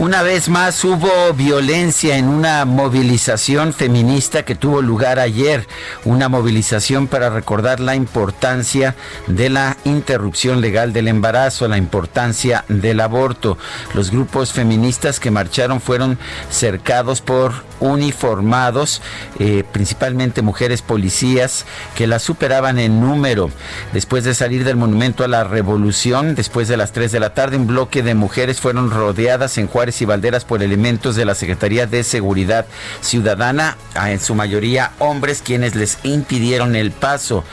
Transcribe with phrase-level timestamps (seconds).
[0.00, 5.68] Una vez más hubo violencia en una movilización feminista que tuvo lugar ayer,
[6.06, 12.98] una movilización para recordar la importancia de la interrupción legal del embarazo, la importancia del
[13.00, 13.58] aborto.
[13.92, 19.02] Los grupos feministas que marcharon fueron cercados por uniformados,
[19.38, 23.50] eh, principalmente mujeres policías que la superaban en número.
[23.92, 27.58] Después de salir del monumento a la revolución, después de las 3 de la tarde,
[27.58, 31.86] un bloque de mujeres fueron rodeadas en Juárez y Valderas por elementos de la Secretaría
[31.86, 32.66] de Seguridad
[33.00, 37.44] Ciudadana, en su mayoría hombres quienes les impidieron el paso.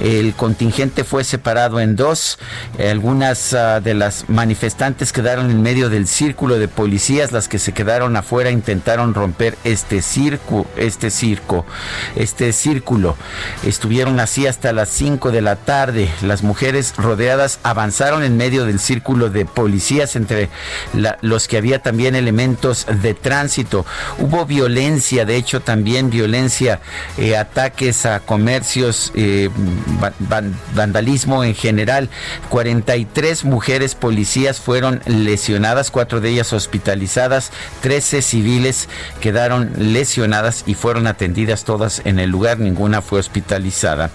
[0.00, 2.38] El contingente fue separado en dos.
[2.78, 7.72] Algunas uh, de las manifestantes quedaron en medio del círculo de policías, las que se
[7.72, 11.64] quedaron afuera intentaron romper este circo, este circo,
[12.16, 13.16] este círculo.
[13.64, 16.08] Estuvieron así hasta las 5 de la tarde.
[16.22, 20.48] Las mujeres rodeadas avanzaron en medio del círculo de policías entre
[21.20, 23.84] los que también elementos de tránsito.
[24.18, 26.80] Hubo violencia, de hecho también violencia,
[27.18, 29.50] eh, ataques a comercios, eh,
[30.74, 32.08] vandalismo en general.
[32.48, 37.50] 43 mujeres policías fueron lesionadas, cuatro de ellas hospitalizadas,
[37.82, 38.88] 13 civiles
[39.20, 44.10] quedaron lesionadas y fueron atendidas todas en el lugar, ninguna fue hospitalizada.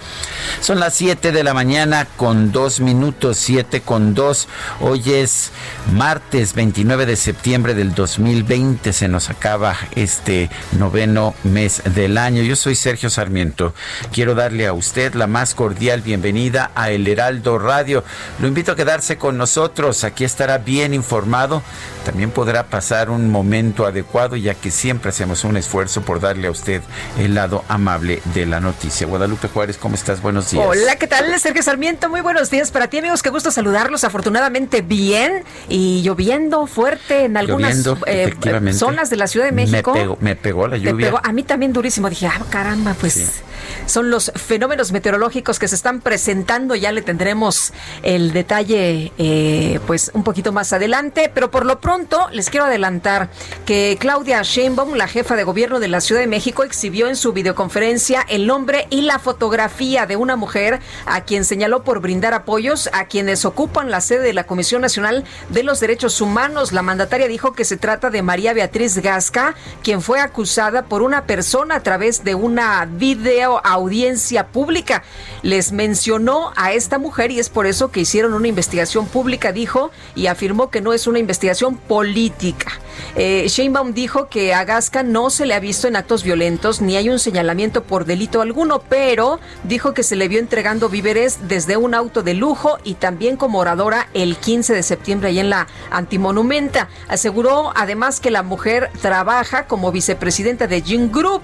[0.62, 4.48] Son las 7 de la mañana con dos minutos, 7 con 2.
[4.82, 5.52] Hoy es
[5.94, 12.44] martes 29 de septiembre del 2020 se nos acaba este noveno mes del año.
[12.44, 13.74] Yo soy Sergio Sarmiento.
[14.14, 18.06] Quiero darle a usted la más cordial bienvenida a El Heraldo Radio.
[18.40, 20.06] Lo invito a quedarse con nosotros.
[20.06, 21.62] Aquí estará bien informado.
[22.06, 26.52] También podrá pasar un momento adecuado ya que siempre hacemos un esfuerzo por darle a
[26.52, 26.82] usted
[27.20, 29.06] el lado amable de la noticia.
[29.08, 30.22] Guadalupe Juárez, ¿cómo estás?
[30.22, 30.66] Buenos días.
[30.66, 31.38] Hola, ¿qué tal?
[31.38, 33.22] Sergio Sarmiento, muy buenos días para ti amigos.
[33.22, 34.06] Qué gusto saludarlos.
[34.06, 38.34] Afortunadamente bien y lloviendo fuerte en algunas eh,
[38.74, 39.94] zonas de la Ciudad de México.
[40.20, 41.14] Me pegó, la lluvia.
[41.24, 42.10] A mí también durísimo.
[42.10, 43.42] Dije, ah, caramba, pues
[43.86, 46.76] son los fenómenos meteorológicos que se están presentando.
[46.76, 51.32] Ya le tendremos el detalle, eh, pues un poquito más adelante.
[51.34, 53.30] Pero por lo pronto les quiero adelantar
[53.66, 57.34] que Claudia Sheinbaum, la jefa de gobierno de la Ciudad de México, exhibió en su
[57.34, 62.90] videoconferencia el nombre y la fotografía de una mujer a quien señaló por brindar apoyos
[62.94, 66.72] a quienes ocupan la sede de la Comisión Nacional de los Derechos Humanos.
[66.72, 71.26] La mandataria dijo que se trata de María Beatriz Gasca, quien fue acusada por una
[71.26, 75.04] persona a través de una video audiencia pública.
[75.42, 79.92] Les mencionó a esta mujer y es por eso que hicieron una investigación pública, dijo,
[80.16, 82.72] y afirmó que no es una investigación política.
[83.16, 86.96] Eh, Sheinbaum dijo que a Gasca no se le ha visto en actos violentos ni
[86.96, 91.78] hay un señalamiento por delito alguno, pero dijo que se le vio entregando víveres desde
[91.78, 95.68] un auto de lujo y también como oradora el 15 de septiembre ahí en la
[95.90, 96.90] Antimonumenta.
[97.12, 101.42] Aseguró además que la mujer trabaja como vicepresidenta de Jin Group,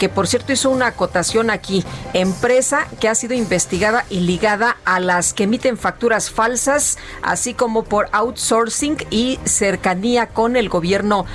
[0.00, 4.98] que por cierto hizo una acotación aquí, empresa que ha sido investigada y ligada a
[4.98, 11.26] las que emiten facturas falsas, así como por outsourcing y cercanía con el gobierno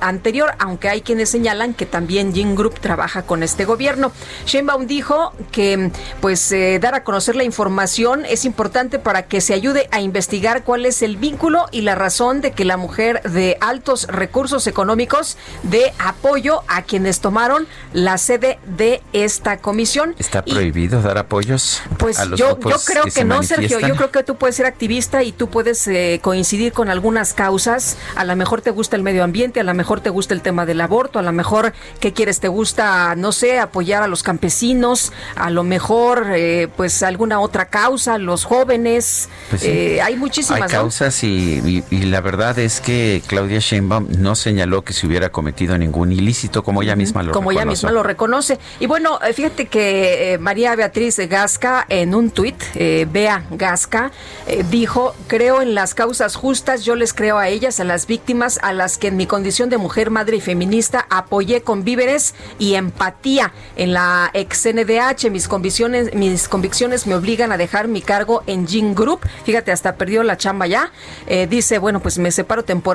[0.00, 4.12] anterior, aunque hay quienes señalan que también Jin Group trabaja con este gobierno.
[4.44, 5.90] Sheinbaum dijo que
[6.20, 10.62] pues eh, dar a conocer la información es importante para que se ayude a investigar
[10.62, 15.36] cuál es el vínculo y la razón de que la mujer de altos recursos económicos
[15.62, 20.14] dé apoyo a quienes tomaron la sede de esta comisión.
[20.18, 21.82] ¿Está prohibido dar apoyos?
[21.98, 23.80] Pues a los yo, yo creo que, no, Sergio.
[23.80, 27.96] Yo creo que tú puedes ser activista y tú puedes eh, coincidir con algunas causas.
[28.16, 30.66] A lo mejor te gusta el medio ambiente, a lo mejor te gusta el tema
[30.66, 32.40] del aborto, a lo mejor, ¿qué quieres?
[32.40, 35.12] ¿Te gusta, no sé, apoyar a los campesinos?
[35.36, 39.28] A lo mejor, eh, pues alguna otra causa, los jóvenes.
[39.50, 40.62] Pues eh, hay muchísimas.
[40.62, 45.76] Hay causas y, la verdad es que Claudia Sheinbaum no señaló que se hubiera cometido
[45.76, 48.58] ningún ilícito, como ella misma lo Como ella misma lo reconoce.
[48.80, 54.10] Y bueno, eh, fíjate que María Beatriz Gasca en un tuit, Bea Gasca,
[54.70, 58.72] dijo, creo en las causas justas, yo les creo a ellas, a las víctimas, a
[58.72, 63.52] las que en mi condición de mujer, madre y feminista apoyé con víveres y empatía
[63.76, 65.30] en la ex NDH.
[65.30, 69.20] Mis convicciones, mis convicciones me obligan a dejar mi cargo en Jin Group.
[69.44, 70.90] Fíjate, hasta perdió la chamba ya.
[71.26, 72.93] Eh, dice, bueno, pues me separo temporalmente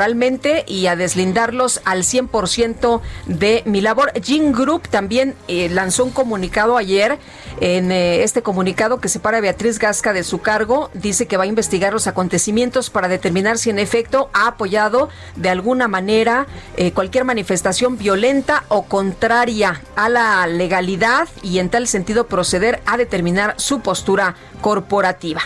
[0.68, 4.12] y a deslindarlos al 100% de mi labor.
[4.22, 7.18] Jin Group también eh, lanzó un comunicado ayer.
[7.62, 11.44] En eh, este comunicado que separa a Beatriz Gasca de su cargo, dice que va
[11.44, 16.48] a investigar los acontecimientos para determinar si en efecto ha apoyado de alguna manera
[16.94, 23.56] cualquier manifestación violenta o contraria a la legalidad y en tal sentido proceder a determinar
[23.57, 25.42] su postura corporativa.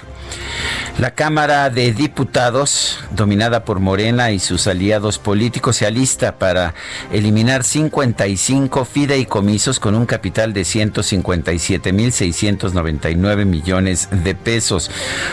[0.99, 6.75] La Cámara de Diputados, dominada por Morena y sus aliados políticos, se alista para
[7.11, 14.91] eliminar 55 fideicomisos con un capital de 157.699 millones de pesos.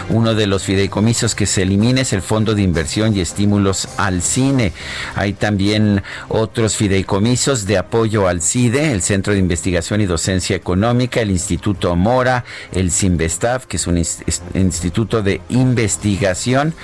[0.09, 4.23] Uno de los fideicomisos que se elimina es el Fondo de Inversión y Estímulos al
[4.23, 4.73] Cine.
[5.15, 11.21] Hay también otros fideicomisos de apoyo al CIDE, el Centro de Investigación y Docencia Económica,
[11.21, 16.75] el Instituto Mora, el CIMBESTAF, que es un instituto de investigación.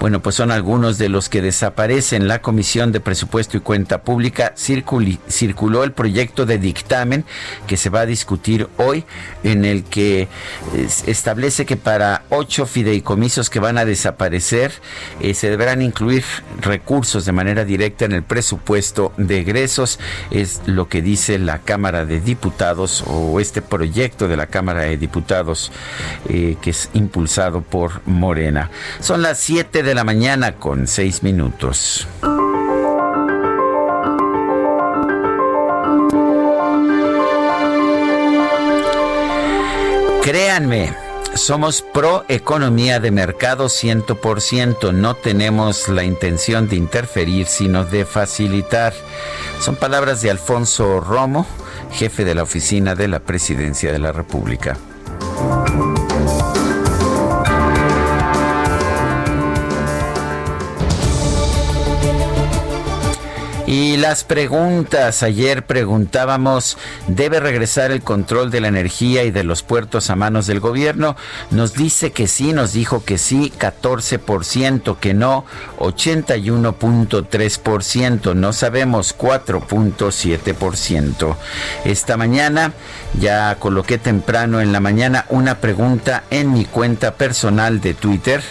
[0.00, 2.26] Bueno, pues son algunos de los que desaparecen.
[2.26, 7.24] La Comisión de Presupuesto y Cuenta Pública circuló el proyecto de dictamen
[7.68, 9.04] que se va a discutir hoy,
[9.44, 10.26] en el que
[11.06, 14.72] establece que para ocho fideicomisos que van a desaparecer
[15.20, 16.24] eh, se deberán incluir
[16.60, 20.00] recursos de manera directa en el presupuesto de egresos.
[20.32, 24.96] Es lo que dice la Cámara de Diputados o este proyecto de la Cámara de
[24.96, 25.70] Diputados
[26.34, 28.70] eh, que es impulsado por Morena.
[29.00, 32.08] Son las 7 de la mañana con 6 minutos.
[40.22, 40.94] Créanme,
[41.34, 44.94] somos pro economía de mercado 100%.
[44.94, 48.94] No tenemos la intención de interferir, sino de facilitar.
[49.60, 51.46] Son palabras de Alfonso Romo,
[51.90, 54.78] jefe de la oficina de la Presidencia de la República.
[63.72, 66.76] Y las preguntas, ayer preguntábamos,
[67.06, 71.16] ¿debe regresar el control de la energía y de los puertos a manos del gobierno?
[71.50, 75.46] Nos dice que sí, nos dijo que sí, 14%, que no,
[75.78, 81.34] 81.3%, no sabemos, 4.7%.
[81.86, 82.74] Esta mañana
[83.18, 88.42] ya coloqué temprano en la mañana una pregunta en mi cuenta personal de Twitter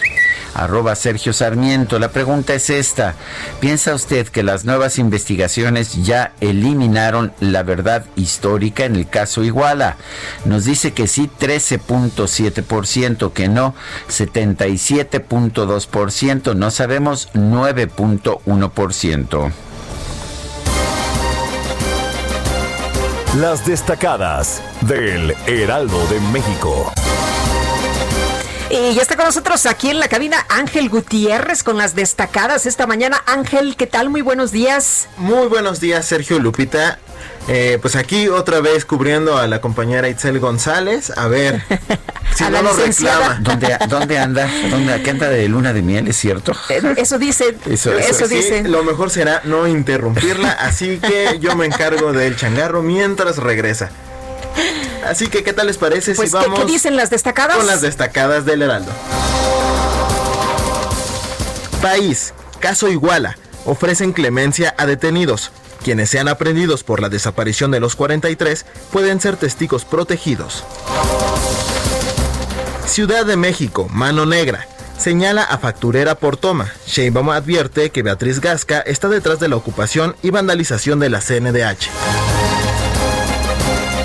[0.54, 1.98] arroba Sergio Sarmiento.
[1.98, 3.14] La pregunta es esta.
[3.60, 9.98] ¿Piensa usted que las nuevas investigaciones ya eliminaron la verdad histórica en el caso Iguala?
[10.46, 13.74] Nos dice que sí 13.7%, que no
[14.08, 19.52] 77.2%, no sabemos 9.1%.
[23.38, 26.90] Las destacadas del Heraldo de México.
[28.74, 32.86] Y ya está con nosotros aquí en la cabina Ángel Gutiérrez con las destacadas esta
[32.86, 33.22] mañana.
[33.26, 34.08] Ángel, ¿qué tal?
[34.08, 35.08] Muy buenos días.
[35.18, 36.98] Muy buenos días, Sergio Lupita.
[37.48, 41.12] Eh, pues aquí otra vez cubriendo a la compañera Itzel González.
[41.18, 41.62] A ver
[42.34, 43.40] si no nos reclama.
[43.42, 44.50] ¿Dónde, ¿Dónde, anda?
[44.70, 46.08] ¿Dónde anda de luna de miel?
[46.08, 46.52] ¿Es cierto?
[46.70, 47.54] Eh, eso dice.
[47.68, 47.90] Eso,
[48.26, 48.62] dice.
[48.62, 50.50] lo mejor será no interrumpirla.
[50.50, 53.90] Así que yo me encargo del changarro mientras regresa.
[55.06, 57.56] Así que, ¿qué tal les parece pues, si vamos ¿qué, dicen las destacadas?
[57.56, 58.92] Con las destacadas del Heraldo.
[61.80, 65.50] País, caso Iguala, ofrecen clemencia a detenidos.
[65.82, 70.62] Quienes sean aprendidos por la desaparición de los 43 pueden ser testigos protegidos.
[72.86, 74.68] Ciudad de México, mano negra.
[74.96, 76.72] Señala a facturera por toma.
[76.86, 81.88] Sheinbaum advierte que Beatriz Gasca está detrás de la ocupación y vandalización de la CNDH.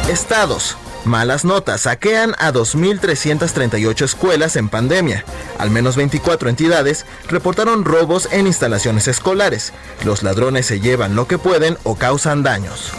[0.07, 0.77] Estados.
[1.03, 5.25] Malas notas saquean a 2.338 escuelas en pandemia.
[5.57, 9.73] Al menos 24 entidades reportaron robos en instalaciones escolares.
[10.05, 12.91] Los ladrones se llevan lo que pueden o causan daños.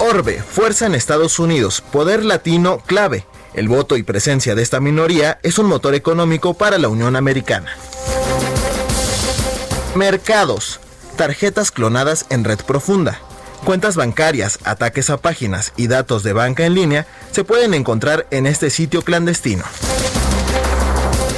[0.00, 3.26] Orbe, fuerza en Estados Unidos, poder latino clave.
[3.54, 7.72] El voto y presencia de esta minoría es un motor económico para la Unión Americana.
[9.94, 10.80] Mercados.
[11.16, 13.20] Tarjetas clonadas en red profunda.
[13.64, 18.46] Cuentas bancarias, ataques a páginas y datos de banca en línea se pueden encontrar en
[18.46, 19.64] este sitio clandestino.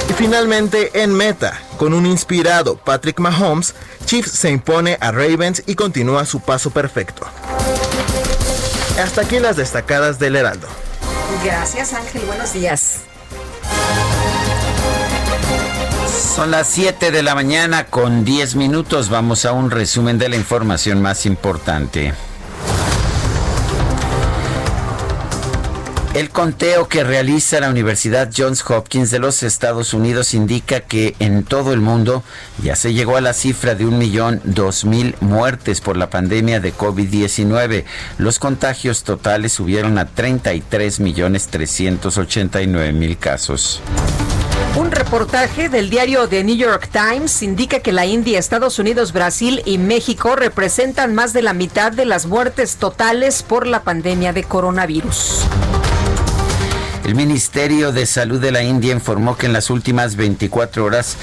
[0.09, 3.73] Y finalmente en Meta, con un inspirado Patrick Mahomes,
[4.05, 7.25] Chiefs se impone a Ravens y continúa su paso perfecto.
[9.01, 10.67] Hasta aquí las destacadas del Heraldo.
[11.43, 13.01] Gracias Ángel, buenos días.
[16.21, 19.09] Son las 7 de la mañana con 10 minutos.
[19.09, 22.13] Vamos a un resumen de la información más importante.
[26.13, 31.43] El conteo que realiza la Universidad Johns Hopkins de los Estados Unidos indica que en
[31.43, 32.23] todo el mundo
[32.61, 36.59] ya se llegó a la cifra de un millón dos mil muertes por la pandemia
[36.59, 37.83] de COVID-19.
[38.19, 43.81] Los contagios totales subieron a 33 millones 389 mil casos.
[44.77, 49.61] Un reportaje del diario The New York Times indica que la India, Estados Unidos, Brasil
[49.65, 54.43] y México representan más de la mitad de las muertes totales por la pandemia de
[54.43, 55.45] coronavirus.
[57.03, 61.17] El Ministerio de Salud de la India informó que en las últimas 24 horas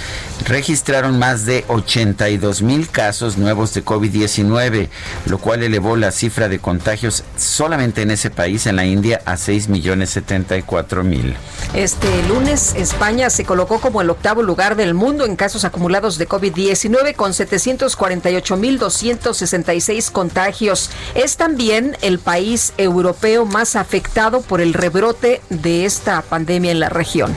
[0.45, 4.89] registraron más de 82 mil casos nuevos de COVID-19,
[5.27, 9.37] lo cual elevó la cifra de contagios solamente en ese país, en la India, a
[9.37, 11.37] 6 millones 74 mil.
[11.75, 16.29] Este lunes, España se colocó como el octavo lugar del mundo en casos acumulados de
[16.29, 20.91] COVID-19 con 748 mil 266 contagios.
[21.15, 27.35] Es también el país europeo más afectado por el rebrote esta pandemia en la región.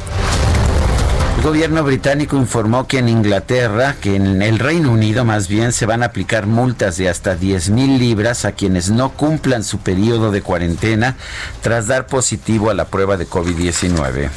[1.37, 5.87] El gobierno británico informó que en Inglaterra, que en el Reino Unido más bien, se
[5.87, 10.29] van a aplicar multas de hasta 10 mil libras a quienes no cumplan su periodo
[10.29, 11.15] de cuarentena
[11.61, 14.29] tras dar positivo a la prueba de COVID-19.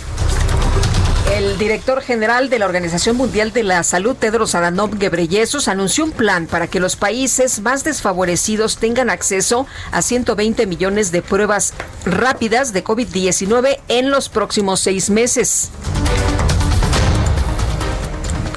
[1.55, 6.11] El director general de la Organización Mundial de la Salud, Tedros Adhanom Ghebreyesus, anunció un
[6.11, 11.73] plan para que los países más desfavorecidos tengan acceso a 120 millones de pruebas
[12.05, 15.71] rápidas de COVID-19 en los próximos seis meses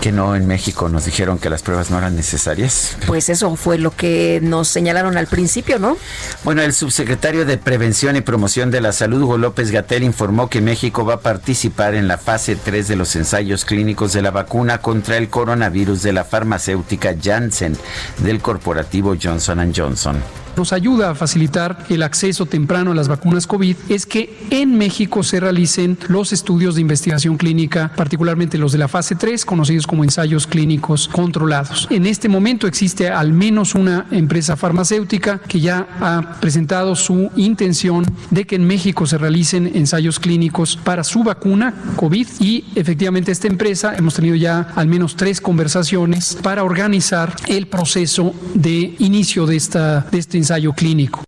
[0.08, 2.96] que no en México nos dijeron que las pruebas no eran necesarias.
[3.08, 5.98] Pues eso fue lo que nos señalaron al principio, ¿no?
[6.46, 10.62] Bueno, el subsecretario de Prevención y Promoción de la Salud, Hugo López Gatel, informó que
[10.62, 14.78] México va a participar en la fase 3 de los ensayos clínicos de la vacuna
[14.78, 17.78] contra el coronavirus de la farmacéutica Janssen
[18.20, 23.76] del corporativo Johnson Johnson nos ayuda a facilitar el acceso temprano a las vacunas COVID
[23.90, 28.88] es que en México se realicen los estudios de investigación clínica, particularmente los de la
[28.88, 31.88] fase 3, conocidos como ensayos clínicos controlados.
[31.92, 38.04] En este momento existe al menos una empresa farmacéutica que ya ha presentado su intención
[38.32, 43.48] de que en México se realicen ensayos clínicos para su vacuna COVID y efectivamente esta
[43.48, 49.56] empresa hemos tenido ya al menos tres conversaciones para organizar el proceso de inicio de
[49.56, 50.38] esta de este
[50.74, 51.24] clínico.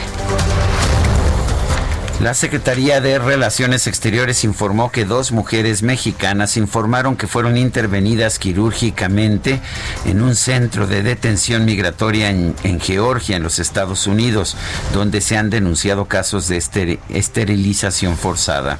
[2.20, 9.60] La Secretaría de Relaciones Exteriores informó que dos mujeres mexicanas informaron que fueron intervenidas quirúrgicamente
[10.04, 14.56] en un centro de detención migratoria en, Georgia, en los Estados Unidos,
[14.92, 18.78] donde se han denunciado casos de esterilización forzada.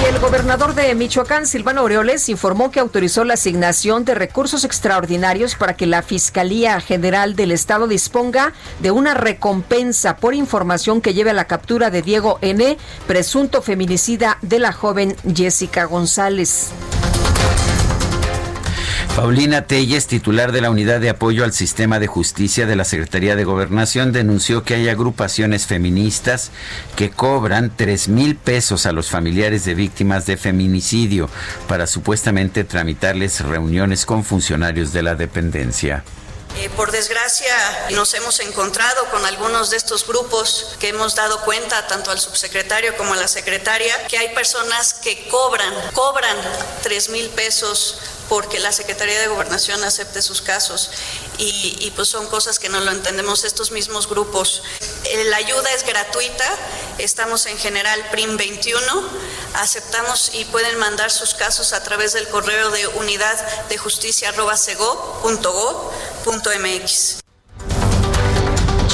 [0.00, 5.54] Y El gobernador de Michoacán, Silvano Aureoles, informó que autorizó la asignación de recursos extraordinarios
[5.54, 11.30] para que la Fiscalía General del Estado disponga de una recompensa por información que lleve
[11.30, 16.72] a la captura de Diego N., presunto feminicida de la joven Jessica González.
[19.16, 23.36] Paulina Telles, titular de la Unidad de Apoyo al Sistema de Justicia de la Secretaría
[23.36, 26.50] de Gobernación, denunció que hay agrupaciones feministas
[26.96, 31.30] que cobran 3 mil pesos a los familiares de víctimas de feminicidio
[31.68, 36.02] para supuestamente tramitarles reuniones con funcionarios de la dependencia.
[36.56, 37.54] Eh, por desgracia,
[37.90, 42.96] nos hemos encontrado con algunos de estos grupos que hemos dado cuenta, tanto al subsecretario
[42.96, 46.36] como a la secretaria, que hay personas que cobran, cobran
[46.82, 50.90] 3 mil pesos porque la Secretaría de Gobernación acepte sus casos.
[51.38, 54.62] Y, pues son cosas que no lo entendemos estos mismos grupos.
[55.04, 56.44] Eh, la ayuda es gratuita,
[56.98, 59.08] estamos en general PRIM 21,
[59.54, 64.32] aceptamos y pueden mandar sus casos a través del correo de unidad de justicia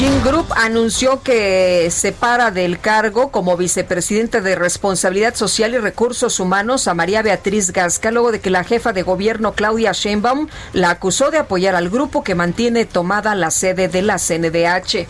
[0.00, 6.88] Jim Group anunció que separa del cargo como vicepresidente de Responsabilidad Social y Recursos Humanos
[6.88, 11.30] a María Beatriz Gasca luego de que la jefa de gobierno Claudia Sheinbaum la acusó
[11.30, 15.06] de apoyar al grupo que mantiene tomada la sede de la CNDH.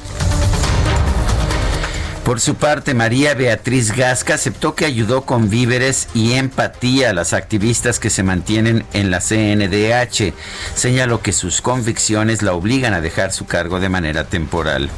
[2.30, 7.32] Por su parte, María Beatriz Gasca aceptó que ayudó con víveres y empatía a las
[7.32, 10.32] activistas que se mantienen en la CNDH.
[10.76, 14.90] Señaló que sus convicciones la obligan a dejar su cargo de manera temporal.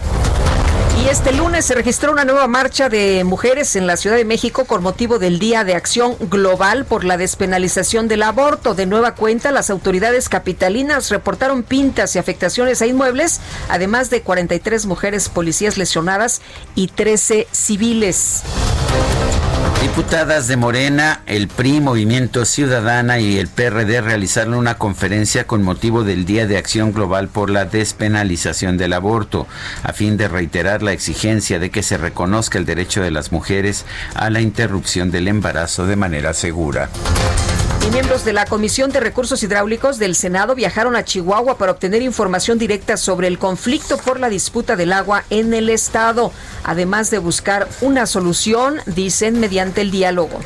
[1.03, 4.67] Y este lunes se registró una nueva marcha de mujeres en la Ciudad de México
[4.67, 8.77] con motivo del Día de Acción Global por la despenalización del aborto.
[8.77, 14.87] De nueva cuenta, las autoridades capitalinas reportaron pintas y afectaciones a inmuebles, además de 43
[14.87, 16.41] mujeres policías lesionadas
[16.77, 18.45] y 13 civiles.
[19.95, 26.03] Diputadas de Morena, el PRI, Movimiento Ciudadana y el PRD realizaron una conferencia con motivo
[26.03, 29.47] del Día de Acción Global por la despenalización del aborto,
[29.83, 33.85] a fin de reiterar la exigencia de que se reconozca el derecho de las mujeres
[34.15, 36.89] a la interrupción del embarazo de manera segura.
[37.87, 42.01] Y miembros de la Comisión de Recursos Hidráulicos del Senado viajaron a Chihuahua para obtener
[42.03, 47.19] información directa sobre el conflicto por la disputa del agua en el estado, además de
[47.19, 50.39] buscar una solución, dicen, mediante el diálogo.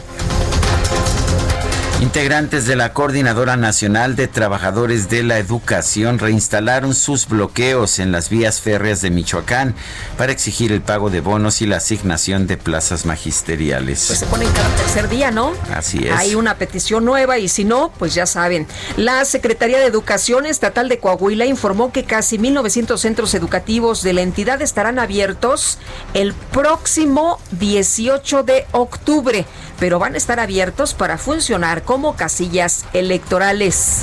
[2.02, 8.28] Integrantes de la Coordinadora Nacional de Trabajadores de la Educación reinstalaron sus bloqueos en las
[8.28, 9.74] vías férreas de Michoacán
[10.18, 14.04] para exigir el pago de bonos y la asignación de plazas magisteriales.
[14.08, 15.54] Pues se ponen cada tercer día, ¿no?
[15.74, 16.12] Así es.
[16.12, 18.66] Hay una petición nueva y si no, pues ya saben.
[18.98, 24.20] La Secretaría de Educación Estatal de Coahuila informó que casi 1.900 centros educativos de la
[24.20, 25.78] entidad estarán abiertos
[26.12, 29.46] el próximo 18 de octubre,
[29.78, 34.02] pero van a estar abiertos para funcionar como casillas electorales.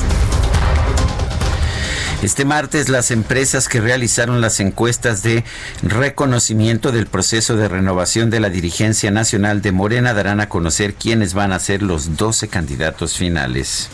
[2.23, 5.43] Este martes las empresas que realizaron las encuestas de
[5.81, 11.33] reconocimiento del proceso de renovación de la dirigencia nacional de Morena darán a conocer quiénes
[11.33, 13.89] van a ser los 12 candidatos finales.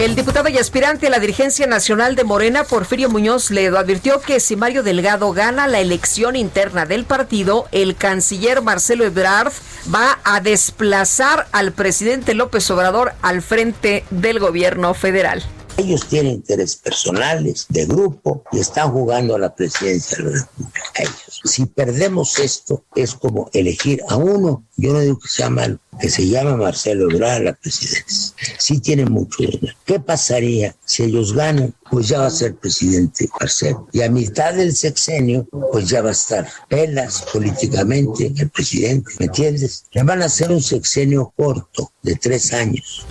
[0.00, 4.40] El diputado y aspirante a la dirigencia nacional de Morena, Porfirio Muñoz Ledo, advirtió que
[4.40, 9.52] si Mario Delgado gana la elección interna del partido, el canciller Marcelo Ebrard
[9.94, 15.44] va a desplazar al presidente López Obrador al frente del gobierno federal.
[15.80, 20.82] Ellos tienen intereses personales, de grupo, y están jugando a la presidencia de la República.
[20.98, 21.40] Ellos.
[21.42, 26.10] Si perdemos esto, es como elegir a uno, yo no digo que sea malo, que
[26.10, 28.36] se llama Marcelo Ebrard la presidencia.
[28.58, 29.74] Sí tiene mucho dinero.
[29.86, 31.74] ¿Qué pasaría si ellos ganan?
[31.90, 33.88] Pues ya va a ser presidente Marcelo.
[33.90, 39.26] Y a mitad del sexenio, pues ya va a estar pelas políticamente el presidente, ¿me
[39.26, 39.86] entiendes?
[39.92, 43.06] Le van a hacer un sexenio corto, de tres años.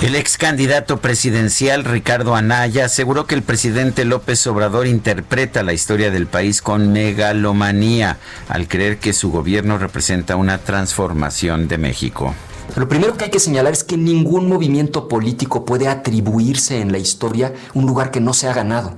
[0.00, 6.12] El ex candidato presidencial Ricardo Anaya aseguró que el presidente López Obrador interpreta la historia
[6.12, 12.32] del país con megalomanía al creer que su gobierno representa una transformación de México.
[12.76, 16.98] Lo primero que hay que señalar es que ningún movimiento político puede atribuirse en la
[16.98, 18.94] historia un lugar que no se ha ganado.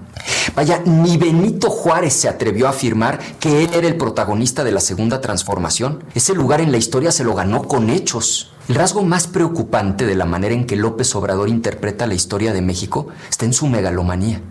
[0.55, 4.81] Vaya, ni Benito Juárez se atrevió a afirmar que él era el protagonista de la
[4.81, 6.05] segunda transformación.
[6.15, 8.53] Ese lugar en la historia se lo ganó con hechos.
[8.69, 12.63] El rasgo más preocupante de la manera en que López Obrador interpreta la historia de
[12.63, 14.43] México está en su megalomanía,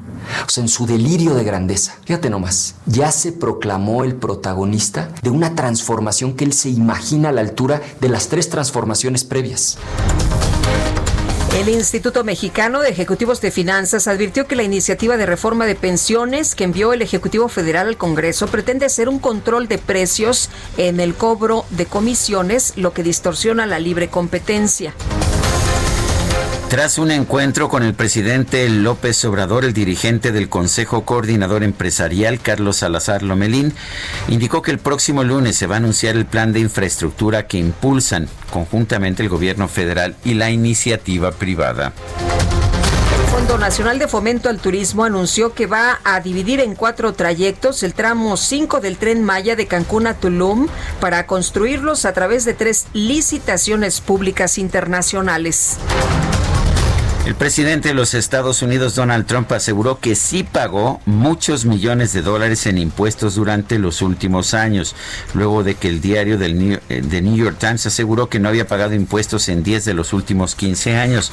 [0.46, 1.96] o sea, en su delirio de grandeza.
[2.06, 7.32] Fíjate nomás, ya se proclamó el protagonista de una transformación que él se imagina a
[7.32, 9.78] la altura de las tres transformaciones previas.
[11.56, 16.54] El Instituto Mexicano de Ejecutivos de Finanzas advirtió que la iniciativa de reforma de pensiones
[16.54, 21.16] que envió el Ejecutivo Federal al Congreso pretende hacer un control de precios en el
[21.16, 24.94] cobro de comisiones, lo que distorsiona la libre competencia.
[26.70, 32.78] Tras un encuentro con el presidente López Obrador, el dirigente del Consejo Coordinador Empresarial, Carlos
[32.78, 33.74] Salazar Lomelín,
[34.28, 38.30] indicó que el próximo lunes se va a anunciar el plan de infraestructura que impulsan
[38.52, 41.92] conjuntamente el gobierno federal y la iniciativa privada.
[43.20, 47.82] El Fondo Nacional de Fomento al Turismo anunció que va a dividir en cuatro trayectos
[47.82, 50.68] el tramo 5 del tren Maya de Cancún a Tulum
[51.00, 55.80] para construirlos a través de tres licitaciones públicas internacionales.
[57.30, 62.24] El presidente de los Estados Unidos, Donald Trump, aseguró que sí pagó muchos millones de
[62.24, 64.96] dólares en impuestos durante los últimos años,
[65.36, 68.50] luego de que el diario del New, eh, The New York Times aseguró que no
[68.50, 71.32] había pagado impuestos en 10 de los últimos 15 años.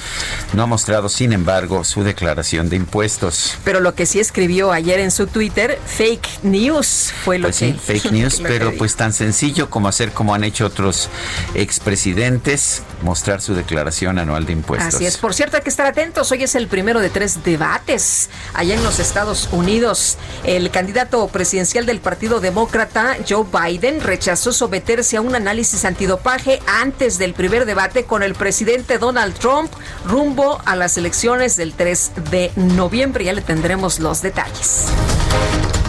[0.52, 3.56] No ha mostrado, sin embargo, su declaración de impuestos.
[3.64, 7.72] Pero lo que sí escribió ayer en su Twitter, fake news, fue lo Pues que...
[7.72, 11.08] sí, fake news, pero pues tan sencillo como hacer como han hecho otros
[11.54, 14.94] expresidentes, mostrar su declaración anual de impuestos.
[14.94, 15.16] Así es.
[15.16, 16.30] Por cierto, hay que estar atentos.
[16.32, 20.18] Hoy es el primero de tres debates allá en los Estados Unidos.
[20.44, 27.18] El candidato presidencial del Partido Demócrata, Joe Biden, rechazó someterse a un análisis antidopaje antes
[27.18, 29.72] del primer debate con el presidente Donald Trump
[30.04, 33.24] rumbo a las elecciones del 3 de noviembre.
[33.24, 34.86] Ya le tendremos los detalles.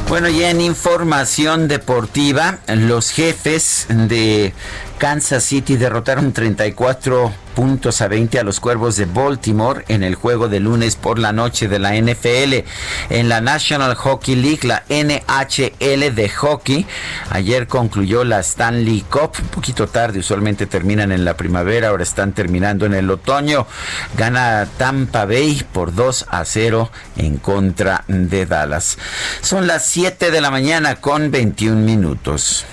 [0.10, 4.54] Bueno, y en información deportiva, los jefes de
[4.98, 10.48] Kansas City derrotaron 34 puntos a 20 a los Cuervos de Baltimore en el juego
[10.48, 12.66] de lunes por la noche de la NFL.
[13.10, 16.86] En la National Hockey League, la NHL de hockey,
[17.30, 22.34] ayer concluyó la Stanley Cup, un poquito tarde, usualmente terminan en la primavera, ahora están
[22.34, 23.68] terminando en el otoño.
[24.18, 28.98] Gana Tampa Bay por 2 a 0 en contra de Dallas.
[29.42, 32.66] Son las 7 de la mañana con 21 minutos.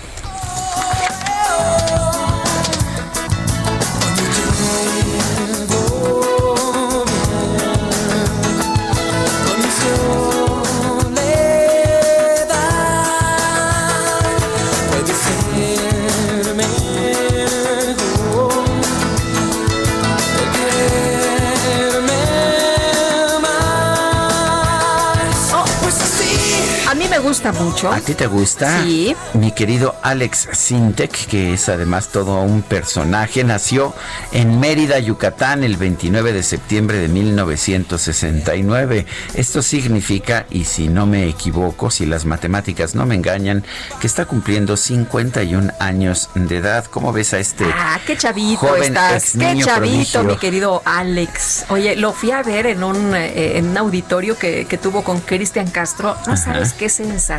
[27.50, 27.92] Gusta mucho.
[27.92, 28.82] ¿A ti te gusta?
[28.82, 29.14] Sí.
[29.34, 33.92] Mi querido Alex Sintek, que es además todo un personaje, nació
[34.32, 39.06] en Mérida, Yucatán, el 29 de septiembre de 1969.
[39.34, 43.64] Esto significa, y si no me equivoco, si las matemáticas no me engañan,
[44.00, 46.86] que está cumpliendo 51 años de edad.
[46.86, 47.64] ¿Cómo ves a este?
[47.66, 50.24] Ah, qué chavito joven estás, qué chavito, prodigio?
[50.24, 51.66] mi querido Alex.
[51.68, 55.20] Oye, lo fui a ver en un, eh, en un auditorio que, que tuvo con
[55.20, 56.16] Cristian Castro.
[56.26, 56.88] No sabes qué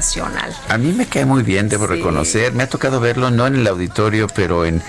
[0.01, 0.55] sensacional.
[0.69, 1.93] A mí me cae muy bien, debo Sí.
[1.93, 2.53] reconocer.
[2.53, 4.81] Me ha tocado verlo no en el auditorio, pero en,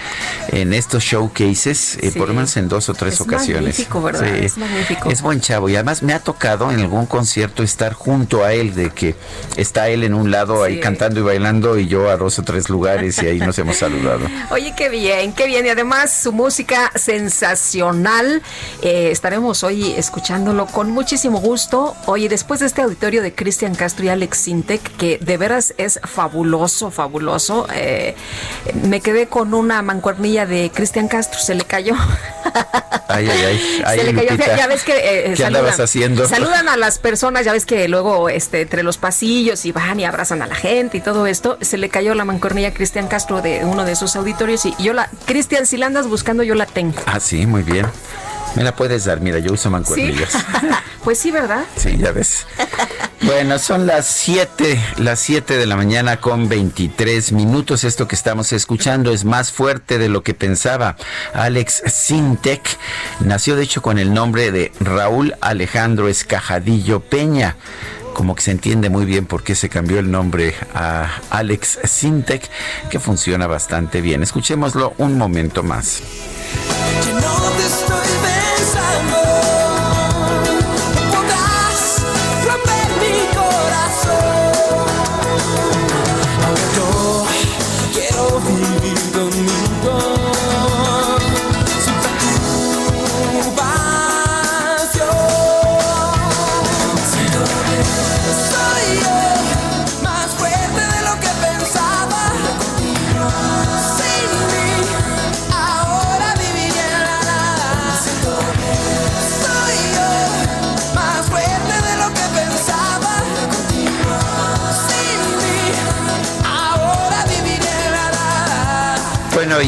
[0.48, 2.18] en estos showcases, eh, Sí.
[2.18, 3.78] por lo menos en dos o tres Es ocasiones.
[3.78, 4.26] magnífico, ¿verdad?
[4.36, 5.10] Es magnífico.
[5.10, 8.74] Es buen chavo y además me ha tocado en algún concierto estar junto a él,
[8.74, 9.14] de que
[9.56, 10.80] está él en un lado ahí Sí.
[10.80, 14.20] cantando y bailando y yo a dos o tres lugares y ahí nos hemos saludado.
[14.50, 15.66] Oye, qué bien, qué bien.
[15.66, 18.42] Y además su música sensacional.
[18.82, 21.96] Eh, estaremos hoy escuchándolo con muchísimo gusto.
[22.06, 26.00] Oye, después de este auditorio de Cristian Castro y Alex Sintek, que de veras es
[26.04, 28.14] fabuloso, fabuloso, eh,
[28.82, 31.38] me quedé con una mancuernilla de Cristian Castro.
[31.38, 31.94] Se le cayó.
[33.08, 33.82] Ay, ay, ay.
[33.86, 34.30] ay se le cayó.
[34.32, 36.26] Lupita, Ya ves que eh, ¿Qué andabas haciendo?
[36.28, 40.04] saludan a las personas, ya ves que luego este, entre los pasillos y van y
[40.04, 41.58] abrazan a la gente y todo esto.
[41.60, 44.92] Se le cayó la mancuernilla a Cristian Castro de uno de sus auditorios y yo
[44.92, 46.96] la, Cristian, si la andas buscando, yo la tengo.
[47.06, 47.86] Ah, sí, muy bien.
[48.56, 49.68] Me la puedes dar, mira, yo uso Sí.
[49.70, 50.30] mancuernillas.
[51.04, 51.64] pues sí, ¿verdad?
[51.76, 52.46] Sí, ya ves.
[53.22, 57.84] Bueno, son las 7, las 7 de la mañana con 23 minutos.
[57.84, 60.96] Esto que estamos escuchando es más fuerte de lo que pensaba.
[61.34, 62.62] Alex Sintek
[63.20, 67.56] nació de hecho con el nombre de Raúl Alejandro Escajadillo Peña.
[68.14, 72.48] Como que se entiende muy bien por qué se cambió el nombre a Alex Sintek,
[72.90, 74.22] que funciona bastante bien.
[74.22, 76.00] Escuchémoslo un momento más.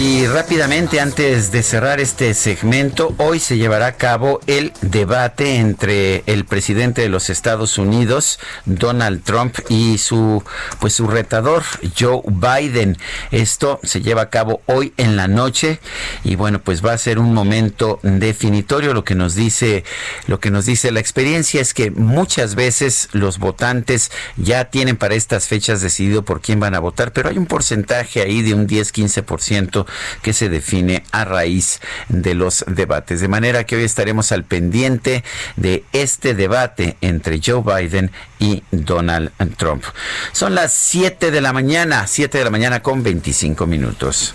[0.00, 6.22] Y rápidamente antes de cerrar este segmento, hoy se llevará a cabo el debate entre
[6.26, 10.44] el presidente de los Estados Unidos, Donald Trump, y su
[10.78, 11.64] pues su retador,
[11.98, 12.96] Joe Biden.
[13.32, 15.80] Esto se lleva a cabo hoy en la noche
[16.22, 19.82] y bueno, pues va a ser un momento definitorio lo que nos dice
[20.28, 25.16] lo que nos dice la experiencia es que muchas veces los votantes ya tienen para
[25.16, 28.68] estas fechas decidido por quién van a votar, pero hay un porcentaje ahí de un
[28.68, 29.87] 10-15%
[30.22, 33.20] que se define a raíz de los debates.
[33.20, 35.24] De manera que hoy estaremos al pendiente
[35.56, 39.84] de este debate entre Joe Biden y Donald Trump.
[40.32, 44.34] Son las 7 de la mañana, 7 de la mañana con 25 minutos.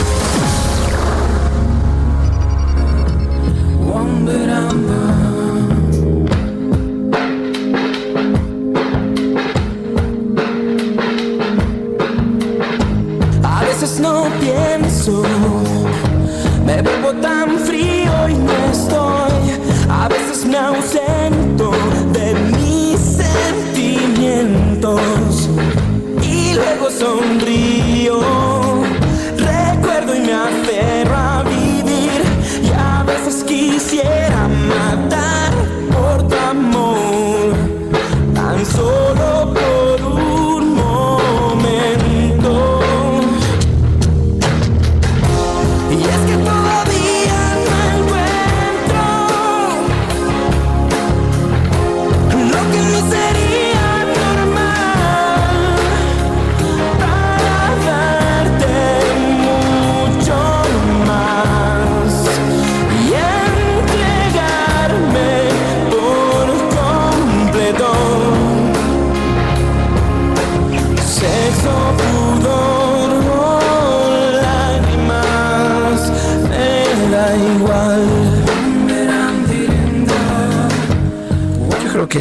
[27.01, 27.50] Y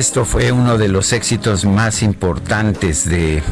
[0.01, 3.43] esto fue uno de los éxitos más importantes de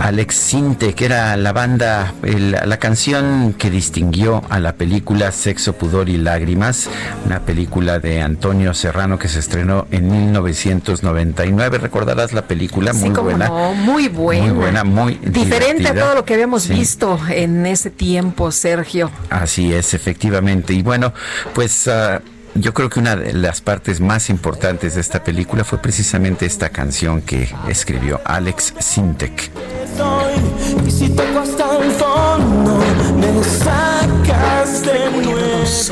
[0.00, 5.74] Alex Sinte, que era la banda, el- la canción que distinguió a la película Sexo,
[5.74, 6.88] Pudor y Lágrimas,
[7.26, 11.76] una película de Antonio Serrano que se estrenó en 1999.
[11.76, 12.94] ¿Recordarás la película?
[12.94, 13.48] Sí, Muy cómo buena.
[13.48, 14.42] no, muy buena.
[14.46, 15.90] Muy buena, muy Diferente divertida.
[15.90, 16.72] a todo lo que habíamos Sí.
[16.72, 19.10] visto en ese tiempo, Sergio.
[19.28, 20.72] Así es, efectivamente.
[20.72, 21.12] Y bueno,
[21.54, 22.22] pues ah,
[22.54, 26.70] yo creo que una de las partes más importantes de esta película fue precisamente esta
[26.70, 29.50] canción que escribió Alex Sintek.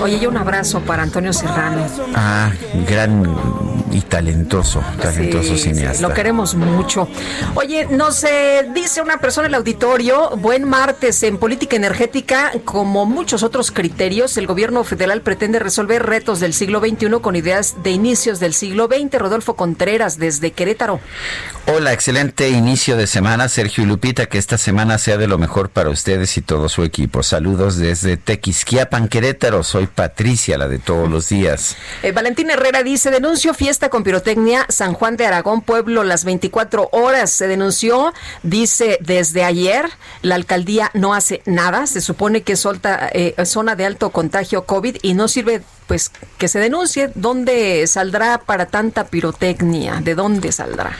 [0.00, 1.86] Oye, y un abrazo para Antonio Serrano.
[2.14, 2.50] Ah,
[2.88, 3.24] gran
[3.90, 6.06] y talentoso, talentoso Sí, sí, cineasta.
[6.06, 7.08] lo queremos mucho.
[7.54, 13.06] Oye, nos eh, dice una persona en el auditorio, buen martes en política energética, como
[13.06, 17.90] muchos otros criterios, el gobierno federal pretende resolver retos del siglo XXI con ideas de
[17.90, 19.18] inicios del siglo XX.
[19.18, 21.00] Rodolfo Contreras, desde Querétaro.
[21.66, 25.70] Hola, excelente inicio de semana, Sergio y Lupita, que esta semana sea de lo mejor
[25.70, 27.22] para ustedes y todo su equipo.
[27.22, 29.62] Saludos desde Tequisquiapan, Querétaro.
[29.68, 31.76] Soy Patricia, la de todos los días.
[32.02, 36.88] Eh, Valentín Herrera dice, denuncio fiesta con pirotecnia San Juan de Aragón, pueblo, las 24
[36.90, 37.30] horas.
[37.30, 39.84] Se denunció, dice, desde ayer,
[40.22, 41.86] la alcaldía no hace nada.
[41.86, 46.12] Se supone que es solta, eh, zona de alto contagio COVID y no sirve, pues,
[46.38, 47.10] que se denuncie.
[47.14, 50.00] ¿Dónde saldrá para tanta pirotecnia?
[50.00, 50.96] ¿De dónde saldrá?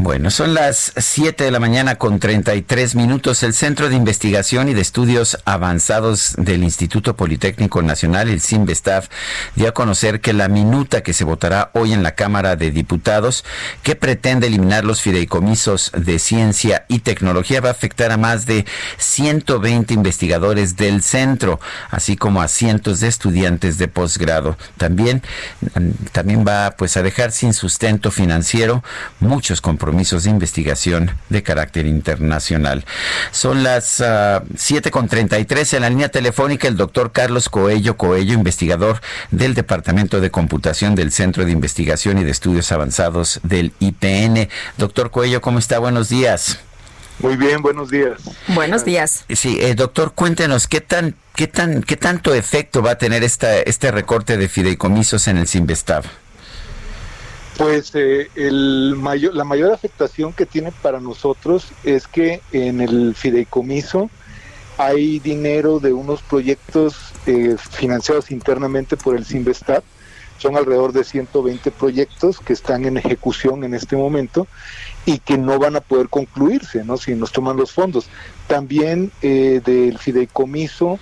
[0.00, 3.42] Bueno, son las 7 de la mañana con 33 minutos.
[3.42, 9.08] El Centro de Investigación y de Estudios Avanzados del Instituto Politécnico Nacional, el CIMBESTAF,
[9.56, 13.44] dio a conocer que la minuta que se votará hoy en la Cámara de Diputados,
[13.82, 18.66] que pretende eliminar los fideicomisos de ciencia y tecnología, va a afectar a más de
[18.98, 21.58] 120 investigadores del centro,
[21.90, 24.56] así como a cientos de estudiantes de posgrado.
[24.76, 25.24] También,
[26.12, 28.84] también va pues a dejar sin sustento financiero
[29.18, 32.84] muchos compromisos compromisos de investigación de carácter internacional.
[33.30, 39.54] Son las uh, 7.33 en la línea telefónica el doctor Carlos Coello Coello, investigador del
[39.54, 44.50] Departamento de Computación del Centro de Investigación y de Estudios Avanzados del IPN.
[44.76, 45.78] Doctor Coello, ¿cómo está?
[45.78, 46.58] Buenos días.
[47.20, 48.20] Muy bien, buenos días.
[48.48, 49.24] Buenos días.
[49.30, 53.58] Sí, eh, doctor, cuéntenos qué tan, qué tan, qué tanto efecto va a tener esta,
[53.60, 56.04] este recorte de fideicomisos en el Sinvestav.
[57.58, 63.16] Pues eh, el mayor, la mayor afectación que tiene para nosotros es que en el
[63.16, 64.10] fideicomiso
[64.76, 66.94] hay dinero de unos proyectos
[67.26, 69.82] eh, financiados internamente por el Sinvestav.
[70.38, 74.46] Son alrededor de 120 proyectos que están en ejecución en este momento
[75.04, 76.96] y que no van a poder concluirse, ¿no?
[76.96, 78.06] Si nos toman los fondos.
[78.46, 81.00] También eh, del fideicomiso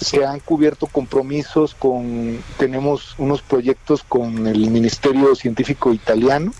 [0.00, 6.52] se han cubierto compromisos con, tenemos unos proyectos con el Ministerio Científico Italiano,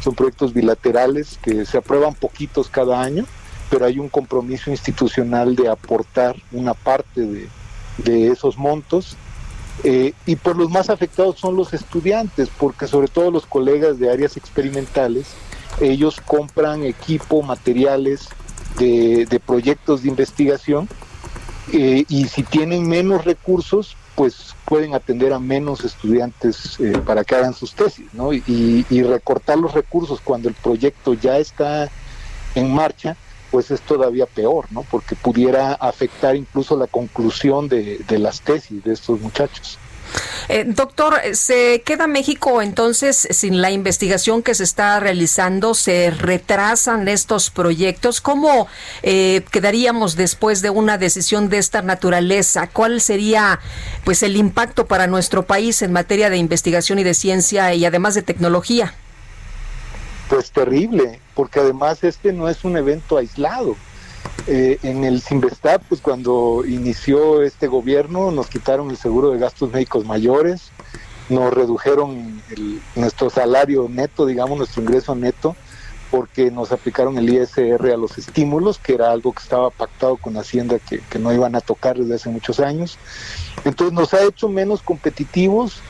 [0.00, 3.26] son proyectos bilaterales que se aprueban poquitos cada año,
[3.68, 7.48] pero hay un compromiso institucional de aportar una parte de,
[7.98, 9.16] de esos montos.
[9.84, 14.10] Eh, y por los más afectados son los estudiantes, porque sobre todo los colegas de
[14.10, 15.26] áreas experimentales,
[15.80, 18.28] ellos compran equipo, materiales
[18.78, 20.88] de, de proyectos de investigación
[21.72, 27.34] eh, y si tienen menos recursos, pues pueden atender a menos estudiantes eh, para que
[27.34, 28.32] hagan sus tesis, ¿no?
[28.32, 31.88] Y, y, recortar los recursos cuando el proyecto ya está
[32.54, 33.16] en marcha,
[33.50, 34.82] pues es todavía peor, ¿no?
[34.90, 39.78] Porque pudiera afectar incluso la conclusión de, de las tesis de estos muchachos.
[40.48, 45.74] Eh, doctor, ¿se queda México entonces sin la investigación que se está realizando?
[45.74, 48.20] ¿Se retrasan estos proyectos?
[48.20, 48.66] ¿Cómo
[49.02, 52.68] eh, quedaríamos después de una decisión de esta naturaleza?
[52.68, 53.60] ¿Cuál sería
[54.04, 58.14] pues el impacto para nuestro país en materia de investigación y de ciencia y además
[58.14, 58.94] de tecnología?
[60.28, 63.76] Pues terrible, porque además este no es un evento aislado.
[64.46, 69.70] Eh, en el Sinvestab, pues cuando inició este gobierno, nos quitaron el seguro de gastos
[69.72, 70.70] médicos mayores,
[71.28, 75.56] nos redujeron el, nuestro salario neto, digamos, nuestro ingreso neto,
[76.10, 80.36] porque nos aplicaron el ISR a los estímulos, que era algo que estaba pactado con
[80.36, 82.98] Hacienda que, que no iban a tocar desde hace muchos años.
[83.64, 85.80] Entonces nos ha hecho menos competitivos.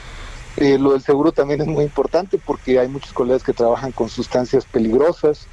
[0.57, 4.09] Eh, lo del seguro también es muy importante porque hay muchos colegas que trabajan con
[4.11, 5.47] sustancias peligrosas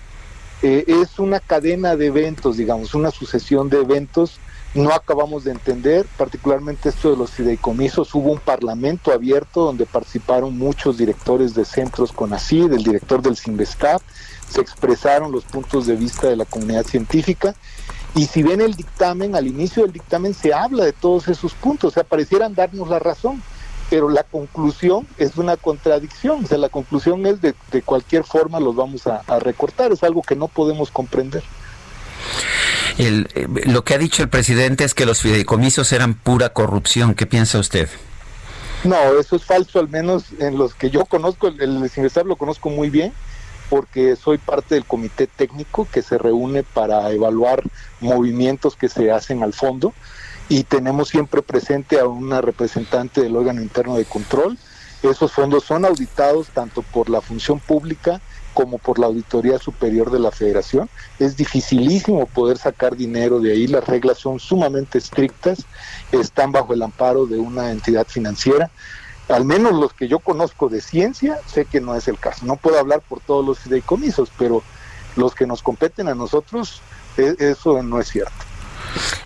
[0.63, 4.39] eh, es una cadena de eventos, digamos, una sucesión de eventos.
[4.73, 8.13] No acabamos de entender, particularmente esto de los fideicomisos.
[8.13, 13.37] Hubo un parlamento abierto donde participaron muchos directores de centros con así, del director del
[13.37, 14.01] Sinvestab,
[14.49, 17.55] se expresaron los puntos de vista de la comunidad científica.
[18.15, 21.91] Y si ven el dictamen, al inicio del dictamen se habla de todos esos puntos,
[21.91, 23.41] o sea, parecieran darnos la razón
[23.89, 28.59] pero la conclusión es una contradicción, o sea, la conclusión es de, de cualquier forma
[28.59, 31.43] los vamos a, a, recortar, es algo que no podemos comprender.
[32.97, 37.13] El, eh, lo que ha dicho el presidente es que los fideicomisos eran pura corrupción,
[37.13, 37.89] ¿qué piensa usted?
[38.83, 41.91] No, eso es falso, al menos en los que yo conozco, el, el
[42.25, 43.13] lo conozco muy bien,
[43.69, 47.63] porque soy parte del comité técnico que se reúne para evaluar
[47.99, 49.93] movimientos que se hacen al fondo
[50.49, 54.57] y tenemos siempre presente a una representante del órgano interno de control.
[55.03, 58.21] Esos fondos son auditados tanto por la función pública
[58.53, 60.89] como por la Auditoría Superior de la Federación.
[61.19, 65.59] Es dificilísimo poder sacar dinero de ahí, las reglas son sumamente estrictas,
[66.11, 68.71] están bajo el amparo de una entidad financiera.
[69.29, 72.47] Al menos los que yo conozco de ciencia, sé que no es el caso.
[72.47, 74.63] No puedo hablar por todos los fideicomisos, pero
[75.15, 76.81] los que nos competen a nosotros,
[77.17, 78.46] eso no es cierto.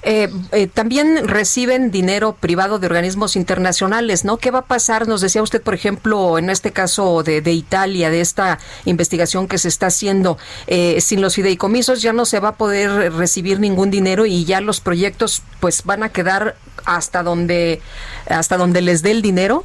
[0.03, 4.37] Eh, eh, también reciben dinero privado de organismos internacionales, ¿no?
[4.37, 5.07] ¿Qué va a pasar?
[5.07, 9.57] Nos decía usted, por ejemplo, en este caso de, de Italia, de esta investigación que
[9.57, 13.91] se está haciendo, eh, sin los fideicomisos ya no se va a poder recibir ningún
[13.91, 17.81] dinero y ya los proyectos pues van a quedar hasta donde,
[18.27, 19.63] hasta donde les dé el dinero.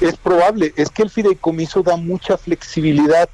[0.00, 3.28] Es probable, es que el fideicomiso da mucha flexibilidad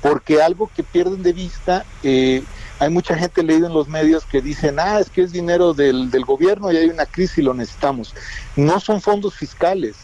[0.00, 2.42] porque algo que pierden de vista eh,
[2.78, 6.10] hay mucha gente leído en los medios que dicen, ah, es que es dinero del,
[6.10, 8.14] del gobierno y hay una crisis y lo necesitamos.
[8.56, 9.96] No son fondos fiscales.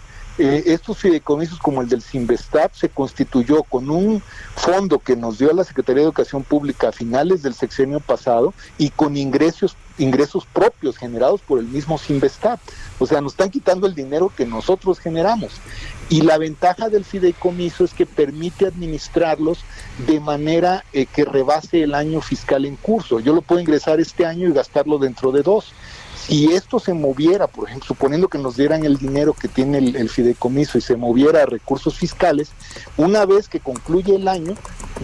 [0.43, 4.23] Eh, estos fideicomisos como el del Sinvestab se constituyó con un
[4.57, 8.89] fondo que nos dio la Secretaría de Educación Pública a finales del sexenio pasado y
[8.89, 12.59] con ingresos ingresos propios generados por el mismo Sinvestab.
[12.99, 15.53] O sea, nos están quitando el dinero que nosotros generamos.
[16.09, 19.59] Y la ventaja del fideicomiso es que permite administrarlos
[20.07, 23.21] de manera eh, que rebase el año fiscal en curso.
[23.21, 25.75] Yo lo puedo ingresar este año y gastarlo dentro de dos.
[26.31, 30.09] Si esto se moviera, por ejemplo, suponiendo que nos dieran el dinero que tiene el,
[30.09, 32.53] fideicomiso y se moviera a recursos fiscales,
[32.97, 34.55] una vez que concluye el año,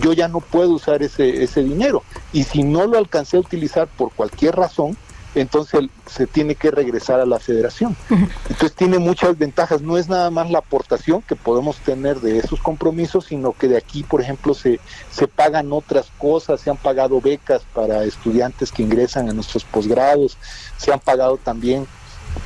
[0.00, 2.04] yo ya no puedo usar ese, ese dinero.
[2.32, 4.96] Y si no lo alcancé a utilizar por cualquier razón,
[5.36, 7.94] entonces se tiene que regresar a la federación.
[8.48, 12.60] Entonces tiene muchas ventajas, no es nada más la aportación que podemos tener de esos
[12.60, 14.80] compromisos, sino que de aquí, por ejemplo, se,
[15.10, 20.38] se pagan otras cosas, se han pagado becas para estudiantes que ingresan a nuestros posgrados,
[20.78, 21.86] se han pagado también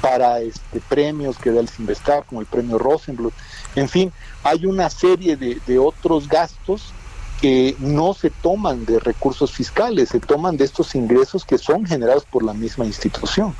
[0.00, 3.34] para este premios que da el Sinvestar, como el premio Rosenbluth.
[3.76, 4.12] En fin,
[4.42, 6.92] hay una serie de, de otros gastos
[7.40, 12.24] que no se toman de recursos fiscales, se toman de estos ingresos que son generados
[12.24, 13.54] por la misma institución.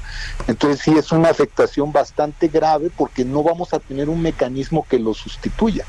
[0.46, 4.98] Entonces sí es una afectación bastante grave porque no vamos a tener un mecanismo que
[4.98, 5.84] lo sustituya.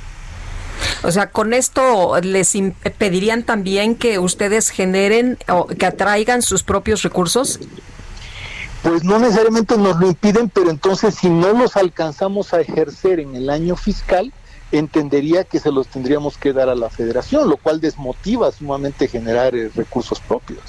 [1.03, 2.53] O sea, con esto les
[2.97, 7.59] pedirían también que ustedes generen o que atraigan sus propios recursos.
[8.83, 13.35] Pues no necesariamente nos lo impiden, pero entonces si no los alcanzamos a ejercer en
[13.35, 14.33] el año fiscal,
[14.71, 19.55] entendería que se los tendríamos que dar a la federación, lo cual desmotiva sumamente generar
[19.55, 20.61] eh, recursos propios.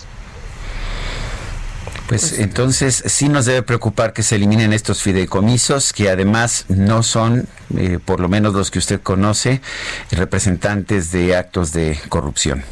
[2.08, 7.48] Pues entonces sí nos debe preocupar que se eliminen estos fideicomisos, que además no son,
[7.76, 9.62] eh, por lo menos los que usted conoce,
[10.10, 12.64] representantes de actos de corrupción.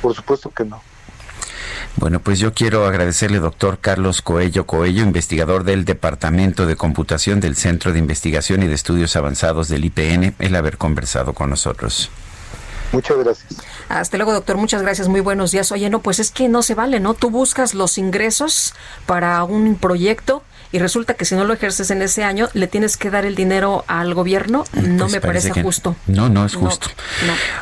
[0.00, 0.80] Por supuesto que no.
[1.96, 7.54] Bueno, pues yo quiero agradecerle, doctor Carlos Coello Coello, investigador del Departamento de Computación del
[7.54, 12.10] Centro de Investigación y de Estudios Avanzados del IPN, el haber conversado con nosotros.
[12.92, 13.56] Muchas gracias.
[13.88, 14.56] Hasta luego, doctor.
[14.56, 15.08] Muchas gracias.
[15.08, 15.72] Muy buenos días.
[15.72, 17.14] Oye, no, pues es que no se vale, ¿no?
[17.14, 18.74] Tú buscas los ingresos
[19.06, 22.96] para un proyecto y resulta que si no lo ejerces en ese año, le tienes
[22.96, 25.96] que dar el dinero al gobierno, no Pues me parece, justo.
[26.06, 26.88] No, no es justo.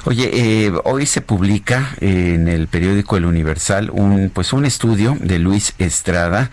[0.04, 5.38] Oye, eh, hoy se publica en el periódico El Universal un pues un estudio de
[5.38, 6.50] Luis Estrada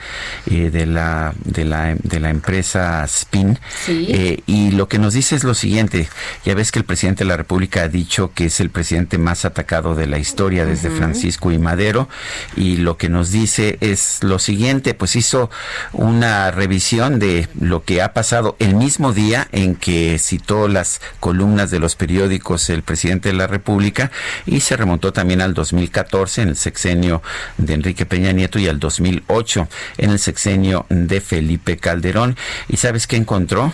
[0.50, 4.08] eh, de la de la de la empresa Spin Sí.
[4.10, 6.10] Eh, y lo que nos dice es lo siguiente.
[6.44, 9.46] Ya ves que el presidente de la República ha dicho que es el presidente más
[9.46, 10.88] atacado de la historia desde.
[10.90, 12.08] Francisco y Madero
[12.56, 15.50] y lo que nos dice es lo siguiente, pues hizo
[15.94, 21.72] una revisión de lo que ha pasado el mismo día en que citó las columnas
[21.72, 24.12] de los periódicos el presidente de la República
[24.46, 27.22] y se remontó también al 2014 en el sexenio
[27.58, 29.68] de Enrique Peña Nieto y al 2008
[29.98, 32.38] en el sexenio de Felipe Calderón.
[32.68, 33.74] ¿Y sabes qué encontró?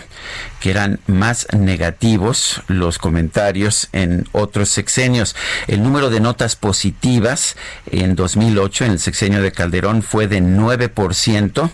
[0.60, 5.36] Que eran más negativos los comentarios en otros sexenios.
[5.66, 7.56] El número de notas positivas
[7.90, 11.70] en 2008 en el sexenio de Calderón fue de 9%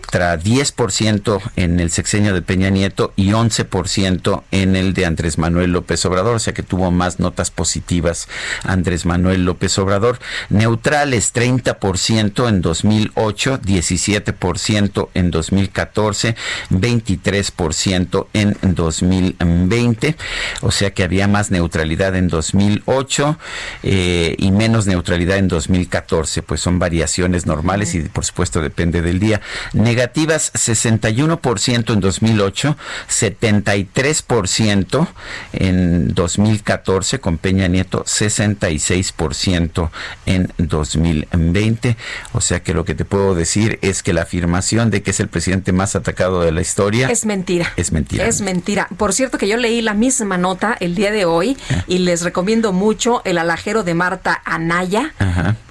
[0.00, 5.72] contra 10% en el sexenio de Peña Nieto y 11% en el de Andrés Manuel
[5.72, 8.28] López Obrador, o sea que tuvo más notas positivas
[8.64, 10.18] Andrés Manuel López Obrador.
[10.48, 16.36] Neutrales 30% en 2008, 17% en 2014,
[16.70, 20.16] 23% en 2020,
[20.62, 23.38] o sea que había más neutralidad en 2008
[23.82, 29.18] eh, y menos neutralidad en 2014, pues son variaciones normales y por supuesto depende del
[29.18, 29.40] día.
[29.88, 32.76] Negativas 61% en 2008,
[33.08, 35.08] 73%
[35.54, 39.88] en 2014 con Peña Nieto, 66%
[40.26, 41.96] en 2020.
[42.34, 45.20] O sea que lo que te puedo decir es que la afirmación de que es
[45.20, 47.72] el presidente más atacado de la historia Es mentira.
[47.76, 48.26] Es mentira.
[48.26, 48.88] Es mentira.
[48.98, 52.74] Por cierto que yo leí la misma nota el día de hoy y les recomiendo
[52.74, 55.14] mucho el alajero de Marta Anaya,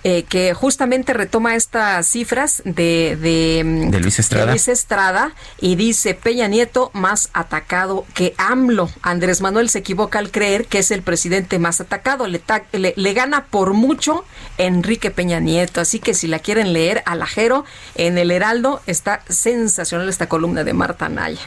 [0.04, 4.52] eh, que justamente retoma estas cifras de, de, mm, De Luis Estrada.
[4.52, 8.90] Luis Estrada y dice Peña Nieto más atacado que AMLO.
[9.02, 12.28] Andrés Manuel se equivoca al creer que es el presidente más atacado.
[12.28, 14.24] Le, ta- le- le gana por mucho
[14.58, 15.82] Enrique Peña Nieto.
[15.82, 20.74] Así que si la quieren leer, alajero, en el Heraldo está sensacional esta columna de
[20.74, 21.40] Marta Anaya.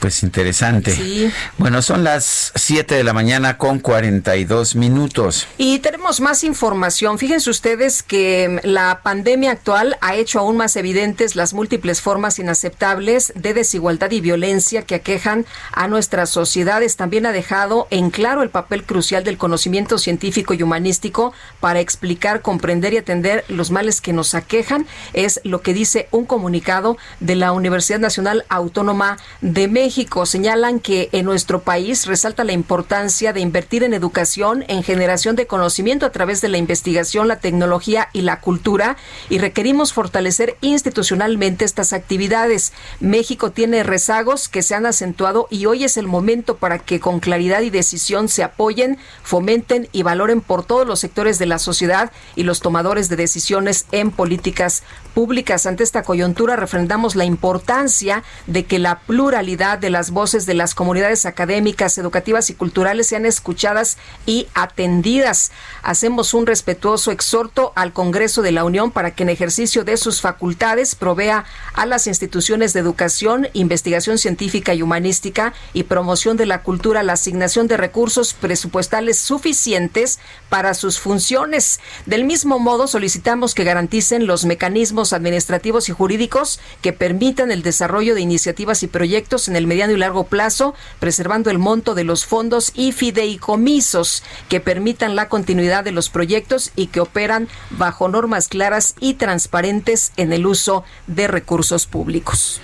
[0.00, 0.94] Pues interesante.
[0.94, 1.30] Sí.
[1.58, 5.46] Bueno, son las 7 de la mañana con 42 minutos.
[5.58, 7.18] Y tenemos más información.
[7.18, 11.61] Fíjense ustedes que mm, la pandemia actual ha hecho aún más evidentes las múltiples
[12.00, 16.96] formas inaceptables de desigualdad y violencia que aquejan a nuestras sociedades.
[16.96, 22.42] También ha dejado en claro el papel crucial del conocimiento científico y humanístico para explicar,
[22.42, 24.86] comprender y atender los males que nos aquejan.
[25.12, 30.26] Es lo que dice un comunicado de la Universidad Nacional Autónoma de México.
[30.26, 35.46] Señalan que en nuestro país resalta la importancia de invertir en educación, en generación de
[35.46, 38.96] conocimiento a través de la investigación, la tecnología y la cultura
[39.28, 42.72] y requerimos fortalecer institucionalmente estas actividades.
[43.00, 47.20] México tiene rezagos que se han acentuado y hoy es el momento para que con
[47.20, 52.12] claridad y decisión se apoyen, fomenten y valoren por todos los sectores de la sociedad
[52.36, 54.82] y los tomadores de decisiones en políticas
[55.14, 55.66] públicas.
[55.66, 60.74] Ante esta coyuntura refrendamos la importancia de que la pluralidad de las voces de las
[60.74, 65.52] comunidades académicas, educativas y culturales sean escuchadas y atendidas.
[65.82, 70.20] Hacemos un respetuoso exhorto al Congreso de la Unión para que en ejercicio de sus
[70.20, 71.44] facultades provea
[71.74, 77.14] a las instituciones de educación, investigación científica y humanística y promoción de la cultura la
[77.14, 81.80] asignación de recursos presupuestales suficientes para sus funciones.
[82.06, 88.14] Del mismo modo, solicitamos que garanticen los mecanismos administrativos y jurídicos que permitan el desarrollo
[88.14, 92.26] de iniciativas y proyectos en el mediano y largo plazo, preservando el monto de los
[92.26, 98.48] fondos y fideicomisos que permitan la continuidad de los proyectos y que operan bajo normas
[98.48, 102.60] claras y transparentes en el uso de recursos públicos.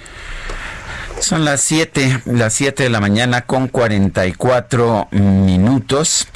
[1.21, 6.29] Son las 7, las 7 de la mañana con 44 minutos.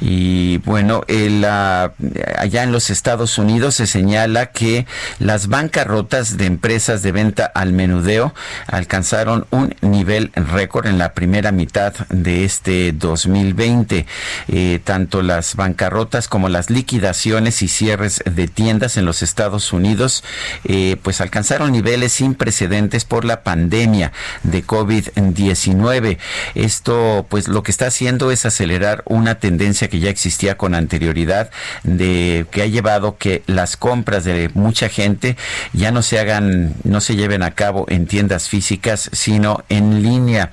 [0.00, 4.86] Y bueno, el, allá en los Estados Unidos se señala que
[5.18, 8.32] las bancarrotas de empresas de venta al menudeo
[8.66, 14.06] alcanzaron un nivel récord en la primera mitad de este 2020.
[14.48, 20.24] Eh, tanto las bancarrotas como las liquidaciones y cierres de tiendas en los Estados Unidos
[20.64, 24.12] eh, pues alcanzaron niveles sin precedentes por la pandemia
[24.42, 26.18] de COVID-19.
[26.54, 31.50] Esto, pues lo que está haciendo es acelerar una tendencia que ya existía con anterioridad,
[31.82, 35.36] de que ha llevado que las compras de mucha gente
[35.72, 40.50] ya no se hagan, no se lleven a cabo en tiendas físicas, sino en línea.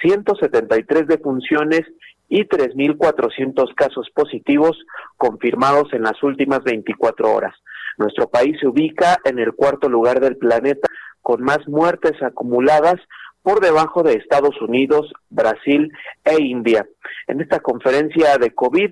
[0.00, 1.82] 173 defunciones
[2.28, 4.76] y 3.400 casos positivos
[5.16, 7.54] confirmados en las últimas 24 horas.
[7.98, 10.88] Nuestro país se ubica en el cuarto lugar del planeta
[11.22, 12.96] con más muertes acumuladas
[13.42, 15.92] por debajo de Estados Unidos, Brasil
[16.24, 16.86] e India.
[17.26, 18.90] En esta conferencia de COVID,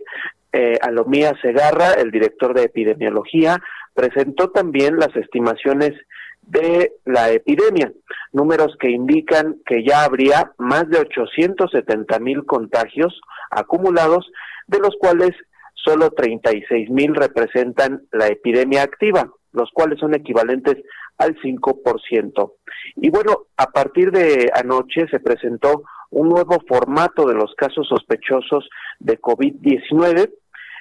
[0.53, 3.61] eh, Alomía Segarra, el director de epidemiología,
[3.95, 5.93] presentó también las estimaciones
[6.43, 7.93] de la epidemia,
[8.33, 13.21] números que indican que ya habría más de 870 mil contagios
[13.51, 14.31] acumulados,
[14.67, 15.31] de los cuales
[15.75, 20.77] solo 36 mil representan la epidemia activa, los cuales son equivalentes
[21.19, 22.53] al 5%.
[22.97, 28.69] Y bueno, a partir de anoche se presentó un nuevo formato de los casos sospechosos
[28.99, 30.31] de COVID-19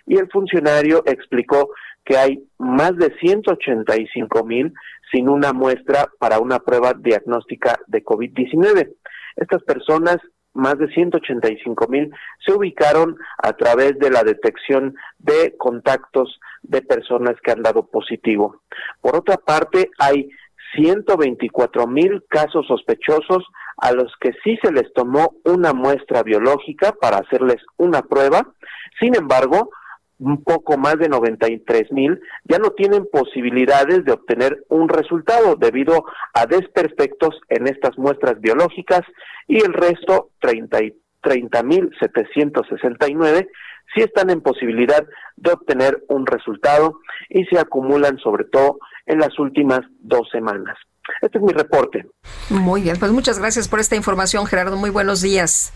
[0.08, 1.70] y el funcionario explicó
[2.04, 4.74] que hay más de 185 mil
[5.12, 8.96] sin una muestra para una prueba diagnóstica de COVID-19.
[9.36, 10.18] Estas personas,
[10.54, 12.12] más de 185 mil,
[12.46, 18.62] se ubicaron a través de la detección de contactos de personas que han dado positivo.
[19.02, 20.30] Por otra parte, hay
[20.76, 23.44] 124 mil casos sospechosos
[23.78, 28.54] a los que sí se les tomó una muestra biológica para hacerles una prueba.
[29.00, 29.72] Sin embargo,
[30.20, 36.04] un poco más de 93 mil ya no tienen posibilidades de obtener un resultado debido
[36.34, 39.02] a desperfectos en estas muestras biológicas
[39.48, 40.94] y el resto 33
[41.24, 43.48] 30.769
[43.94, 45.06] si están en posibilidad
[45.36, 47.00] de obtener un resultado
[47.30, 50.78] y se acumulan sobre todo en las últimas dos semanas.
[51.22, 52.06] Este es mi reporte.
[52.50, 54.78] Muy bien, pues muchas gracias por esta información, Gerardo.
[54.78, 55.74] Muy buenos días.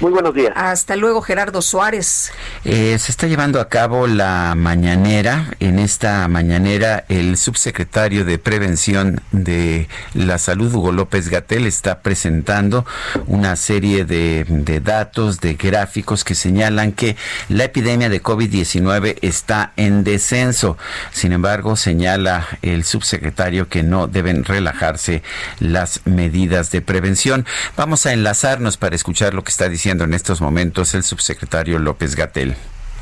[0.00, 0.54] Muy buenos días.
[0.56, 2.32] Hasta luego, Gerardo Suárez.
[2.64, 5.50] Eh, se está llevando a cabo la mañanera.
[5.60, 12.86] En esta mañanera, el subsecretario de Prevención de la Salud, Hugo López Gatel, está presentando
[13.26, 17.16] una serie de, de datos, de gráficos que señalan que
[17.50, 20.78] la epidemia de COVID-19 está en descenso.
[21.12, 25.22] Sin embargo, señala el subsecretario que no deben relajarse
[25.58, 27.44] las medidas de prevención.
[27.76, 32.14] Vamos a enlazarnos para escuchar lo que está diciendo en estos momentos el subsecretario López
[32.14, 32.54] Gatel.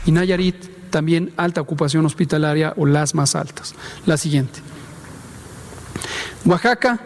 [0.07, 3.75] Y Nayarit también alta ocupación hospitalaria o las más altas.
[4.07, 4.61] La siguiente.
[6.45, 6.99] Oaxaca,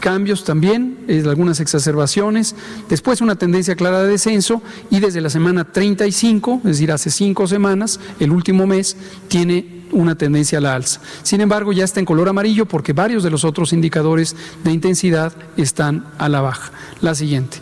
[0.00, 2.56] cambios también, algunas exacerbaciones,
[2.88, 4.60] después una tendencia clara de descenso
[4.90, 8.96] y desde la semana 35, es decir, hace cinco semanas, el último mes,
[9.28, 11.00] tiene una tendencia a la alza.
[11.22, 15.32] Sin embargo, ya está en color amarillo porque varios de los otros indicadores de intensidad
[15.56, 16.72] están a la baja.
[17.00, 17.58] La siguiente.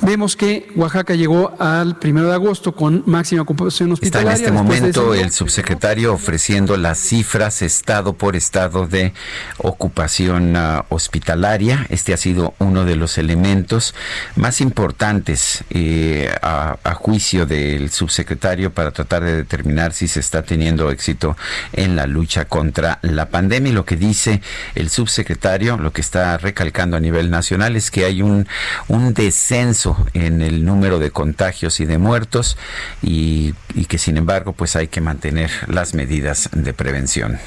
[0.00, 4.32] Vemos que Oaxaca llegó al primero de agosto con máxima ocupación hospitalaria.
[4.32, 9.12] Está en este momento el subsecretario ofreciendo las cifras estado por estado de
[9.58, 11.84] ocupación uh, hospitalaria.
[11.88, 13.94] Este ha sido uno de los elementos
[14.36, 20.42] más importantes eh, a, a, juicio del subsecretario para tratar de determinar si se está
[20.42, 21.36] teniendo éxito
[21.72, 23.72] en la lucha contra la pandemia.
[23.72, 24.42] Y lo que dice
[24.76, 28.46] el subsecretario, lo que está recalcando a nivel nacional es que hay un,
[28.86, 32.56] un descenso en el número de contagios y de muertos
[33.02, 37.38] y, y, que sin embargo pues hay que mantener las medidas de prevención.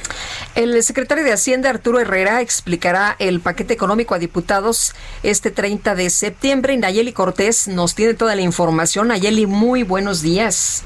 [0.55, 6.09] El secretario de Hacienda Arturo Herrera explicará el paquete económico a diputados este 30 de
[6.09, 9.07] septiembre Nayeli Cortés nos tiene toda la información.
[9.07, 10.83] Nayeli, muy buenos días.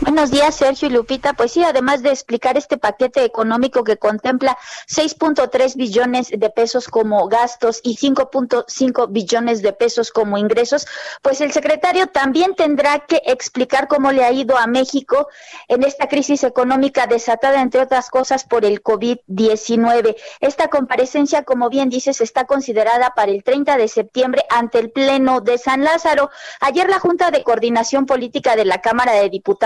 [0.00, 1.34] Buenos días, Sergio y Lupita.
[1.34, 4.56] Pues sí, además de explicar este paquete económico que contempla
[4.88, 10.86] 6.3 billones de pesos como gastos y 5.5 billones de pesos como ingresos,
[11.20, 15.28] pues el secretario también tendrá que explicar cómo le ha ido a México
[15.68, 20.16] en esta crisis económica desatada, entre otras cosas, por el COVID-19.
[20.40, 25.40] Esta comparecencia, como bien dices, está considerada para el 30 de septiembre ante el Pleno
[25.40, 26.30] de San Lázaro.
[26.60, 29.57] Ayer la Junta de Coordinación Política de la Cámara de Diputados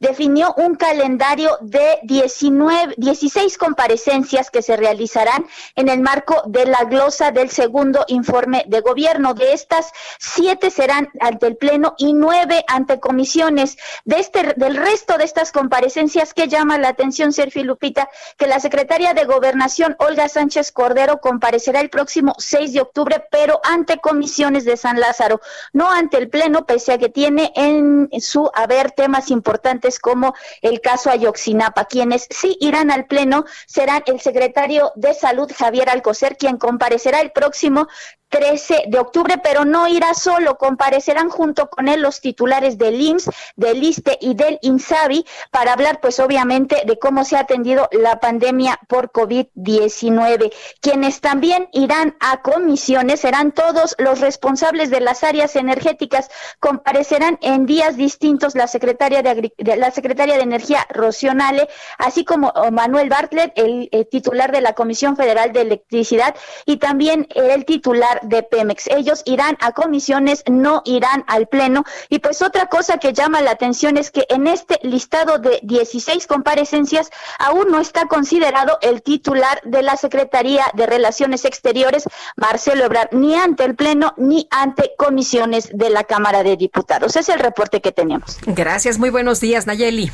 [0.00, 6.84] definió un calendario de 19, 16 comparecencias que se realizarán en el marco de la
[6.84, 9.34] glosa del segundo informe de gobierno.
[9.34, 13.76] De estas, siete serán ante el Pleno y nueve ante comisiones.
[14.04, 18.60] De este, del resto de estas comparecencias, que llama la atención, Sergio Lupita, que la
[18.60, 24.64] secretaria de Gobernación, Olga Sánchez Cordero, comparecerá el próximo 6 de octubre, pero ante comisiones
[24.64, 25.40] de San Lázaro,
[25.72, 30.80] no ante el Pleno, pese a que tiene en su haber temas importantes como el
[30.80, 31.84] caso Ayoxinapa.
[31.84, 37.32] Quienes sí irán al Pleno serán el secretario de Salud, Javier Alcocer, quien comparecerá el
[37.32, 37.88] próximo
[38.32, 43.30] 13 de octubre, pero no irá solo, comparecerán junto con él los titulares del IMSS,
[43.56, 48.20] del ISTE y del INSABI para hablar pues obviamente de cómo se ha atendido la
[48.20, 50.50] pandemia por COVID-19.
[50.80, 57.66] Quienes también irán a comisiones serán todos los responsables de las áreas energéticas, comparecerán en
[57.66, 63.88] días distintos la secretaria de, la secretaria de Energía Rocionale, así como Manuel Bartlett, el,
[63.92, 66.34] el titular de la Comisión Federal de Electricidad
[66.66, 68.88] y también el titular de Pemex.
[68.88, 71.84] Ellos irán a comisiones, no irán al Pleno.
[72.08, 76.26] Y pues otra cosa que llama la atención es que en este listado de 16
[76.26, 82.04] comparecencias aún no está considerado el titular de la Secretaría de Relaciones Exteriores,
[82.36, 87.16] Marcelo Ebrard, ni ante el Pleno ni ante comisiones de la Cámara de Diputados.
[87.16, 88.38] Es el reporte que tenemos.
[88.46, 90.10] Gracias, muy buenos días, Nayeli.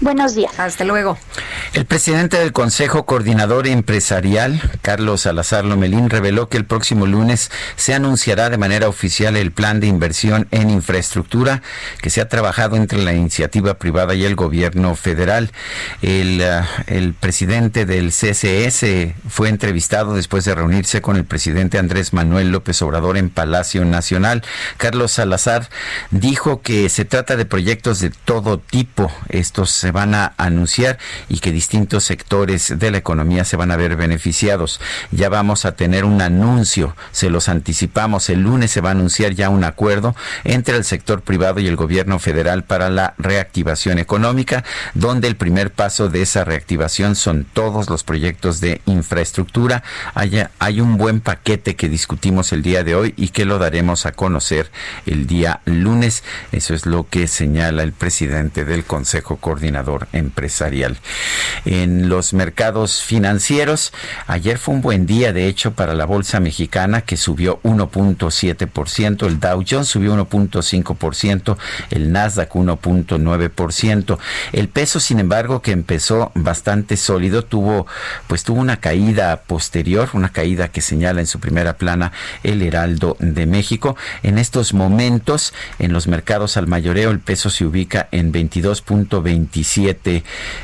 [0.00, 0.52] Buenos días.
[0.58, 1.16] Hasta luego.
[1.72, 7.94] El presidente del Consejo Coordinador Empresarial, Carlos Salazar Lomelín, reveló que el próximo lunes se
[7.94, 11.62] anunciará de manera oficial el plan de inversión en infraestructura
[12.02, 15.50] que se ha trabajado entre la iniciativa privada y el gobierno federal.
[16.02, 22.12] El, uh, el presidente del CCS fue entrevistado después de reunirse con el presidente Andrés
[22.12, 24.42] Manuel López Obrador en Palacio Nacional.
[24.76, 25.70] Carlos Salazar
[26.10, 29.10] dijo que se trata de proyectos de todo tipo.
[29.28, 33.76] Estos se van a anunciar y que distintos sectores de la economía se van a
[33.76, 34.80] ver beneficiados.
[35.12, 39.34] Ya vamos a tener un anuncio, se los anticipamos, el lunes se va a anunciar
[39.34, 44.64] ya un acuerdo entre el sector privado y el gobierno federal para la reactivación económica,
[44.94, 49.84] donde el primer paso de esa reactivación son todos los proyectos de infraestructura.
[50.14, 54.04] Hay, hay un buen paquete que discutimos el día de hoy y que lo daremos
[54.04, 54.68] a conocer
[55.06, 56.24] el día lunes.
[56.50, 59.75] Eso es lo que señala el presidente del Consejo Coordinador
[60.12, 60.96] empresarial.
[61.64, 63.92] En los mercados financieros,
[64.26, 69.40] ayer fue un buen día, de hecho, para la bolsa mexicana que subió 1.7%, el
[69.40, 71.56] Dow Jones subió 1.5%,
[71.90, 74.18] el Nasdaq 1.9%.
[74.52, 77.86] El peso, sin embargo, que empezó bastante sólido, tuvo
[78.26, 82.12] pues tuvo una caída posterior, una caída que señala en su primera plana
[82.42, 83.96] el Heraldo de México.
[84.22, 88.32] En estos momentos, en los mercados al mayoreo, el peso se ubica en
[89.66, 90.22] 22.27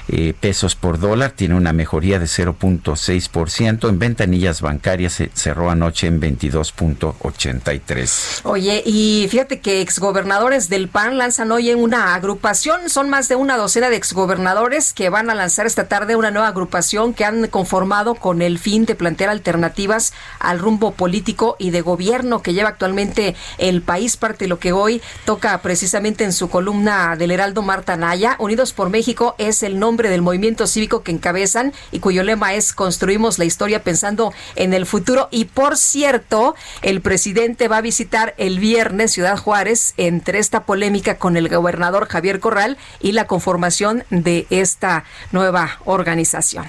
[0.08, 3.88] eh, pesos por dólar, tiene una mejoría de 0.6%.
[3.88, 8.40] En ventanillas bancarias se cerró anoche en 22.83.
[8.44, 13.36] Oye, y fíjate que exgobernadores del PAN lanzan hoy en una agrupación, son más de
[13.36, 17.46] una docena de exgobernadores que van a lanzar esta tarde una nueva agrupación que han
[17.48, 22.68] conformado con el fin de plantear alternativas al rumbo político y de gobierno que lleva
[22.68, 27.62] actualmente el país, parte de lo que hoy toca precisamente en su columna del Heraldo
[27.62, 28.36] Marta Naya.
[28.38, 32.72] Unidos por México es el nombre del movimiento cívico que encabezan y cuyo lema es
[32.72, 35.28] construimos la historia pensando en el futuro.
[35.32, 41.16] Y por cierto, el presidente va a visitar el viernes Ciudad Juárez entre esta polémica
[41.16, 46.68] con el gobernador Javier Corral y la conformación de esta nueva organización.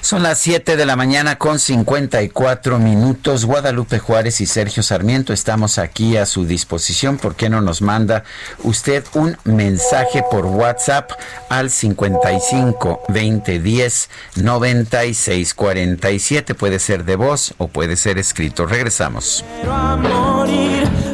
[0.00, 3.44] Son las 7 de la mañana con 54 minutos.
[3.44, 7.18] Guadalupe Juárez y Sergio Sarmiento estamos aquí a su disposición.
[7.18, 8.24] ¿Por qué no nos manda
[8.62, 11.10] usted un mensaje por WhatsApp
[11.48, 16.54] al 55 20 10 96 47?
[16.54, 18.66] Puede ser de voz o puede ser escrito.
[18.66, 19.44] Regresamos.
[19.62, 21.13] por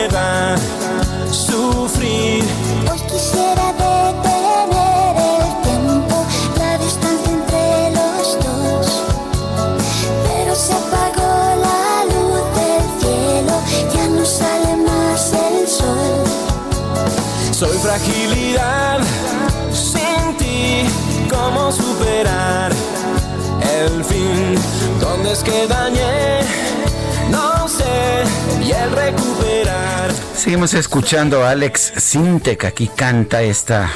[0.00, 2.44] Me va a sufrir.
[2.90, 6.16] Hoy quisiera detener el tiempo,
[6.58, 8.86] la distancia entre los dos.
[10.26, 11.32] Pero se apagó
[11.66, 13.54] la luz del cielo,
[13.94, 16.16] ya no sale más el sol.
[17.52, 19.00] Soy fragilidad
[19.72, 20.86] sin ti,
[21.30, 22.72] ¿cómo superar?
[23.84, 24.54] el fin.
[25.00, 26.39] ¿Dónde es que dañé?
[30.34, 33.90] Seguimos escuchando a Alex Sintek, aquí canta esta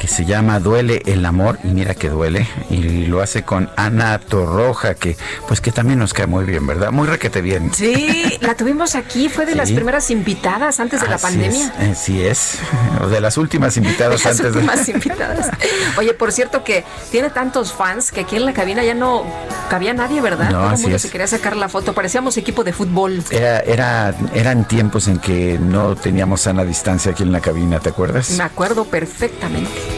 [0.00, 4.18] que se llama Duele el amor y mira que duele y lo hace con Ana
[4.18, 5.14] Torroja que
[5.46, 6.90] pues que también nos cae muy bien, ¿verdad?
[6.90, 7.70] Muy requete bien.
[7.74, 11.74] Sí, la tuvimos aquí, fue de las primeras invitadas antes de la pandemia.
[11.80, 12.58] Es, sí es,
[13.02, 15.50] o de las últimas invitadas de las antes últimas invitadas.
[15.98, 19.26] Oye, por cierto que tiene tantos fans que aquí en la cabina ya no
[19.68, 20.50] cabía nadie, ¿verdad?
[20.50, 21.02] No, Todo así mundo es.
[21.02, 23.22] se quería sacar la foto, parecíamos equipo de fútbol.
[23.30, 27.90] Era, era, eran tiempos en que no teníamos sana distancia aquí en la cabina, ¿te
[27.90, 28.30] acuerdas?
[28.30, 29.89] Me acuerdo perfectamente.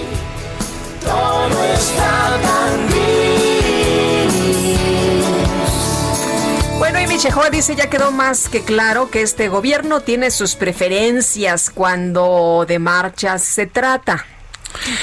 [6.78, 11.70] Bueno, y Michejoa dice, ya quedó más que claro que este gobierno tiene sus preferencias
[11.70, 14.26] cuando de marchas se trata.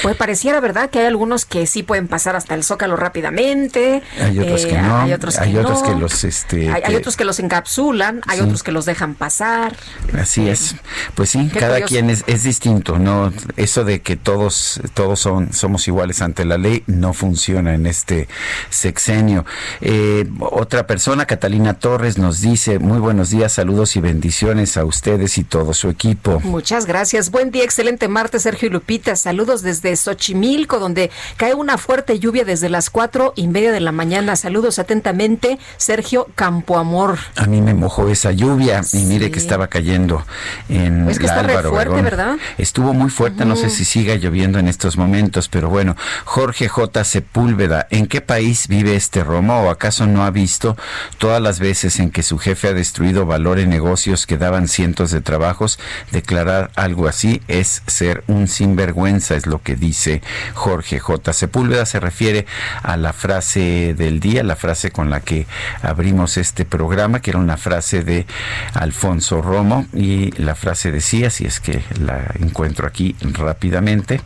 [0.02, 0.90] Pues pareciera, ¿verdad?
[0.90, 4.02] Que hay algunos que sí pueden pasar hasta el zócalo rápidamente.
[4.20, 5.00] Hay otros eh, que no.
[5.00, 5.88] Hay otros que, hay otros no.
[5.88, 8.44] que los este Hay, otros que los encapsulan, hay Sí.
[8.44, 9.76] otros que los dejan pasar.
[10.18, 10.76] Así es.
[11.14, 11.88] Pues sí, cada curioso.
[11.88, 13.32] quien es, es distinto, ¿no?
[13.56, 18.28] Eso de que todos, todos son, somos iguales ante la ley no funciona en este
[18.70, 19.44] sexenio.
[19.80, 25.38] Eh, otra persona, Catalina Torres, nos dice, muy buenos días, saludos y bendiciones a ustedes
[25.38, 26.40] y todo su equipo.
[26.40, 27.30] Muchas gracias.
[27.30, 29.16] Buen día, excelente martes, Sergio y Lupita.
[29.16, 33.80] Saludos desde desde Xochimilco, donde cae una fuerte lluvia desde las cuatro y media de
[33.80, 34.36] la mañana.
[34.36, 37.18] Saludos atentamente, Sergio Campoamor.
[37.36, 40.24] A mí me mojó esa lluvia y mire que estaba cayendo
[40.68, 42.04] en Es que la está re Álvaro fuerte, Obregón.
[42.04, 42.36] ¿verdad?
[42.58, 47.04] Estuvo muy fuerte, no sé si siga lloviendo en estos momentos, pero bueno, Jorge J.
[47.04, 50.76] Sepúlveda, ¿en qué país vive este Romo o acaso no ha visto
[51.18, 55.12] todas las veces en que su jefe ha destruido valor en negocios que daban cientos
[55.12, 55.78] de trabajos?
[56.10, 60.22] Declarar algo así es ser un sinvergüenza, es lo que dice
[60.54, 61.32] Jorge J.
[61.32, 61.84] Sepúlveda.
[61.84, 62.46] Se refiere
[62.82, 65.46] a la frase del día, la frase con la que
[65.82, 68.26] abrimos este programa, que era una frase de
[68.74, 74.20] Alfonso Romo, y la frase decía, si es que la encuentro aquí rápidamente,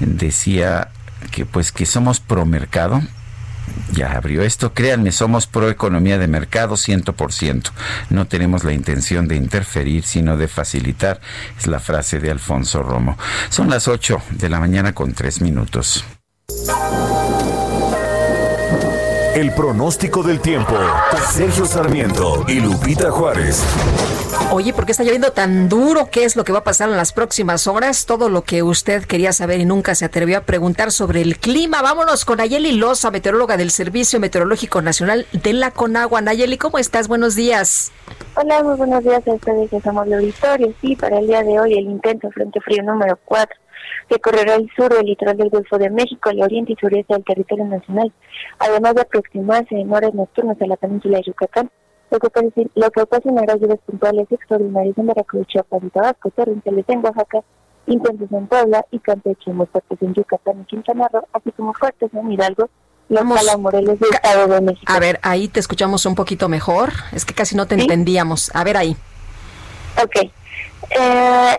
[0.00, 0.88] decía
[1.30, 3.00] que pues que somos pro mercado,
[3.92, 4.72] ya abrió esto.
[4.72, 7.70] Créanme, somos pro economía de mercado 100%.
[8.10, 11.20] No tenemos la intención de interferir, sino de facilitar.
[11.58, 13.16] Es la frase de Alfonso Romo.
[13.48, 16.04] Son las 8 de la mañana con 3 minutos.
[19.34, 20.74] El pronóstico del tiempo.
[21.30, 23.62] Sergio Sarmiento y Lupita Juárez.
[24.50, 26.08] Oye, ¿por qué está lloviendo tan duro?
[26.10, 28.06] ¿Qué es lo que va a pasar en las próximas horas?
[28.06, 31.80] Todo lo que usted quería saber y nunca se atrevió a preguntar sobre el clima.
[31.80, 36.20] Vámonos con Nayeli Loza, meteoróloga del Servicio Meteorológico Nacional de la Conagua.
[36.20, 37.06] Nayeli, ¿cómo estás?
[37.06, 37.92] Buenos días.
[38.34, 40.74] Hola, muy buenos días a ustedes que somos de auditorio.
[40.80, 43.56] Sí, para el día de hoy el intenso frente frío número 4
[44.10, 47.24] que correrá el sur del litoral del Golfo de México, el oriente y sureste del
[47.24, 48.12] territorio nacional,
[48.58, 51.70] además de aproximarse en horas nocturnas a la península de Yucatán,
[52.10, 56.84] lo que, ocasi- lo que ocasionará lluvias puntuales extraordinarias en Veracruz, Chiapas y Tabasco, torrenciales
[56.88, 57.38] en Oaxaca,
[57.86, 62.10] intensos en Puebla y Campeche, muy fuertes en Yucatán y Quintana Roo, así como fuertes
[62.12, 62.68] en Hidalgo,
[63.08, 63.24] los
[63.58, 64.92] Morelos y Estado de México.
[64.92, 66.90] A ver, ahí te escuchamos un poquito mejor.
[67.12, 68.54] Es que casi no te entendíamos.
[68.54, 68.96] A ver ahí.
[70.02, 70.30] Ok.
[70.90, 71.58] Eh,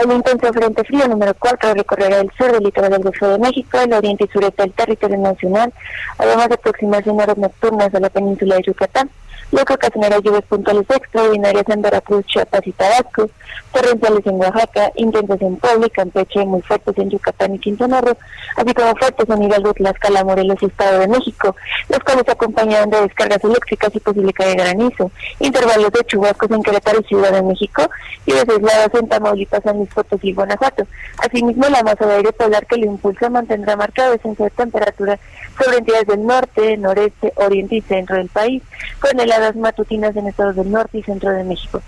[0.00, 3.78] el intenso frente frío número 4 recorrerá el sur del litoral del Golfo de México,
[3.80, 5.72] el oriente y sureste del territorio nacional,
[6.18, 9.10] además de aproximarse nocturnas a la península de Yucatán,
[9.50, 13.30] lo que ocasionará lluvias puntuales extraordinarias en Veracruz, Chiapas y Tabasco,
[13.72, 18.16] torrenciales en Oaxaca, intensas en Puebla y Campeche, muy fuertes en Yucatán y Quintana Roo,
[18.56, 21.56] así como fuertes en Hidalgo, Tlaxcala, Morelos y Estado de México,
[21.88, 26.50] los cuales se acompañarán de descargas eléctricas y posible caída de granizo, intervalos de chubascos
[26.50, 27.88] en Querétaro y Ciudad de México,
[28.26, 30.86] y aisladas en Tamaulipas, San Luis Potosí y Guanajuato.
[31.18, 35.18] Asimismo, la masa de aire polar que lo impulsa mantendrá marcado descenso de temperatura
[35.58, 38.62] sobre entidades del norte, noreste, oriente y centro del país,
[39.00, 41.80] con heladas matutinas en estados del norte y centro de México,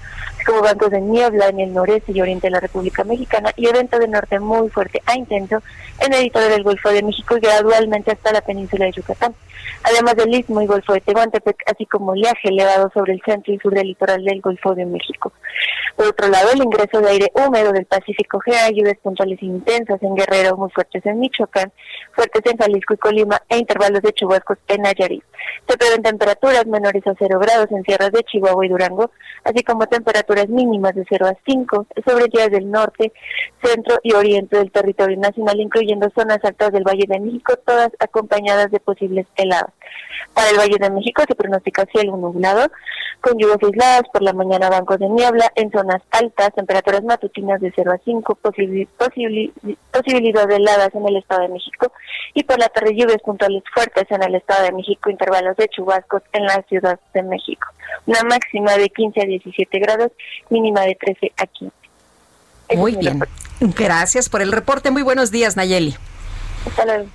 [0.46, 3.98] como bancos de niebla en el noreste y oriente de la República Mexicana y evento
[3.98, 5.62] de norte muy fuerte a intenso
[6.00, 9.34] en el litoral del Golfo de México y gradualmente hasta la península de Yucatán,
[9.82, 13.58] además del Istmo y Golfo de Tehuantepec, así como oleaje elevado sobre el centro y
[13.58, 15.32] sur del litoral del Golfo de México.
[15.96, 20.14] Por otro lado, el ingreso de aire húmedo del Pacífico genera lluvias puntuales intensas en
[20.14, 21.72] Guerrero, muy fuertes en Michoacán,
[22.12, 25.22] fuertes en Jalisco y Colima e intervalos de chubascos en Nayarit.
[25.68, 29.10] Se prevén temperaturas menores a 0 grados en sierras de Chihuahua y Durango,
[29.44, 33.12] así como temperaturas mínimas de 0 a 5 sobre días del norte,
[33.62, 38.70] centro y oriente del territorio nacional, incluyendo zonas altas del Valle de México, todas acompañadas
[38.70, 39.72] de posibles heladas.
[40.34, 42.68] Para el Valle de México se pronostica cielo nublado,
[43.20, 47.72] con lluvias aisladas por la mañana bancos de niebla en zonas altas, temperaturas matutinas de
[47.74, 49.52] 0 a 5, posibili- posibili-
[49.92, 51.92] posibilidad de heladas en el Estado de México
[52.34, 56.22] y por la tarde lluvias puntuales fuertes en el Estado de México, intervalos de chubascos
[56.32, 57.29] en la Ciudad de México.
[58.06, 60.12] Una máxima de 15 a 17 grados,
[60.48, 61.74] mínima de 13 a 15.
[62.76, 63.20] Muy bien.
[63.60, 64.90] Gracias por el reporte.
[64.90, 65.94] Muy buenos días, Nayeli.
[66.66, 67.06] Hasta luego.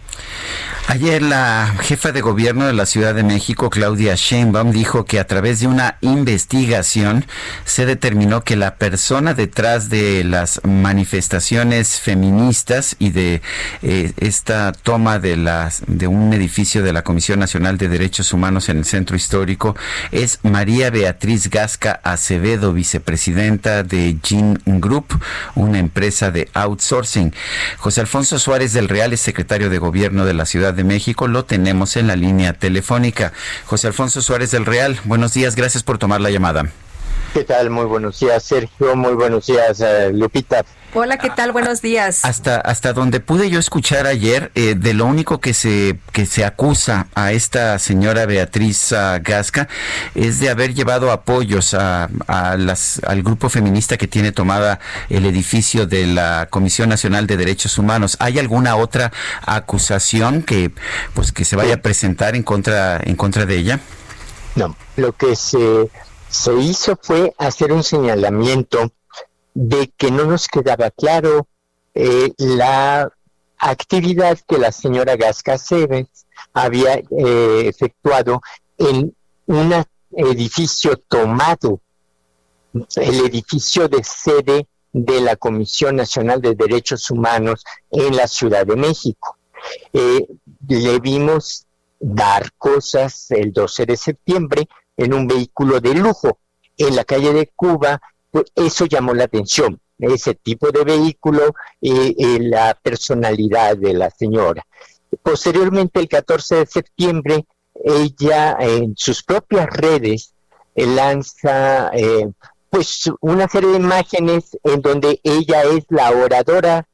[0.88, 5.26] Ayer la jefa de gobierno de la Ciudad de México, Claudia Sheinbaum, dijo que a
[5.26, 7.26] través de una investigación
[7.66, 13.42] se determinó que la persona detrás de las manifestaciones feministas y de
[13.82, 18.70] eh, esta toma de las de un edificio de la Comisión Nacional de Derechos Humanos
[18.70, 19.76] en el Centro Histórico
[20.12, 25.20] es María Beatriz Gasca Acevedo, vicepresidenta de Gin Group,
[25.56, 27.34] una empresa de outsourcing.
[27.78, 31.46] José Alfonso Suárez del Real es secretario de Gobierno de la Ciudad de México, lo
[31.46, 33.34] tenemos en la línea telefónica.
[33.66, 36.70] José Alfonso Suárez del Real, buenos días, gracias por tomar la llamada.
[37.36, 37.70] ¿Qué tal?
[37.70, 38.96] Muy buenos días, Sergio.
[38.96, 40.64] Muy buenos días, eh, Lupita.
[40.94, 41.52] Hola, ¿qué tal?
[41.52, 42.24] Buenos días.
[42.24, 46.46] Hasta, hasta donde pude yo escuchar ayer, eh, de lo único que se, que se
[46.46, 49.68] acusa a esta señora Beatriz ah, Gasca
[50.16, 54.80] es de haber llevado apoyos a, a las, al grupo feminista que tiene tomada
[55.10, 58.16] el edificio de la Comisión Nacional de Derechos Humanos.
[58.22, 59.12] ¿Hay alguna otra
[59.46, 60.72] acusación que,
[61.14, 63.82] pues, que se vaya a presentar en contra, en contra de ella?
[64.56, 65.90] No, lo que se,
[66.36, 68.92] se hizo fue hacer un señalamiento
[69.54, 71.48] de que no nos quedaba claro
[71.94, 73.10] eh, la
[73.58, 78.42] actividad que la señora Gasca Cebes había eh, efectuado
[78.78, 79.16] en
[79.46, 81.80] un edificio tomado,
[82.98, 88.76] el edificio de sede de la Comisión Nacional de Derechos Humanos en la Ciudad de
[88.76, 89.38] México.
[89.94, 90.28] Eh,
[90.68, 91.66] le vimos
[91.98, 94.68] dar cosas el 12 de septiembre
[94.98, 96.40] en un vehículo de lujo
[96.78, 102.16] en la calle de Cuba, pues eso llamó la atención, ese tipo de vehículo y,
[102.24, 104.66] y la personalidad de la señora.
[105.24, 107.46] Posteriormente, el 14 de septiembre,
[107.84, 110.34] ella en sus propias redes
[110.76, 112.30] eh, lanza eh,
[112.70, 116.86] pues una serie de imágenes en donde ella es la oradora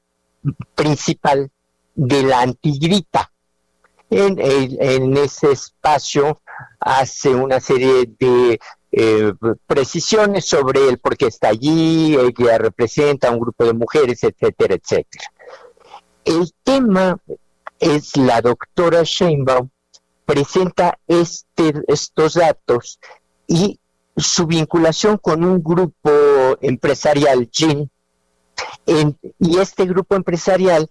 [0.76, 1.49] principal
[1.95, 3.32] de la antigrita.
[4.10, 6.41] En- en ese espacio
[6.80, 8.59] hace una serie de
[8.91, 9.34] eh,
[9.66, 14.76] precisiones sobre el por qué está allí, ella representa a un grupo de mujeres, etcétera,
[14.76, 15.26] etcétera.
[16.26, 17.18] El tema
[17.80, 19.70] es la doctora Sheinbaum
[20.26, 22.99] presenta este, estos datos
[23.47, 23.80] y
[24.16, 26.12] su vinculación con un grupo
[26.62, 27.89] empresarial, GIN,
[28.86, 30.89] y este grupo empresarial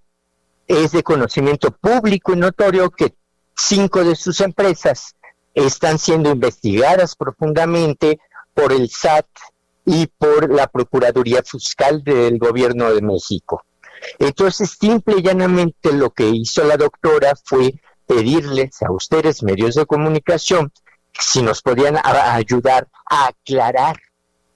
[0.66, 3.14] es de conocimiento público y notorio que
[3.57, 5.16] cinco de sus empresas
[5.55, 8.20] están siendo investigadas profundamente
[8.55, 9.26] por el SAT
[9.84, 13.64] y por la Procuraduría Fiscal del Gobierno de México.
[14.18, 17.74] Entonces, simple y llanamente lo que hizo la doctora fue
[18.07, 20.72] pedirles a ustedes, medios de comunicación,
[21.12, 24.01] si nos podían ayudar a aclarar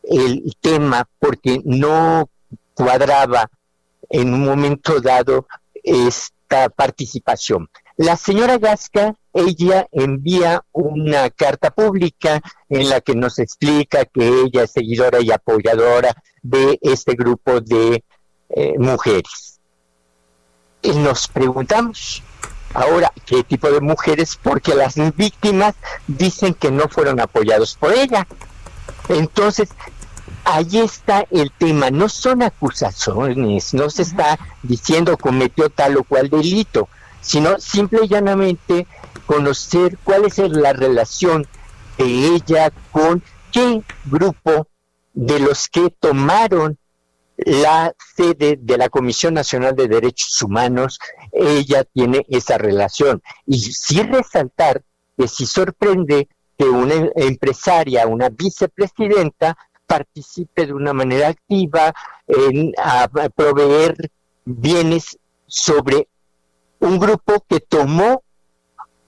[0.03, 2.29] el tema, porque no
[2.75, 3.51] cuadraba
[4.11, 5.47] en un momento dado
[5.83, 7.69] esta participación.
[7.97, 14.63] La señora Gasca, ella envía una carta pública en la que nos explica que ella
[14.63, 18.05] es seguidora y apoyadora de este grupo de
[18.51, 19.59] eh, mujeres.
[20.83, 22.23] Y nos preguntamos,
[22.75, 24.39] ahora, ¿qué tipo de mujeres?
[24.41, 25.75] Porque las víctimas
[26.07, 28.29] dicen que no fueron apoyados por ella.
[29.09, 29.71] Entonces,
[30.45, 36.31] ahí está el tema, no son acusaciones, no se está diciendo cometió tal o cual
[36.31, 36.89] delito,
[37.21, 38.87] sino simple y llanamente
[39.27, 41.47] conocer cuál es la relación
[41.99, 44.69] de ella con qué grupo
[45.13, 46.79] de los que tomaron
[47.37, 50.99] la sede de la Comisión Nacional de Derechos Humanos,
[51.33, 53.23] ella tiene esa relación.
[53.47, 54.83] Y sí resaltar
[55.17, 59.57] que sí sorprende que una empresaria, una vicepresidenta,
[59.87, 61.93] participe de una manera activa
[62.27, 62.73] en
[63.35, 64.11] proveer
[64.45, 66.09] bienes sobre
[66.81, 68.24] un grupo que tomó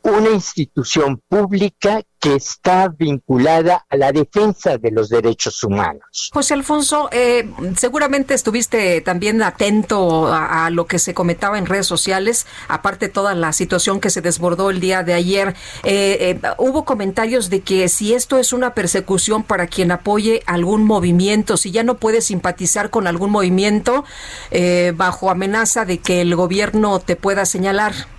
[0.07, 6.31] una institución pública que está vinculada a la defensa de los derechos humanos.
[6.33, 12.47] José Alfonso, eh, seguramente estuviste también atento a, lo que se comentaba en redes sociales,
[12.69, 15.55] aparte toda la situación que se desbordó el día de ayer.
[15.85, 20.85] Eh, eh, hubo comentarios de que si esto es una persecución para quien apoye algún
[20.85, 24.05] movimiento, si ya no puede simpatizar con algún movimiento
[24.51, 28.16] eh, bajo amenaza de que el gobierno te pueda señalar.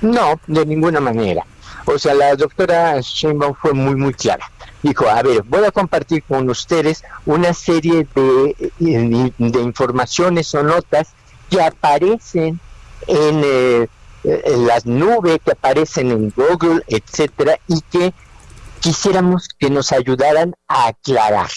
[0.00, 1.44] No, de ninguna manera.
[1.86, 4.50] O sea, la doctora Sheinbaum fue muy, muy clara.
[4.82, 10.62] Dijo, a ver, voy a compartir con ustedes una serie de, de- de informaciones o
[10.62, 11.08] notas
[11.50, 12.60] que aparecen
[13.06, 13.88] en, eh,
[14.24, 18.12] las nubes, que aparecen en Google, etcétera, y que
[18.80, 21.50] quisiéramos que nos ayudaran a aclarar.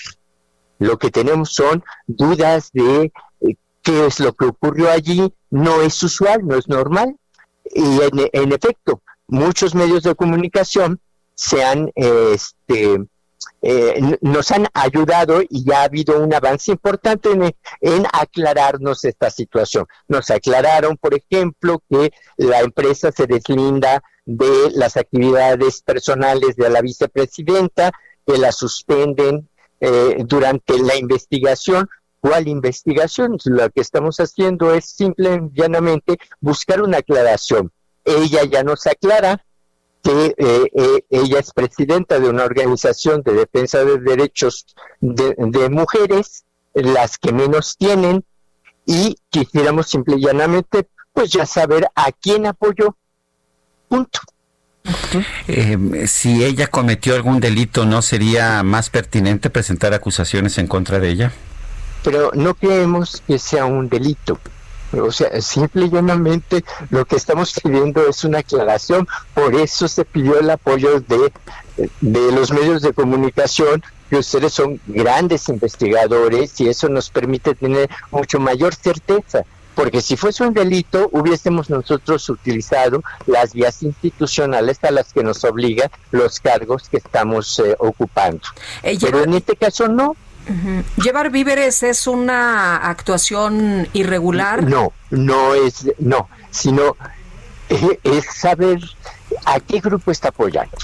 [0.80, 3.12] Lo que tenemos son dudas de
[3.42, 7.16] eh, qué es lo que ocurrió allí, no es usual, no es normal,
[7.74, 8.00] y
[8.34, 11.00] en, efecto, muchos medios de comunicación
[11.36, 12.98] se han, este,
[13.62, 19.30] eh, nos han ayudado y ya ha habido un avance importante en, en aclararnos esta
[19.30, 19.86] situación.
[20.08, 26.82] Nos aclararon, por ejemplo, que la empresa se deslinda de las actividades personales de la
[26.82, 27.92] vicepresidenta,
[28.26, 29.48] que la suspenden
[29.80, 31.88] eh, durante la investigación.
[32.20, 33.38] ¿Cuál investigación?
[33.46, 37.72] Lo que estamos haciendo es simple y llanamente buscar una aclaración.
[38.04, 39.44] Ella ya nos aclara
[40.02, 44.66] que eh, eh, ella es presidenta de una organización de defensa de derechos
[45.02, 48.24] de, de mujeres, las que menos tienen,
[48.86, 52.96] y quisiéramos simple y llanamente pues ya saber a quién apoyó.
[53.90, 54.20] Punto.
[55.48, 61.10] Eh, si ella cometió algún delito, ¿no sería más pertinente presentar acusaciones en contra de
[61.10, 61.34] ella?
[62.08, 64.40] Pero no creemos que sea un delito.
[64.94, 70.06] O sea, simple y llanamente lo que estamos pidiendo es una aclaración, por eso se
[70.06, 71.34] pidió el apoyo de,
[72.00, 77.90] de los medios de comunicación, que ustedes son grandes investigadores y eso nos permite tener
[78.10, 79.44] mucho mayor certeza
[79.78, 85.44] porque si fuese un delito hubiésemos nosotros utilizado las vías institucionales a las que nos
[85.44, 88.42] obliga los cargos que estamos eh, ocupando.
[88.82, 90.16] Eh, Pero en este caso no.
[90.98, 94.64] Llevar víveres es una actuación irregular.
[94.64, 96.96] No, no es, no, sino
[97.70, 98.80] eh, es saber
[99.46, 100.78] a qué grupo está apoyando.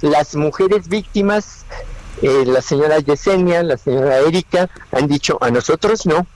[0.00, 1.64] Las mujeres víctimas,
[2.22, 6.26] eh, la señora Yesenia, la señora Erika, han dicho a nosotros no.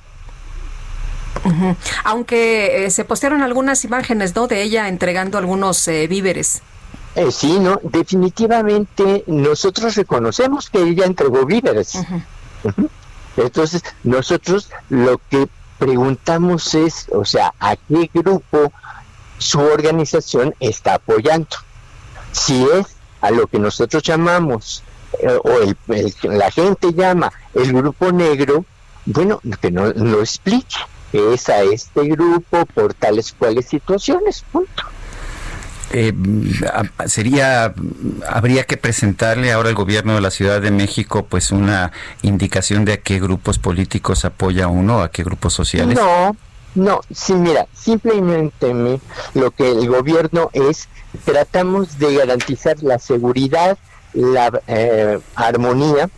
[2.04, 4.46] Aunque eh, se postearon algunas imágenes, ¿no?
[4.46, 6.62] De ella entregando algunos eh, víveres.
[7.14, 11.94] Eh, sí, no, definitivamente nosotros reconocemos que ella entregó víveres.
[13.36, 15.48] Entonces, nosotros lo que
[15.78, 18.72] preguntamos es, o sea, ¿a qué grupo
[19.38, 21.56] su organización está apoyando?
[22.32, 22.86] Si es
[23.20, 24.82] a lo que nosotros llamamos,
[25.20, 28.64] eh, o el, el- la gente llama el grupo negro,
[29.04, 30.76] bueno, que no lo explique.
[31.12, 34.84] Es a este grupo por tales cuales situaciones, punto.
[35.92, 36.12] Eh,
[37.06, 37.74] sería
[38.26, 42.94] habría que presentarle ahora al gobierno de la Ciudad de México pues una indicación de
[42.94, 45.96] a qué grupos políticos apoya uno, a qué grupos sociales.
[45.96, 46.34] No,
[46.74, 49.00] no, sí, mira, simplemente
[49.34, 50.88] lo que el gobierno es,
[51.24, 53.76] tratamos de garantizar la seguridad,
[54.14, 56.08] la eh, armonía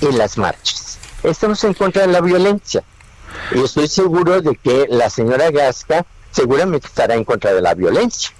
[0.00, 0.98] en las marchas.
[1.22, 2.82] Estamos en contra de la violencia.
[3.54, 8.30] Y estoy seguro de que la señora Gasca seguramente estará en contra de la violencia.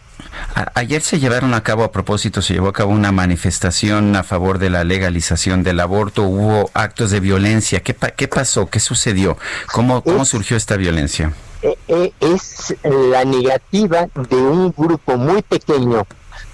[0.75, 4.59] Ayer se llevaron a cabo, a propósito, se llevó a cabo una manifestación a favor
[4.59, 6.23] de la legalización del aborto.
[6.25, 7.81] Hubo actos de violencia.
[7.81, 8.69] ¿Qué, pa- qué pasó?
[8.69, 9.37] ¿Qué sucedió?
[9.73, 11.33] ¿Cómo, cómo surgió esta violencia?
[11.63, 16.07] Eh, eh, es la negativa de un grupo muy pequeño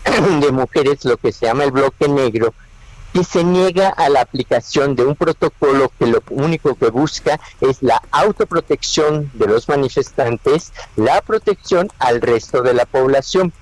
[0.40, 2.52] de mujeres, lo que se llama el bloque negro,
[3.12, 7.78] que se niega a la aplicación de un protocolo que lo único que busca es
[7.82, 13.52] la autoprotección de los manifestantes, la protección al resto de la población.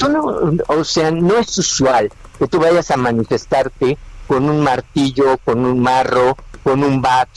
[0.00, 5.36] Tú no, o sea, no es usual que tú vayas a manifestarte con un martillo,
[5.44, 7.28] con un marro, con un bat,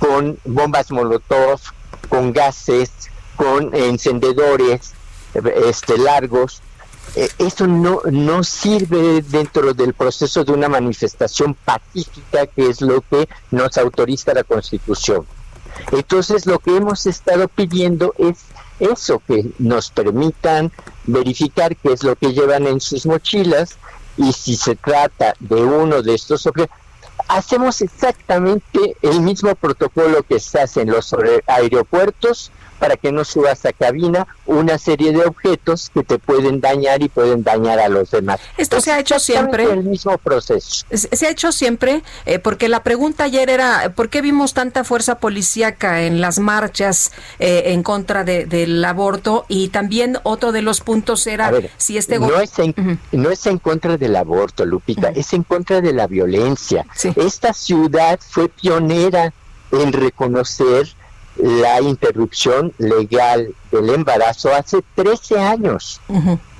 [0.00, 1.60] con bombas molotov,
[2.08, 2.90] con gases,
[3.36, 4.94] con encendedores
[5.64, 6.60] este, largos.
[7.14, 13.00] Eh, eso no, no sirve dentro del proceso de una manifestación pacífica, que es lo
[13.02, 15.24] que nos autoriza la Constitución.
[15.92, 18.38] Entonces, lo que hemos estado pidiendo es
[18.80, 20.70] eso, que nos permitan
[21.06, 23.76] verificar qué es lo que llevan en sus mochilas
[24.16, 26.76] y si se trata de uno de estos objetos,
[27.28, 33.24] hacemos exactamente el mismo protocolo que se hace en los aer- aeropuertos para que no
[33.24, 37.88] subas a cabina una serie de objetos que te pueden dañar y pueden dañar a
[37.88, 38.40] los demás.
[38.56, 39.64] Esto se ha hecho siempre.
[39.64, 40.86] El mismo proceso.
[40.90, 45.18] Se ha hecho siempre, eh, porque la pregunta ayer era, ¿por qué vimos tanta fuerza
[45.18, 49.44] policíaca en las marchas eh, en contra de- del aborto?
[49.48, 53.46] Y también otro de los puntos era ver, si este no, es en, no es
[53.46, 56.86] en contra del aborto, Lupita, es en contra de la violencia.
[57.16, 59.32] Esta ciudad fue pionera
[59.72, 60.88] en reconocer
[61.38, 66.00] la interrupción legal del embarazo hace 13 años.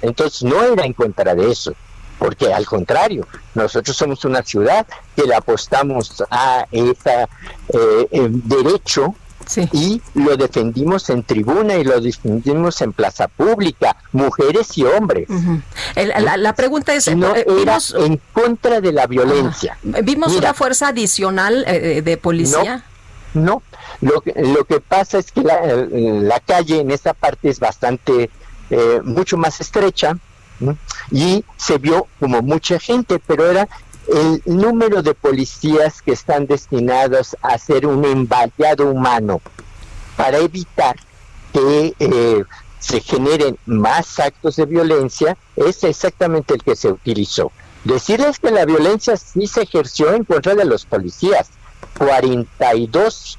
[0.03, 1.75] Entonces no era en contra de eso,
[2.19, 7.27] porque al contrario, nosotros somos una ciudad que le apostamos a ese
[8.45, 9.15] derecho
[9.73, 15.29] y lo defendimos en tribuna y lo defendimos en plaza pública, mujeres y hombres.
[15.95, 19.79] La, la pregunta es, No eh, era en contra de la violencia.
[19.83, 22.77] vimos Mira, una fuerza adicional eh, de policía.
[22.77, 22.96] No,
[23.35, 28.31] lo que, lo que pasa es que la, calle en esta parte es bastante,
[28.71, 30.17] eh, mucho más estrecha
[30.61, 30.77] ¿no?
[31.11, 33.69] y se vio como mucha gente, pero era
[34.09, 39.41] el número de policías que están destinados a hacer un emballado humano
[40.17, 40.97] para evitar
[41.53, 42.45] que eh,
[42.79, 47.51] se generen más actos de violencia es exactamente el que se utilizó.
[47.85, 51.49] Decirles que la violencia sí se ejerció en contra de los policías.
[51.99, 53.39] 42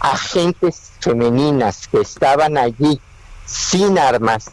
[0.00, 3.00] agentes femeninas que estaban allí
[3.46, 4.50] sin armas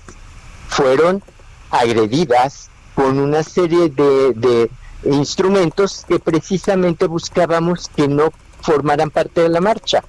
[0.68, 1.24] fueron
[1.70, 4.72] agredidas con una serie de, de
[5.04, 8.32] instrumentos que precisamente buscábamos que no
[8.62, 10.04] formaran parte de la marcha.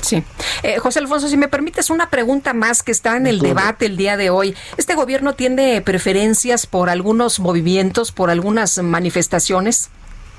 [0.00, 0.22] Sí.
[0.62, 3.96] Eh, José Alfonso, si me permites una pregunta más que está en el debate el
[3.96, 4.54] día de hoy.
[4.76, 9.90] ¿Este gobierno tiene preferencias por algunos movimientos, por algunas manifestaciones?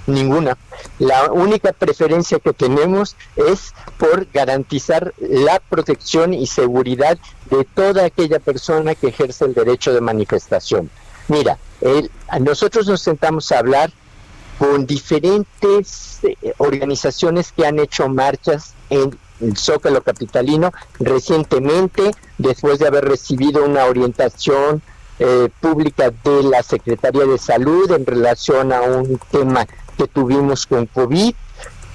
[0.09, 0.57] Ninguna.
[0.97, 7.17] La única preferencia que tenemos es por garantizar la protección y seguridad
[7.49, 10.89] de toda aquella persona que ejerce el derecho de manifestación.
[11.27, 12.09] Mira, el-
[12.41, 13.91] nosotros nos sentamos a hablar
[14.57, 22.87] con diferentes eh, organizaciones que han hecho marchas en el Zócalo Capitalino recientemente, después de
[22.87, 24.81] haber recibido una orientación
[25.19, 29.65] eh, pública de la Secretaría de Salud en relación a un tema
[29.99, 31.35] que tuvimos con COVID.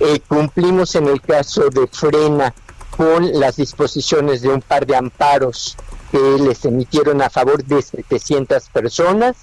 [0.00, 2.52] Eh, cumplimos en el caso de Frena
[2.94, 5.76] con las disposiciones de un par de amparos
[6.12, 9.36] que les emitieron a favor de 700 personas,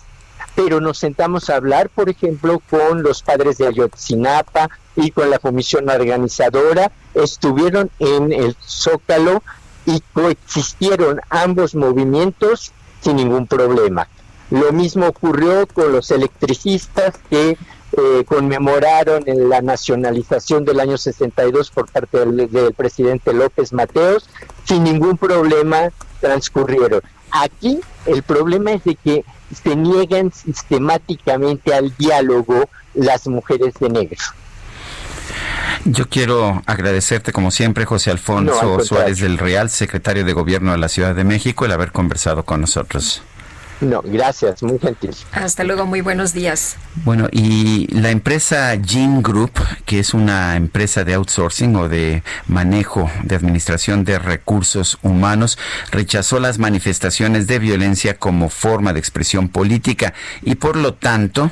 [0.53, 5.39] pero nos sentamos a hablar, por ejemplo, con los padres de Ayotzinapa y con la
[5.39, 9.41] comisión organizadora, estuvieron en el Zócalo
[9.87, 12.71] y coexistieron ambos movimientos
[13.01, 14.07] sin ningún problema.
[14.51, 17.57] Lo mismo ocurrió con los electricistas que
[17.97, 24.29] eh, conmemoraron en la nacionalización del año 62 por parte del, del presidente López Mateos,
[24.63, 25.89] sin ningún problema
[26.19, 27.01] transcurrieron.
[27.31, 29.25] Aquí el problema es de que
[29.63, 34.17] se niegan sistemáticamente al diálogo las mujeres de negro.
[35.85, 38.83] Yo quiero agradecerte, como siempre, José Alfonso No.
[38.83, 42.61] Suárez del Real, secretario de Gobierno de la Ciudad de México, el haber conversado con
[42.61, 43.23] nosotros.
[43.81, 45.09] No, gracias, muy gentil.
[45.31, 46.77] Hasta luego, muy buenos días.
[47.03, 49.53] Bueno, y la empresa Gene Group,
[49.85, 55.57] que es una empresa de outsourcing o de manejo de administración de recursos humanos,
[55.89, 60.13] rechazó las manifestaciones de violencia como forma de expresión política
[60.43, 61.51] y por lo tanto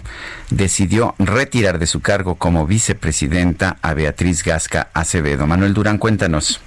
[0.51, 5.47] decidió retirar de su cargo como vicepresidenta a Beatriz Gasca Acevedo.
[5.47, 6.61] Manuel Durán, cuéntanos.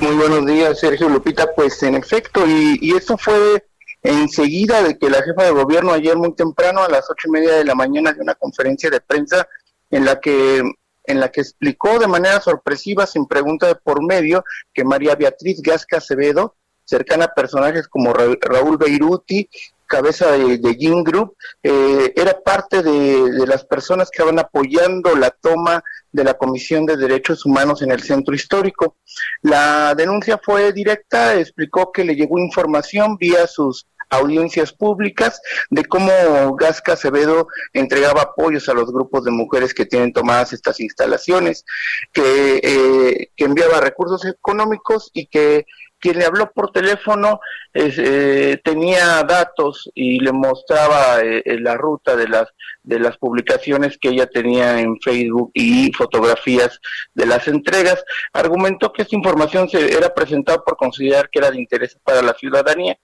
[0.00, 1.46] Muy buenos días, Sergio Lupita.
[1.54, 3.62] Pues en efecto, y, y esto fue
[4.02, 7.54] enseguida de que la jefa de gobierno ayer muy temprano a las ocho y media
[7.54, 9.48] de la mañana dio una conferencia de prensa
[9.90, 10.62] en la que
[11.08, 14.44] en la que explicó de manera sorpresiva, sin pregunta de por medio,
[14.74, 19.48] que María Beatriz Gasca Acevedo, cercana a personajes como Ra- Raúl Beiruti,
[19.86, 25.82] cabeza de, de Group, eh, era parte de, las personas que estaban apoyando la toma
[26.12, 28.96] de la Comisión de Derechos Humanos en el Centro Histórico.
[29.42, 35.40] La denuncia fue directa, explicó que le llegó información vía sus audiencias públicas
[35.70, 36.10] de cómo
[36.56, 41.64] Gasca Acevedo entregaba apoyos a los grupos de mujeres que tienen tomadas estas instalaciones,
[42.12, 45.66] que, eh, que enviaba recursos económicos y que
[46.06, 47.40] quien le habló por teléfono
[47.74, 52.48] eh, tenía datos y le mostraba eh, eh, la ruta de las
[52.84, 56.78] de las publicaciones que ella tenía en Facebook y fotografías
[57.14, 58.04] de las entregas.
[58.32, 62.34] Argumentó que esta información se era presentada por considerar que era de interés para la
[62.34, 62.96] ciudadanía,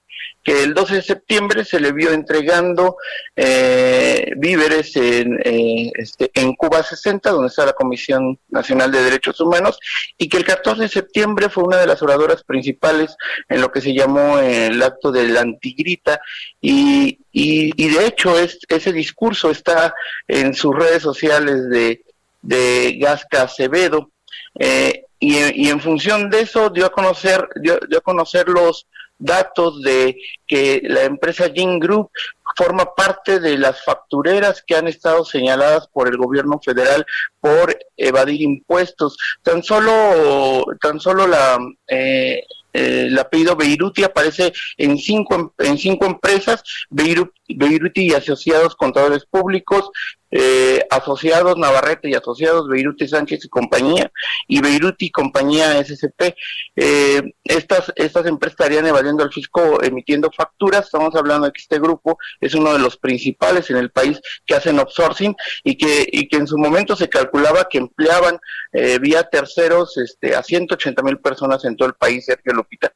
[0.43, 2.97] que el 12 de septiembre se le vio entregando
[3.36, 9.40] eh, víveres en, eh, este, en Cuba 60, donde está la Comisión Nacional de Derechos
[9.40, 9.78] Humanos,
[10.19, 13.16] y que el 14 de septiembre fue una de las oradoras principales
[13.48, 16.20] en lo que se llamó el acto de la antigrita,
[16.60, 19.94] y, y, y de hecho es, ese discurso está
[20.27, 22.02] en sus redes sociales de,
[22.43, 24.10] de Gasca Acevedo,
[24.59, 28.89] eh, y, y en función de eso dio a conocer, dio, dio a conocer los
[29.22, 30.16] datos de
[30.46, 32.10] que la empresa Gin Group
[32.56, 37.06] forma parte de las factureras que han estado señaladas por el gobierno federal
[37.40, 39.16] por evadir impuestos.
[39.42, 41.58] Tan solo, tan solo la
[41.88, 42.42] eh,
[42.74, 49.27] eh, el apellido Beiruti aparece en cinco en cinco empresas, Beiru- Beiruti y asociados contadores
[49.27, 49.90] públicos,
[50.31, 54.10] eh, asociados Navarrete y asociados Beiruti Sánchez y compañía
[54.48, 56.35] y Beiruti y compañía SCP.
[56.77, 60.86] Eh, estas estas empresas estarían evadiendo al fisco emitiendo facturas.
[60.86, 64.55] Estamos hablando de que este grupo es uno de los principales en el país que
[64.55, 68.39] hacen outsourcing y que y que en su momento se calculaba que empleaban
[68.73, 72.93] eh, vía terceros este, a 180 mil personas en todo el país, Sergio Lupita.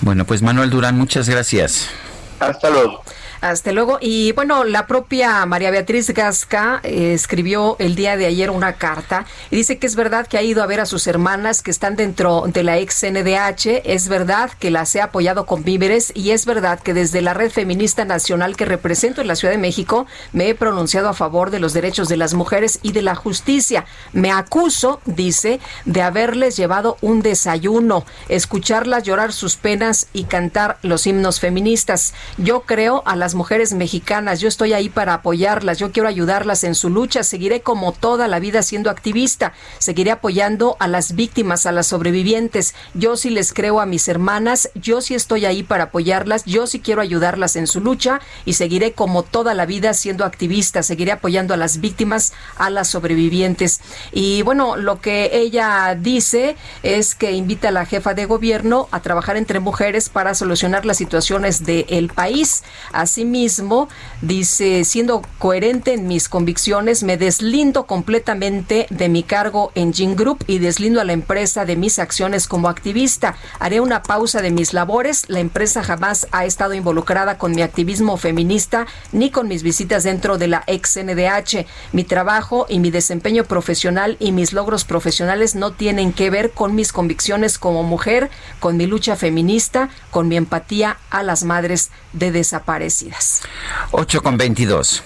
[0.00, 1.90] Bueno, pues Manuel Durán, muchas gracias.
[2.38, 3.02] Hasta luego.
[3.40, 3.98] Hasta luego.
[4.00, 9.26] Y bueno, la propia María Beatriz Gasca eh, escribió el día de ayer una carta
[9.50, 11.96] y dice que es verdad que ha ido a ver a sus hermanas que están
[11.96, 16.46] dentro de la ex NDH, es verdad que las he apoyado con víveres y es
[16.46, 20.48] verdad que desde la red feminista nacional que represento en la Ciudad de México me
[20.48, 23.86] he pronunciado a favor de los derechos de las mujeres y de la justicia.
[24.12, 31.06] Me acuso, dice, de haberles llevado un desayuno, escucharlas llorar sus penas y cantar los
[31.06, 32.14] himnos feministas.
[32.36, 36.74] Yo creo a las mujeres mexicanas, yo estoy ahí para apoyarlas, yo quiero ayudarlas en
[36.74, 41.72] su lucha, seguiré como toda la vida siendo activista, seguiré apoyando a las víctimas, a
[41.72, 42.74] las sobrevivientes.
[42.94, 46.80] Yo sí les creo a mis hermanas, yo sí estoy ahí para apoyarlas, yo sí
[46.80, 51.52] quiero ayudarlas en su lucha y seguiré como toda la vida siendo activista, seguiré apoyando
[51.52, 53.82] a las víctimas, a las sobrevivientes.
[54.10, 59.02] Y bueno, lo que ella dice es que invita a la jefa de gobierno a
[59.02, 62.64] trabajar entre mujeres para solucionar las situaciones del país.
[62.90, 63.88] Así Asimismo,
[64.22, 70.44] dice, siendo coherente en mis convicciones, me deslindo completamente de mi cargo en Gin Group
[70.46, 73.34] y deslindo a la empresa de mis acciones como activista.
[73.58, 75.24] Haré una pausa de mis labores.
[75.26, 80.38] La empresa jamás ha estado involucrada con mi activismo feminista ni con mis visitas dentro
[80.38, 81.66] de la ex NDH.
[81.90, 86.76] Mi trabajo y mi desempeño profesional y mis logros profesionales no tienen que ver con
[86.76, 88.30] mis convicciones como mujer,
[88.60, 93.42] con mi lucha feminista, con mi empatía a las madres de desaparecidas.
[93.90, 95.02] 8 con 22.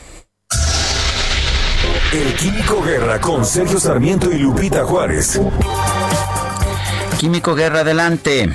[2.12, 5.40] El Químico Guerra con Sergio Sarmiento y Lupita Juárez.
[7.18, 8.50] Químico Guerra, adelante.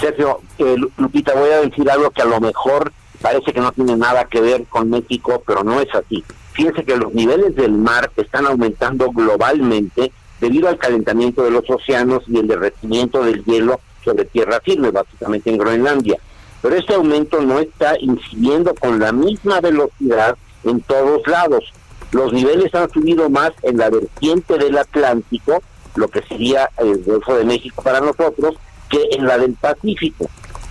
[0.00, 3.96] Sergio, eh, Lupita, voy a decir algo que a lo mejor parece que no tiene
[3.96, 6.24] nada que ver con México, pero no es así.
[6.52, 12.24] Fíjense que los niveles del mar están aumentando globalmente debido al calentamiento de los océanos
[12.26, 16.18] y el derretimiento del hielo sobre tierra firme, básicamente en Groenlandia.
[16.62, 21.72] Pero este aumento no está incidiendo con la misma velocidad en todos lados.
[22.12, 25.62] Los niveles han subido más en la vertiente del Atlántico,
[25.96, 28.54] lo que sería el Golfo de México para nosotros,
[28.88, 30.28] que en la del Pacífico.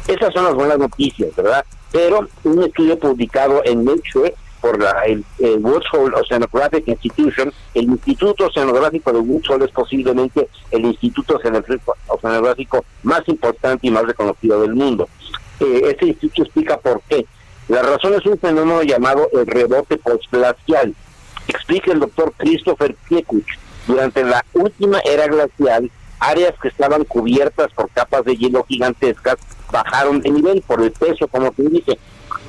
[0.08, 1.66] Esas son las buenas noticias, ¿verdad?
[1.92, 4.34] Pero un estudio publicado en Nature
[4.64, 11.38] por la, el, el Oceanographic Institution, el Instituto Oceanográfico de Woods es posiblemente el instituto
[12.08, 15.10] oceanográfico, más importante y más reconocido del mundo.
[15.60, 17.26] Eh, este instituto explica por qué.
[17.68, 20.96] La razón es un fenómeno llamado el rebote postglacial.
[21.50, 23.58] Explica el doctor Christopher Piekuch.
[23.86, 25.92] Durante la última era glacial,
[26.22, 29.36] áreas que estaban cubiertas por capas de hielo gigantescas
[29.70, 32.00] bajaron de nivel por el peso, como te dice,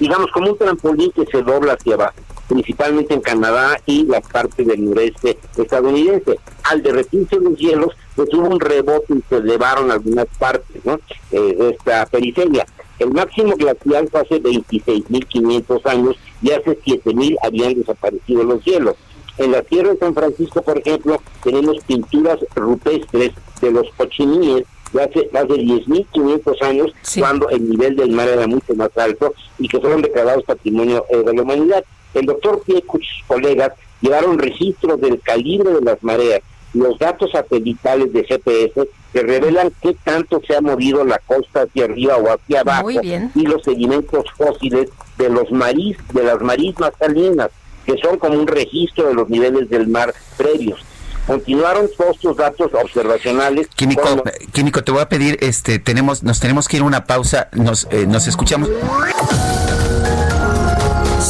[0.04, 2.16] digamos como un trampolín que se dobla hacia abajo,
[2.46, 6.38] principalmente en Canadá y la parte del noreste estadounidense.
[6.64, 10.82] Al derretirse los hielos, pues hubo un rebote y se elevaron algunas partes.
[10.84, 11.00] Eh,
[11.30, 12.66] de esta periferia.
[12.98, 18.96] El máximo glacial fue hace 26.500 años y hace 7.000 habían desaparecido los hielos.
[19.38, 24.64] En la Sierra de San Francisco, por ejemplo, tenemos pinturas rupestres de los cochiníes
[24.94, 29.34] de hace más de 10.500 años, cuando el nivel del mar era mucho más alto
[29.58, 31.84] y que fueron declarados patrimonio eh, de la humanidad.
[32.14, 36.40] El doctor Piecuch y sus colegas llevaron registros del calibre de las mareas,
[36.72, 41.84] los datos satelitales de GPS que revelan qué tanto se ha movido la costa hacia
[41.84, 47.50] arriba o hacia abajo y los sedimentos fósiles de los marís, de las marismas salinas,
[47.86, 50.80] que son como un registro de los niveles del mar previos.
[51.26, 53.68] Continuaron todos estos datos observacionales.
[53.68, 54.22] Químico,
[54.52, 57.88] Químico, te voy a pedir, este, tenemos, nos tenemos que ir a una pausa, nos,
[57.90, 58.68] eh, nos escuchamos.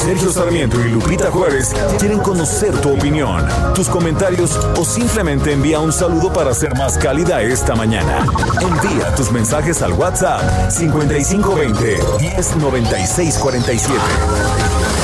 [0.04, 5.92] Sergio Sarmiento y Lupita Juárez quieren conocer tu opinión, tus comentarios o simplemente envía un
[5.92, 8.26] saludo para ser más cálida esta mañana.
[8.60, 15.03] Envía tus mensajes al WhatsApp 5520 109647.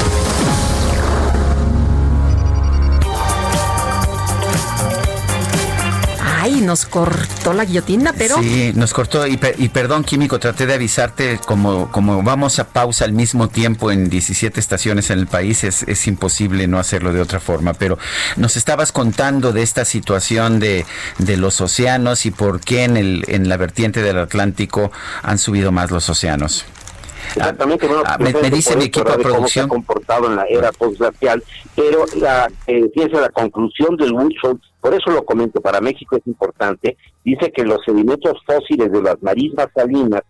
[6.61, 8.35] Ay, nos cortó la guillotina, pero...
[8.37, 9.25] Sí, nos cortó.
[9.27, 13.49] Y, per- y perdón, Químico, traté de avisarte, como, como vamos a pausa al mismo
[13.49, 17.73] tiempo en 17 estaciones en el país, es, es imposible no hacerlo de otra forma,
[17.73, 17.97] pero
[18.37, 20.85] nos estabas contando de esta situación de,
[21.17, 24.91] de los océanos y por qué en, el, en la vertiente del Atlántico
[25.23, 26.65] han subido más los océanos.
[27.35, 28.49] Exactamente, bueno, Ah, me- me
[28.91, 31.43] cómo se ha comportado en la era postglacial,
[31.75, 36.25] pero la, eh, fíjense, la conclusión del Wilson, por eso lo comento, para México es
[36.25, 40.21] importante, dice que los sedimentos fósiles de las marismas salinas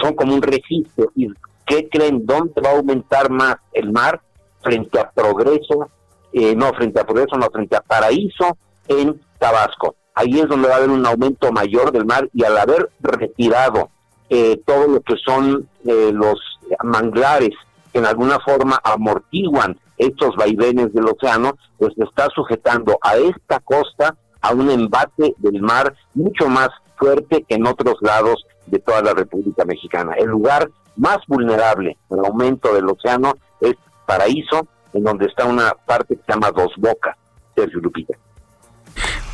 [0.00, 1.28] son como un registro, y
[1.64, 2.26] ¿qué creen?
[2.26, 4.20] ¿Dónde va a aumentar más el mar?
[4.62, 5.88] Frente a Progreso,
[6.32, 8.58] eh, no, frente a Progreso, no, frente a Paraíso,
[8.88, 9.94] en Tabasco.
[10.14, 13.88] Ahí es donde va a haber un aumento mayor del mar y al haber retirado
[14.28, 16.38] eh, todo lo que son eh, los
[16.84, 17.50] manglares
[17.92, 24.16] que en alguna forma amortiguan estos vaivenes del océano, pues está sujetando a esta costa
[24.40, 29.12] a un embate del mar mucho más fuerte que en otros lados de toda la
[29.12, 30.14] República Mexicana.
[30.16, 33.74] El lugar más vulnerable al aumento del océano es
[34.06, 37.16] Paraíso, en donde está una parte que se llama Dos Bocas,
[37.54, 38.16] Sergio Lupita.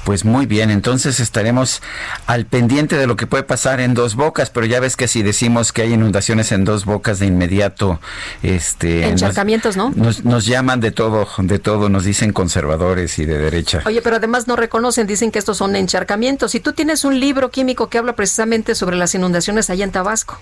[0.06, 1.82] Pues muy bien, entonces estaremos
[2.28, 5.24] al pendiente de lo que puede pasar en Dos Bocas, pero ya ves que si
[5.24, 7.98] decimos que hay inundaciones en Dos Bocas de inmediato,
[8.44, 9.90] este, nos, Encharcamientos, ¿no?
[9.96, 13.82] nos, nos llaman de todo, de todo, nos dicen conservadores y de derecha.
[13.84, 16.54] Oye, pero además no reconocen, dicen que estos son encharcamientos.
[16.54, 20.38] Y tú tienes un libro químico que habla precisamente sobre las inundaciones allá en Tabasco.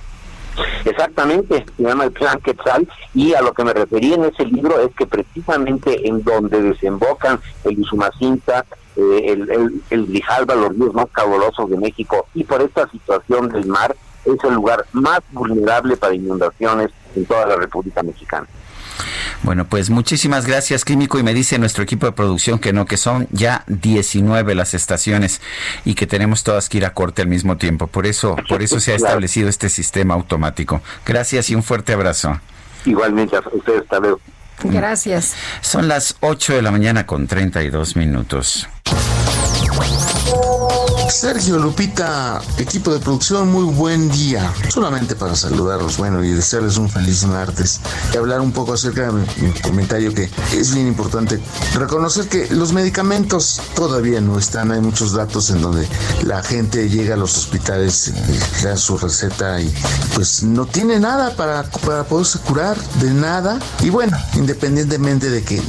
[0.84, 4.80] Exactamente, se llama el Plan Quetzal y a lo que me refería en ese libro
[4.80, 8.64] es que precisamente en donde desembocan el Usumacinta,
[8.96, 13.48] eh, el, el, el Grijalba, los ríos más caudalosos de México y por esta situación
[13.48, 18.46] del mar es el lugar más vulnerable para inundaciones en toda la República Mexicana.
[19.42, 21.18] Bueno, pues muchísimas gracias, Químico.
[21.18, 25.40] Y me dice nuestro equipo de producción que no, que son ya 19 las estaciones
[25.84, 27.86] y que tenemos todas que ir a corte al mismo tiempo.
[27.86, 30.80] Por eso, por eso se ha establecido este sistema automático.
[31.04, 32.40] Gracias y un fuerte abrazo.
[32.84, 34.20] Igualmente a ustedes, hasta luego.
[34.62, 35.34] Gracias.
[35.60, 38.68] Son las 8 de la mañana con 32 minutos.
[41.08, 44.52] Sergio Lupita, equipo de producción, muy buen día.
[44.68, 47.80] Solamente para saludarlos, bueno, y desearles un feliz martes
[48.12, 51.40] y hablar un poco acerca de mi, comentario que es bien importante.
[51.74, 55.86] Reconocer que los medicamentos todavía no están, hay muchos datos en donde
[56.22, 59.72] la gente llega a los hospitales, eh, da su receta y
[60.14, 63.58] pues no tiene nada para, para poderse curar de nada.
[63.80, 65.62] Y bueno, independientemente de que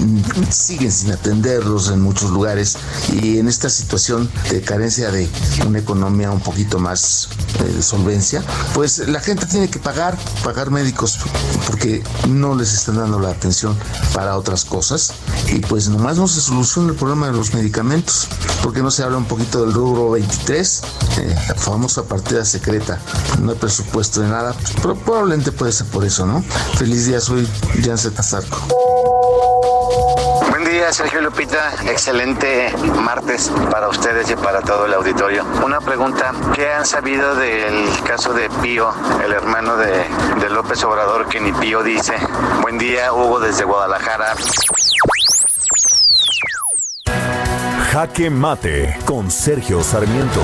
[0.50, 2.78] siguen sin atenderlos en muchos lugares
[3.12, 5.25] y en esta situación de carencia de
[5.66, 7.30] una economía un poquito más
[7.60, 8.44] eh, de solvencia,
[8.74, 11.20] pues la gente tiene que pagar, pagar médicos
[11.68, 13.76] porque no les están dando la atención
[14.14, 15.14] para otras cosas
[15.52, 18.28] y pues nomás no se soluciona el problema de los medicamentos,
[18.64, 20.82] porque no se habla un poquito del rubro 23,
[21.18, 23.00] eh, la famosa partida secreta,
[23.42, 26.44] no hay presupuesto de nada, pues, pero probablemente puede ser por eso, ¿no?
[26.78, 27.48] Feliz día, soy
[27.84, 28.86] JanZetazarco.
[30.66, 31.74] Buen día, Sergio Lupita.
[31.84, 35.46] Excelente martes para ustedes y para todo el auditorio.
[35.64, 38.92] Una pregunta, ¿qué han sabido del caso de Pío,
[39.24, 40.06] el hermano de,
[40.42, 42.16] de López Obrador, que ni Pío dice?
[42.64, 44.34] Buen día, Hugo, desde Guadalajara.
[47.92, 50.42] Jaque Mate con Sergio Sarmiento.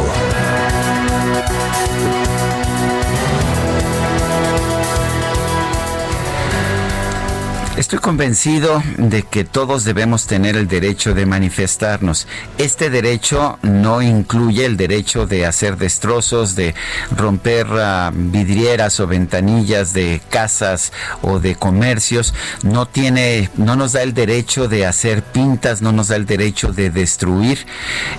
[7.81, 12.27] Estoy convencido de que todos debemos tener el derecho de manifestarnos.
[12.59, 16.75] Este derecho no incluye el derecho de hacer destrozos, de
[17.17, 20.93] romper uh, vidrieras o ventanillas de casas
[21.23, 22.35] o de comercios.
[22.61, 26.71] No tiene, no nos da el derecho de hacer pintas, no nos da el derecho
[26.73, 27.65] de destruir,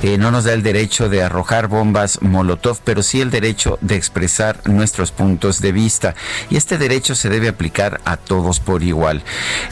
[0.03, 3.95] eh, no nos da el derecho de arrojar bombas Molotov, pero sí el derecho de
[3.95, 6.17] expresar nuestros puntos de vista.
[6.51, 9.23] Y este derecho se debe aplicar a todos por igual.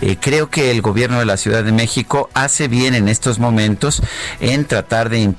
[0.00, 4.02] Eh, creo que el gobierno de la Ciudad de México hace bien en estos momentos
[4.40, 5.34] en tratar de,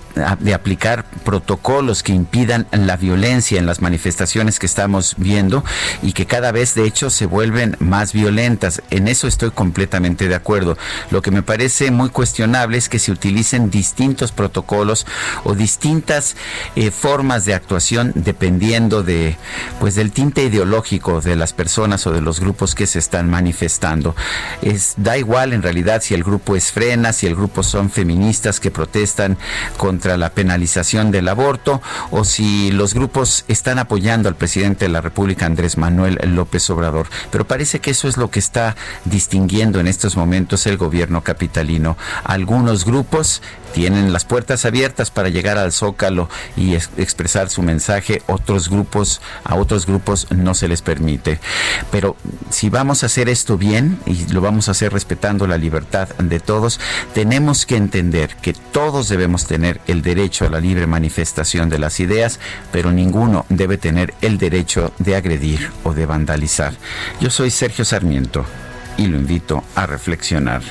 [0.53, 5.63] aplicar protocolos que impidan la violencia en las manifestaciones que estamos viendo
[6.01, 8.81] y que cada vez de hecho se vuelven más violentas.
[8.89, 10.77] En eso estoy completamente de acuerdo.
[11.09, 15.05] Lo que me parece muy cuestionable es que se utilicen distintos protocolos
[15.43, 16.35] o distintas
[16.75, 19.37] eh, formas de actuación dependiendo de
[19.79, 24.15] pues del tinte ideológico de las personas o de los grupos que se están manifestando.
[24.61, 28.59] Es, da igual en realidad si el grupo es frena, si el grupo son feministas
[28.59, 29.37] que protestan
[29.77, 31.81] contra la penalización del aborto
[32.11, 37.07] o si los grupos están apoyando al presidente de la República, Andrés Manuel López Obrador.
[37.31, 38.75] Pero parece que eso es lo que está
[39.05, 41.97] distinguiendo en estos momentos el gobierno capitalino.
[42.23, 43.41] Algunos grupos
[43.73, 48.21] tienen las puertas abiertas para llegar al Zócalo y es, expresar su mensaje.
[48.27, 51.39] Otros grupos, a otros grupos no se les permite.
[51.91, 52.15] Pero
[52.49, 56.39] si vamos a hacer esto bien y lo vamos a hacer respetando la libertad de
[56.39, 56.79] todos,
[57.13, 61.99] tenemos que entender que todos debemos tener el derecho a la libre manifestación de las
[61.99, 62.39] ideas,
[62.71, 66.73] pero ninguno debe tener el derecho de agredir o de vandalizar.
[67.19, 68.45] Yo soy Sergio Sarmiento
[68.97, 70.61] y lo invito a reflexionar.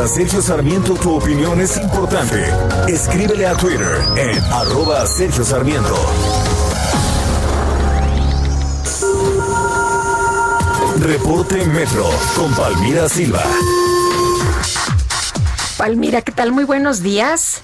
[0.00, 2.42] Para Sergio Sarmiento tu opinión es importante.
[2.88, 5.94] Escríbele a Twitter en arroba Sergio Sarmiento.
[11.00, 13.42] Reporte Metro con Palmira Silva.
[15.76, 16.52] Palmira, ¿qué tal?
[16.52, 17.60] Muy buenos días.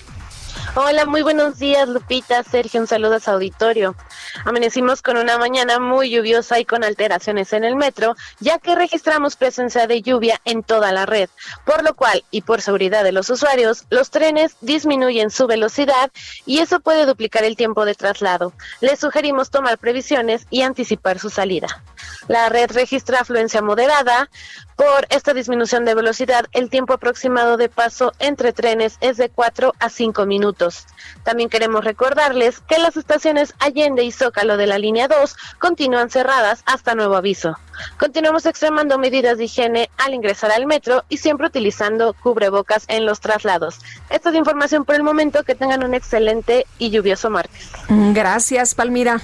[0.74, 3.96] Hola, muy buenos días, Lupita, Sergio, un saludo a su auditorio.
[4.44, 9.36] Amanecimos con una mañana muy lluviosa y con alteraciones en el metro, ya que registramos
[9.36, 11.28] presencia de lluvia en toda la red,
[11.64, 16.10] por lo cual, y por seguridad de los usuarios, los trenes disminuyen su velocidad
[16.44, 18.52] y eso puede duplicar el tiempo de traslado.
[18.80, 21.82] Les sugerimos tomar previsiones y anticipar su salida.
[22.28, 24.28] La red registra afluencia moderada.
[24.76, 29.72] Por esta disminución de velocidad, el tiempo aproximado de paso entre trenes es de 4
[29.78, 30.86] a 5 minutos.
[31.22, 36.62] También queremos recordarles que las estaciones Allende y Zócalo de la línea 2 continúan cerradas
[36.66, 37.56] hasta nuevo aviso.
[37.98, 43.20] Continuamos extremando medidas de higiene al ingresar al metro y siempre utilizando cubrebocas en los
[43.20, 43.78] traslados.
[44.10, 45.42] Esta es información por el momento.
[45.42, 47.70] Que tengan un excelente y lluvioso martes.
[47.88, 49.20] Gracias, Palmira.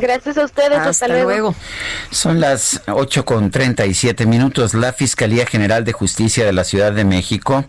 [0.00, 0.78] Gracias a ustedes.
[0.78, 1.54] Hasta, luego.
[2.10, 4.74] Son las 8 con 37 minutos.
[4.74, 7.64] La Fiscalía General de Justicia de la Ciudad de México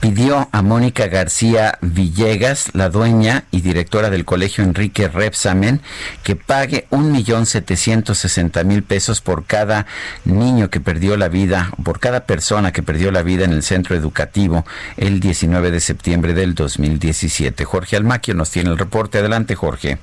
[0.00, 5.80] pidió a Mónica García Villegas, la dueña y directora del colegio Enrique Repsamen,
[6.22, 9.86] que pague un millón setecientos sesenta mil pesos por cada
[10.24, 13.96] niño que perdió la vida, por cada persona que perdió la vida en el centro
[13.96, 14.64] educativo
[14.96, 17.64] el 19 de septiembre del 2017.
[17.64, 19.18] Jorge Almaquio nos tiene el reporte.
[19.18, 19.98] Adelante, Jorge.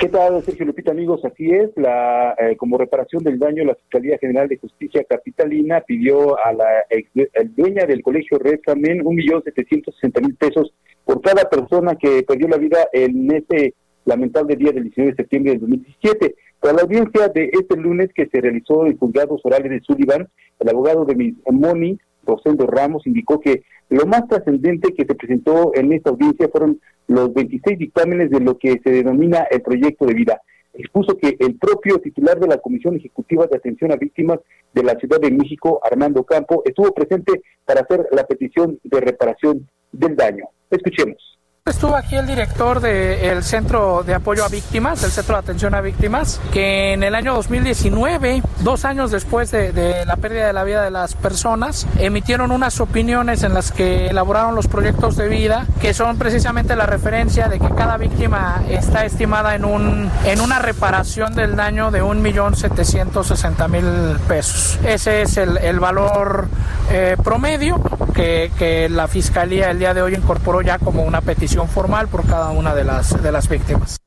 [0.00, 1.24] ¿Qué tal, Sergio Lupita, amigos?
[1.24, 6.36] Así es, la, eh, como reparación del daño, la Fiscalía General de Justicia Capitalina pidió
[6.44, 7.08] a la ex,
[7.54, 12.24] dueña del colegio Red también un millón setecientos sesenta mil pesos por cada persona que
[12.24, 16.34] perdió la vida en ese lamentable día del 19 de septiembre del 2017.
[16.60, 20.68] Para la audiencia de este lunes que se realizó en juzgados orales de Sullivan, el
[20.68, 26.10] abogado de Moni, Rosendo Ramos, indicó que lo más trascendente que se presentó en esta
[26.10, 30.40] audiencia fueron los 26 dictámenes de lo que se denomina el proyecto de vida.
[30.74, 34.40] Expuso que el propio titular de la Comisión Ejecutiva de Atención a Víctimas
[34.74, 39.66] de la Ciudad de México, Armando Campo, estuvo presente para hacer la petición de reparación
[39.92, 40.46] del daño.
[40.70, 41.35] Escuchemos.
[41.68, 45.80] Estuvo aquí el director del Centro de Apoyo a Víctimas, del Centro de Atención a
[45.80, 50.84] Víctimas, que en el año 2019, dos años después de, la pérdida de la vida
[50.84, 55.92] de las personas, emitieron unas opiniones en las que elaboraron los proyectos de vida, que
[55.92, 61.34] son precisamente la referencia de que cada víctima está estimada en, un, en una reparación
[61.34, 64.78] del daño de 1.760.000 pesos.
[64.84, 66.46] Ese es el, valor
[66.92, 67.82] eh, promedio
[68.14, 72.26] que, que la Fiscalía el día de hoy incorporó ya como una petición formal por
[72.26, 73.98] cada una de las, de las víctimas.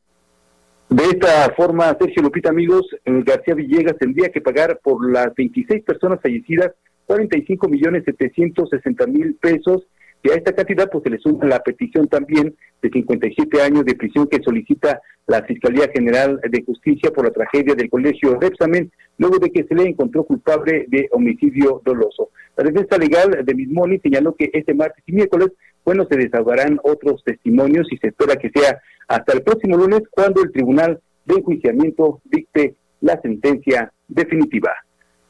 [0.89, 5.83] De esta forma, Sergio Lupita, amigos, eh, García Villegas tendría que pagar por las 26
[5.83, 6.71] personas fallecidas
[7.05, 9.87] 45 millones 760 mil pesos
[10.21, 13.95] y a esta cantidad pues se le suma la petición también de 57 años de
[13.95, 19.39] prisión que solicita la Fiscalía General de Justicia por la tragedia del colegio Repsamen, luego
[19.39, 22.29] de que se le encontró culpable de homicidio doloso.
[22.57, 25.49] La defensa legal de Mismoni señaló que este martes y miércoles,
[25.89, 30.43] bueno, se desahogarán otros testimonios y se espera que sea hasta el próximo lunes cuando
[30.43, 34.69] el Tribunal de Enjuiciamiento dicte la sentencia definitiva.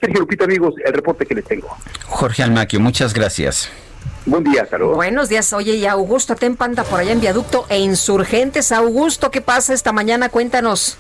[0.02, 1.70] Sergio Lupita, amigos, el reporte que les tengo.
[2.08, 3.72] Jorge Almaquio, muchas gracias.
[4.26, 4.98] Buen día, saludos.
[4.98, 5.54] Buenos días.
[5.54, 8.74] Oye, y Augusto Tempanda por allá en Viaducto e Insurgentes.
[8.74, 10.28] Augusto, ¿qué pasa esta mañana?
[10.28, 10.98] Cuéntanos.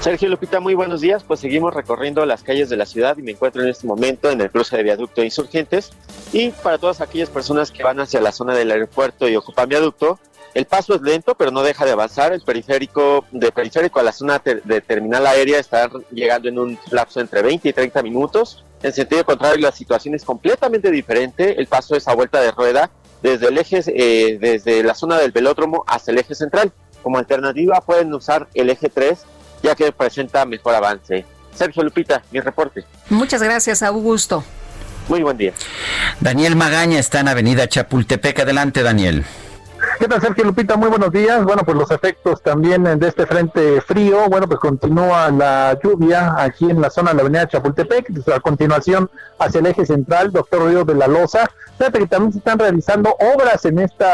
[0.00, 1.24] Sergio Lupita, muy buenos días.
[1.24, 4.40] Pues seguimos recorriendo las calles de la ciudad y me encuentro en este momento en
[4.40, 5.92] el cruce de Viaducto e Insurgentes.
[6.32, 10.18] Y para todas aquellas personas que van hacia la zona del aeropuerto y ocupan Viaducto,
[10.54, 12.32] el paso es lento, pero no deja de avanzar.
[12.32, 17.20] El periférico, de periférico a la zona de terminal aérea está llegando en un lapso
[17.20, 18.64] entre 20 y 30 minutos.
[18.82, 21.60] En sentido contrario, la situación es completamente diferente.
[21.60, 22.90] El paso es a vuelta de rueda
[23.22, 26.72] desde el eje, eh, desde la zona del velódromo hasta el eje central.
[27.02, 29.18] Como alternativa pueden usar el eje 3,
[29.62, 31.24] ya que presenta mejor avance.
[31.54, 32.84] Sergio Lupita, mi reporte.
[33.10, 34.44] Muchas gracias, Augusto.
[35.08, 35.52] Muy buen día.
[36.20, 38.40] Daniel Magaña está en Avenida Chapultepec.
[38.40, 39.24] Adelante, Daniel.
[39.98, 40.76] ¿Qué tal, Sergio Lupita?
[40.76, 41.42] Muy buenos días.
[41.44, 44.28] Bueno, pues los efectos también de este frente frío.
[44.28, 48.28] Bueno, pues continúa la lluvia aquí en la zona de la avenida Chapultepec.
[48.34, 51.48] A continuación, hacia el eje central, Doctor Río de la Loza.
[51.78, 54.04] Fíjate que también se están realizando obras en este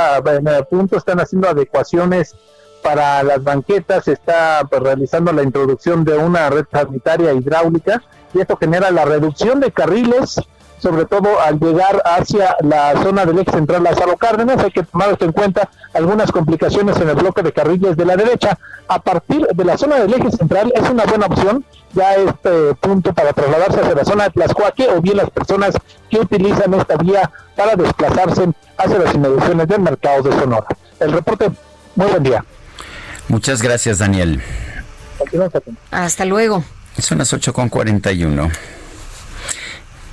[0.71, 2.35] punto, están haciendo adecuaciones
[2.83, 8.03] para las banquetas, se está pues, realizando la introducción de una red sanitaria hidráulica
[8.35, 10.41] y esto genera la reducción de carriles
[10.85, 14.62] sobre todo al llegar hacia la zona del eje central Lázaro Cárdenas.
[14.62, 18.16] Hay que tomar esto en cuenta algunas complicaciones en el bloque de carriles de la
[18.16, 18.59] derecha.
[18.86, 23.15] A partir de la zona del eje central es una buena opción ya este punto
[23.15, 25.74] para trasladarse hacia la zona de Tlaxcuaque o bien las personas
[26.11, 30.66] que utilizan esta vía para desplazarse hacia las inmediaciones del mercado de Sonora.
[31.01, 31.51] El reporte,
[31.97, 32.44] muy buen día.
[33.28, 34.43] Muchas gracias, Daniel.
[35.90, 36.62] Hasta luego.
[36.98, 38.52] Son las 8.41.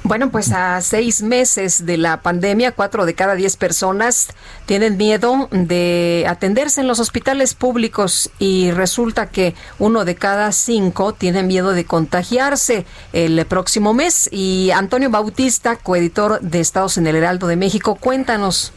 [0.04, 4.30] Bueno, pues a seis meses de la pandemia, cuatro de cada diez personas
[4.66, 11.14] tienen miedo de atenderse en los hospitales públicos y resulta que uno de cada cinco
[11.14, 14.28] tiene miedo de contagiarse el próximo mes.
[14.32, 18.74] Y Antonio Bautista, coeditor de Estados en el Heraldo de México, cuéntanos.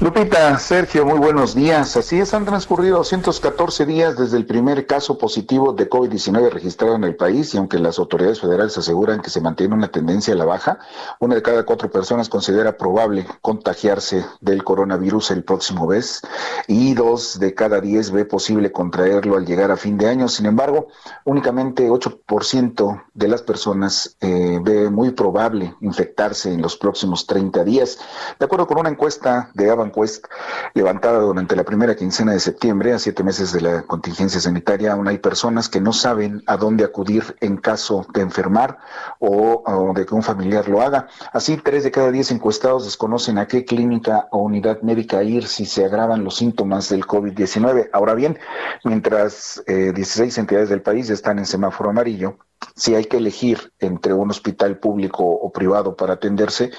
[0.00, 1.94] Lupita, Sergio, muy buenos días.
[1.96, 7.04] Así es, han transcurrido 214 días desde el primer caso positivo de COVID-19 registrado en
[7.04, 10.46] el país y aunque las autoridades federales aseguran que se mantiene una tendencia a la
[10.46, 10.78] baja,
[11.18, 16.22] una de cada cuatro personas considera probable contagiarse del coronavirus el próximo mes
[16.66, 20.28] y dos de cada diez ve posible contraerlo al llegar a fin de año.
[20.28, 20.88] Sin embargo,
[21.24, 27.98] únicamente 8% de las personas eh, ve muy probable infectarse en los próximos 30 días.
[28.38, 30.26] De acuerdo con una encuesta de Avan Quest
[30.74, 35.08] levantada durante la primera quincena de septiembre, a siete meses de la contingencia sanitaria, aún
[35.08, 38.78] hay personas que no saben a dónde acudir en caso de enfermar
[39.18, 41.08] o, o de que un familiar lo haga.
[41.32, 45.66] Así, tres de cada diez encuestados desconocen a qué clínica o unidad médica ir si
[45.66, 47.90] se agravan los síntomas del COVID-19.
[47.92, 48.38] Ahora bien,
[48.84, 52.38] mientras eh, 16 entidades del país están en semáforo amarillo,
[52.74, 56.70] si hay que elegir entre un hospital público o privado para atenderse,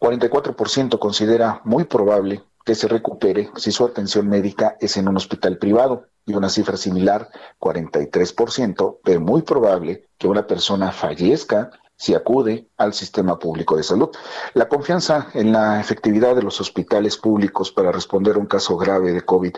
[0.00, 5.58] 44% considera muy probable que se recupere si su atención médica es en un hospital
[5.58, 12.66] privado y una cifra similar, 43%, de muy probable que una persona fallezca si acude
[12.78, 14.08] al sistema público de salud.
[14.54, 19.12] La confianza en la efectividad de los hospitales públicos para responder a un caso grave
[19.12, 19.52] de COVID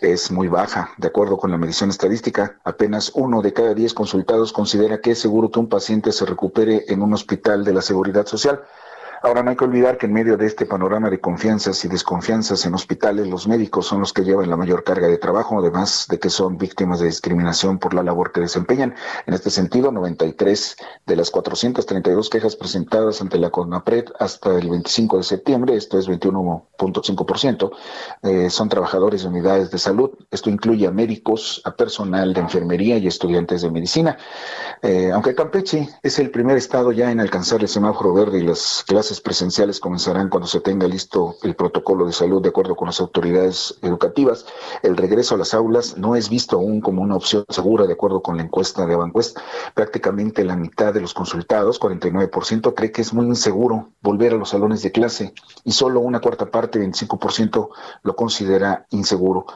[0.00, 0.92] es muy baja.
[0.96, 5.18] De acuerdo con la medición estadística, apenas uno de cada diez consultados considera que es
[5.18, 8.62] seguro que un paciente se recupere en un hospital de la seguridad social.
[9.24, 12.66] Ahora no hay que olvidar que en medio de este panorama de confianzas y desconfianzas
[12.66, 16.18] en hospitales, los médicos son los que llevan la mayor carga de trabajo, además de
[16.18, 18.96] que son víctimas de discriminación por la labor que desempeñan.
[19.26, 20.76] En este sentido, 93
[21.06, 26.08] de las 432 quejas presentadas ante la CONAPRED hasta el 25 de septiembre, esto es
[26.08, 27.70] 21.5%,
[28.24, 30.10] eh, son trabajadores de unidades de salud.
[30.32, 34.16] Esto incluye a médicos, a personal de enfermería y estudiantes de medicina.
[34.82, 38.82] Eh, aunque Campeche es el primer estado ya en alcanzar el semáforo verde y las
[38.84, 43.00] clases presenciales comenzarán cuando se tenga listo el protocolo de salud de acuerdo con las
[43.00, 44.46] autoridades educativas.
[44.82, 48.22] El regreso a las aulas no es visto aún como una opción segura de acuerdo
[48.22, 49.38] con la encuesta de Avanquest.
[49.74, 54.50] Prácticamente la mitad de los consultados, 49%, cree que es muy inseguro volver a los
[54.50, 55.34] salones de clase
[55.64, 57.68] y solo una cuarta parte, 25%,
[58.02, 59.46] lo considera inseguro.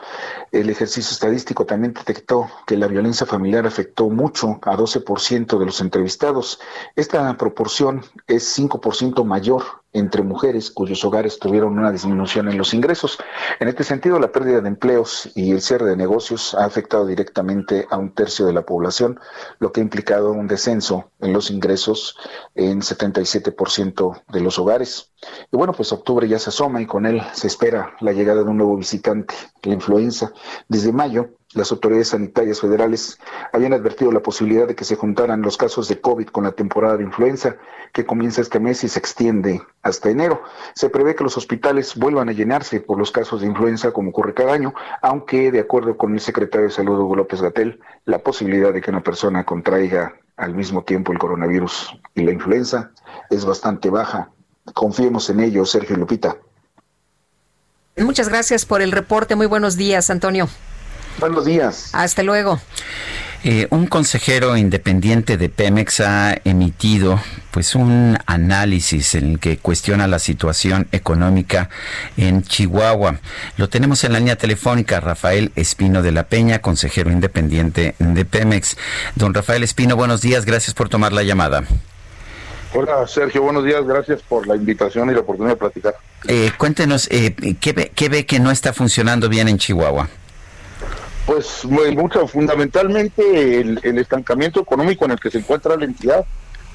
[0.52, 5.80] El ejercicio estadístico también detectó que la violencia familiar afectó mucho a 12% de los
[5.80, 6.60] entrevistados.
[6.94, 9.45] Esta proporción es 5% mayor
[9.92, 13.18] entre mujeres cuyos hogares tuvieron una disminución en los ingresos.
[13.60, 17.86] En este sentido, la pérdida de empleos y el cierre de negocios ha afectado directamente
[17.90, 19.18] a un tercio de la población,
[19.58, 22.16] lo que ha implicado un descenso en los ingresos
[22.54, 25.12] en 77% de los hogares.
[25.50, 28.50] Y bueno, pues octubre ya se asoma y con él se espera la llegada de
[28.50, 30.32] un nuevo visitante, la influenza.
[30.68, 33.18] Desde mayo, las autoridades sanitarias federales
[33.52, 36.96] habían advertido la posibilidad de que se juntaran los casos de COVID con la temporada
[36.96, 37.56] de influenza,
[37.92, 40.42] que comienza este mes y se extiende hasta enero.
[40.74, 44.34] Se prevé que los hospitales vuelvan a llenarse por los casos de influenza como ocurre
[44.34, 48.72] cada año, aunque de acuerdo con el secretario de Salud Hugo López Gatel, la posibilidad
[48.72, 52.90] de que una persona contraiga al mismo tiempo el coronavirus y la influenza
[53.30, 54.30] es bastante baja.
[54.74, 56.36] Confiemos en ello, Sergio Lupita.
[57.96, 59.36] Muchas gracias por el reporte.
[59.36, 60.48] Muy buenos días, Antonio.
[61.18, 61.90] Buenos días.
[61.92, 62.60] Hasta luego.
[63.44, 67.20] Eh, un consejero independiente de Pemex ha emitido
[67.52, 71.70] pues un análisis en el que cuestiona la situación económica
[72.16, 73.20] en Chihuahua.
[73.56, 78.76] Lo tenemos en la línea telefónica, Rafael Espino de la Peña, consejero independiente de Pemex.
[79.14, 81.62] Don Rafael Espino, buenos días, gracias por tomar la llamada.
[82.74, 85.94] Hola Sergio, buenos días, gracias por la invitación y la oportunidad de platicar.
[86.26, 90.08] Eh, cuéntenos, eh, ¿qué, ve, ¿qué ve que no está funcionando bien en Chihuahua?
[91.26, 96.24] Pues mucho, fundamentalmente el, estancamiento económico en el que se encuentra la entidad.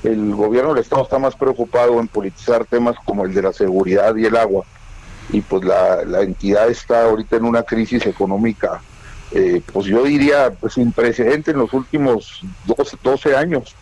[0.03, 4.15] El gobierno del Estado está más preocupado en politizar temas como el de la seguridad
[4.15, 4.65] y el agua.
[5.29, 8.81] Y pues la, la entidad está ahorita en una crisis económica,
[9.33, 13.75] eh, pues yo diría, pues sin precedente en los últimos 12, 12 años.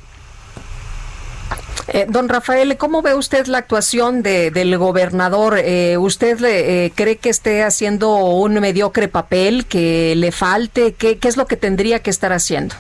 [1.91, 5.57] Eh, don Rafael, ¿cómo ve usted la actuación de, del gobernador?
[5.57, 10.94] Eh, ¿Usted eh, cree que esté haciendo un mediocre papel, que le falte?
[10.94, 12.76] ¿Qué, ¿Qué es lo que tendría que estar haciendo?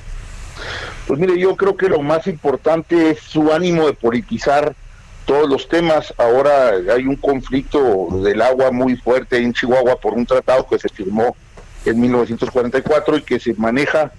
[1.07, 4.75] Pues mire, yo creo que lo más importante es su ánimo de politizar
[5.25, 6.13] todos los temas.
[6.17, 10.89] Ahora hay un conflicto del agua muy fuerte en Chihuahua por un tratado que se
[10.89, 11.35] firmó
[11.83, 14.11] en 1944 y que se maneja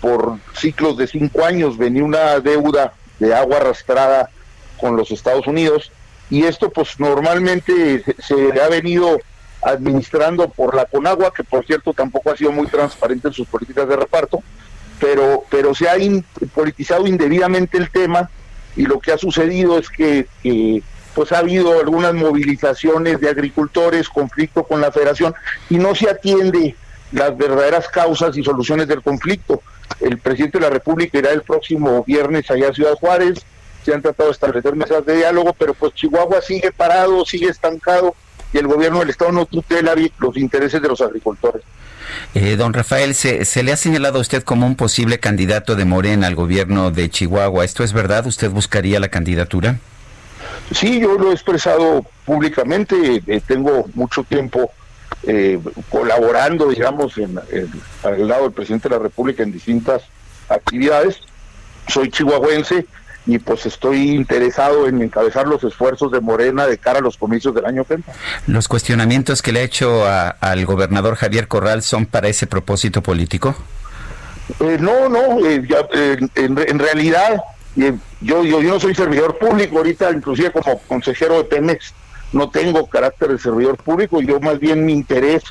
[0.00, 1.76] por ciclos de cinco años.
[1.76, 4.30] Venía una deuda de agua arrastrada
[4.76, 5.92] con los Estados Unidos
[6.30, 9.18] y esto pues normalmente se ha venido
[9.62, 13.88] administrando por la Conagua, que por cierto tampoco ha sido muy transparente en sus políticas
[13.88, 14.42] de reparto,
[15.00, 15.94] pero, pero se ha
[16.54, 18.30] politizado indebidamente el tema
[18.76, 20.82] y lo que ha sucedido es que, que
[21.14, 25.34] pues ha habido algunas movilizaciones de agricultores, conflicto con la federación
[25.70, 26.76] y no se atiende
[27.12, 29.62] las verdaderas causas y soluciones del conflicto.
[30.00, 33.44] El presidente de la República irá el próximo viernes allá a Ciudad Juárez,
[33.86, 38.16] se han tratado de establecer mesas de diálogo, pero pues Chihuahua sigue parado, sigue estancado
[38.52, 41.62] y el gobierno del Estado no tutela los intereses de los agricultores.
[42.34, 45.84] Eh, don Rafael, se, se, le ha señalado a usted como un posible candidato de
[45.84, 47.64] Morena al gobierno de Chihuahua.
[47.64, 48.26] ¿Esto es verdad?
[48.26, 49.78] ¿Usted buscaría la candidatura?
[50.72, 53.22] Sí, yo lo he expresado públicamente.
[53.24, 54.72] Eh, tengo mucho tiempo
[55.22, 55.60] eh,
[55.90, 57.38] colaborando, digamos, en,
[58.02, 60.02] al lado del presidente de la República en distintas
[60.48, 61.20] actividades.
[61.88, 62.84] Soy chihuahuense
[63.26, 67.54] y pues estoy interesado en encabezar los esfuerzos de Morena de cara a los comicios
[67.54, 68.12] del año 30.
[68.46, 73.56] ¿Los cuestionamientos que le ha hecho al gobernador Javier Corral son para ese propósito político?
[74.60, 75.66] Eh, no, no, eh,
[76.36, 77.42] en, realidad
[77.76, 81.92] eh, yo, yo, yo no soy servidor público ahorita, inclusive como consejero de Pemex,
[82.32, 85.42] no tengo carácter de servidor público, yo más bien mi interés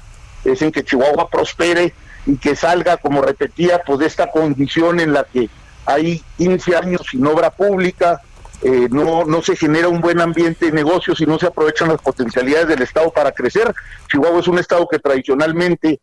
[0.46, 1.94] es en que Chihuahua prospere
[2.26, 5.50] y que salga, como repetía, pues de esta condición en la que
[5.86, 8.22] hay 15 años sin obra pública,
[8.62, 12.02] eh, no, no se genera un buen ambiente de negocios y no se aprovechan las
[12.02, 13.74] potencialidades del Estado para crecer.
[14.10, 16.02] Chihuahua es un Estado que tradicionalmente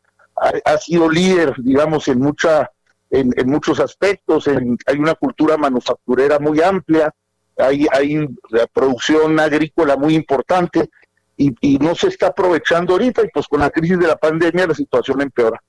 [0.64, 2.70] ha, sido líder, digamos, en, mucha,
[3.10, 7.12] en, muchos aspectos, hay una cultura manufacturera muy amplia,
[7.58, 8.26] hay, hay
[8.72, 10.90] producción agrícola muy importante
[11.36, 14.66] y, y no se está aprovechando ahorita y pues con la crisis de la pandemia
[14.66, 15.62] la situación empeora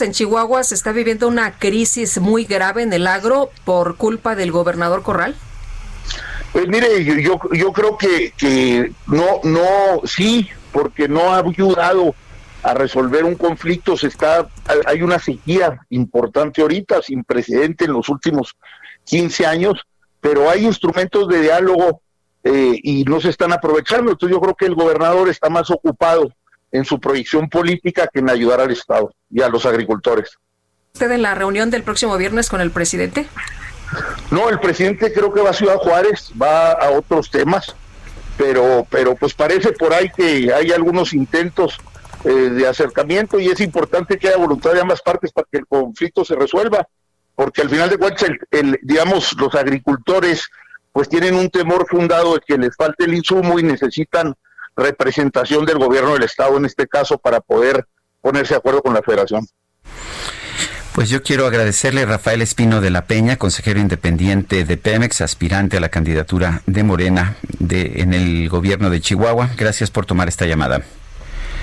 [0.00, 4.50] en Chihuahua se está viviendo una crisis muy grave en el agro por culpa del
[4.50, 5.36] gobernador Corral?
[6.52, 12.16] Pues mire, yo, creo que, que no, no, sí, porque no ha ayudado
[12.64, 14.48] a resolver un conflicto, se está,
[14.86, 18.56] hay una sequía importante ahorita, sin precedente en los últimos
[19.04, 19.86] 15 años,
[20.20, 22.02] pero hay instrumentos de diálogo
[22.42, 24.10] eh, y no se están aprovechando.
[24.10, 26.32] Entonces yo creo que el gobernador está más ocupado
[26.72, 30.36] en su proyección política que en ayudar al Estado y a los agricultores.
[30.94, 33.26] ¿Usted en la reunión del próximo viernes con el presidente?
[34.30, 37.74] No, el presidente creo que va a Ciudad Juárez, va a otros temas,
[38.36, 41.78] pero, pero pues parece por ahí que hay algunos intentos
[42.24, 45.66] eh, de acercamiento y es importante que haya voluntad de ambas partes para que el
[45.66, 46.86] conflicto se resuelva,
[47.34, 50.48] porque al final de cuentas, el, digamos, los agricultores
[50.92, 54.34] pues tienen un temor fundado de que les falte el insumo y necesitan
[54.80, 57.86] representación del gobierno del Estado en este caso para poder
[58.20, 59.46] ponerse de acuerdo con la federación.
[60.92, 65.76] Pues yo quiero agradecerle a Rafael Espino de la Peña, consejero independiente de Pemex, aspirante
[65.76, 69.50] a la candidatura de Morena de, en el gobierno de Chihuahua.
[69.56, 70.82] Gracias por tomar esta llamada.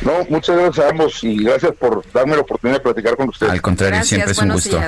[0.01, 3.51] No, muchas gracias a ambos y gracias por darme la oportunidad de platicar con ustedes.
[3.51, 4.79] Al contrario, siempre es un gusto.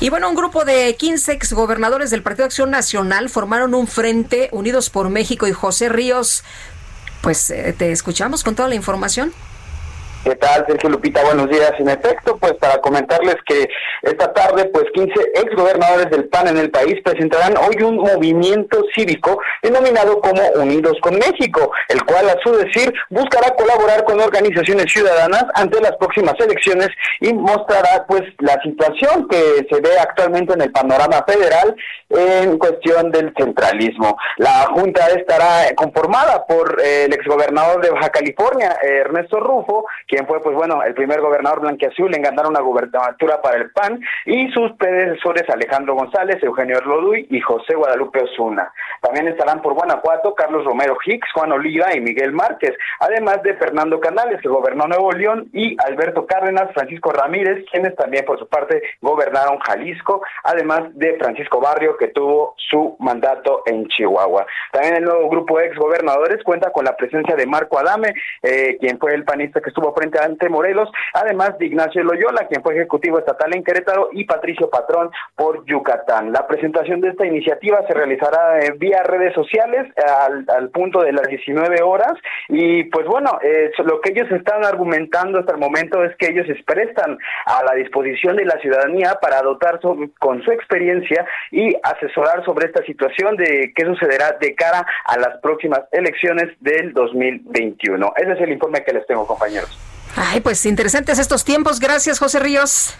[0.00, 4.48] Y bueno, un grupo de 15 exgobernadores del Partido de Acción Nacional formaron un frente
[4.50, 6.42] Unidos por México y José Ríos
[7.20, 9.32] pues eh, te escuchamos con toda la información.
[10.24, 11.22] ¿Qué tal, Sergio Lupita?
[11.22, 11.72] Buenos días.
[11.78, 13.68] En efecto, pues para comentarles que
[14.02, 19.40] esta tarde, pues 15 exgobernadores del PAN en el país presentarán hoy un movimiento cívico
[19.62, 25.44] denominado como Unidos con México, el cual a su decir buscará colaborar con organizaciones ciudadanas
[25.54, 26.88] ante las próximas elecciones
[27.20, 31.76] y mostrará pues la situación que se ve actualmente en el panorama federal
[32.10, 34.16] en cuestión del centralismo.
[34.38, 40.40] La junta estará conformada por eh, el exgobernador de Baja California, Ernesto Rufo, quien fue,
[40.40, 44.72] pues bueno, el primer gobernador blanquiazul en ganar una gubernatura para el PAN, y sus
[44.72, 48.72] predecesores Alejandro González, Eugenio Erloduy y José Guadalupe Osuna.
[49.02, 54.00] También estarán por Guanajuato Carlos Romero Hicks, Juan Oliva y Miguel Márquez, además de Fernando
[54.00, 58.82] Canales, que gobernó Nuevo León, y Alberto Cárdenas, Francisco Ramírez, quienes también por su parte
[59.02, 64.46] gobernaron Jalisco, además de Francisco Barrio, que tuvo su mandato en Chihuahua.
[64.72, 68.98] También el nuevo grupo de exgobernadores cuenta con la presencia de Marco Adame, eh, quien
[68.98, 73.18] fue el panista que estuvo frente ante Morelos, además de Ignacio Loyola, quien fue ejecutivo
[73.18, 76.32] estatal en Querétaro, y Patricio Patrón por Yucatán.
[76.32, 79.86] La presentación de esta iniciativa se realizará eh, vía redes sociales
[80.48, 82.12] al, punto de las 19 horas
[82.48, 83.38] y pues bueno,
[83.84, 87.74] lo que ellos están argumentando hasta el momento es que ellos se prestan a la
[87.74, 93.72] disposición de la ciudadanía para dotar con su experiencia y asesorar sobre esta situación de
[93.74, 98.12] qué sucederá de cara a las próximas elecciones del 2021.
[98.16, 99.87] Ese es el informe que les tengo, compañeros.
[100.20, 101.78] Ay, pues interesantes estos tiempos.
[101.78, 102.90] Gracias, José Ríos.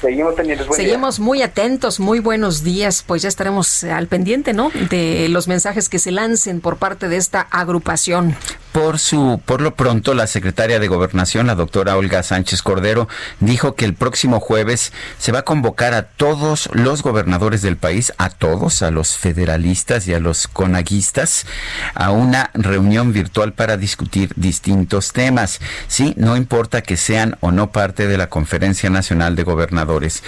[0.00, 0.66] Seguimos pendientes.
[0.74, 3.04] Seguimos muy atentos, muy buenos días.
[3.06, 4.70] Pues ya estaremos al pendiente, ¿no?
[4.90, 8.34] De los mensajes que se lancen por parte de esta agrupación.
[8.72, 13.06] Por su, por lo pronto, la secretaria de Gobernación, la doctora Olga Sánchez Cordero,
[13.40, 18.12] dijo que el próximo jueves se va a convocar a todos los gobernadores del país,
[18.16, 21.46] a todos, a los federalistas y a los conaguistas,
[21.94, 25.60] a una reunión virtual para discutir distintos temas.
[25.86, 30.22] Sí, no importa que sean o no parte de la Conferencia Nacional de Gobernadores.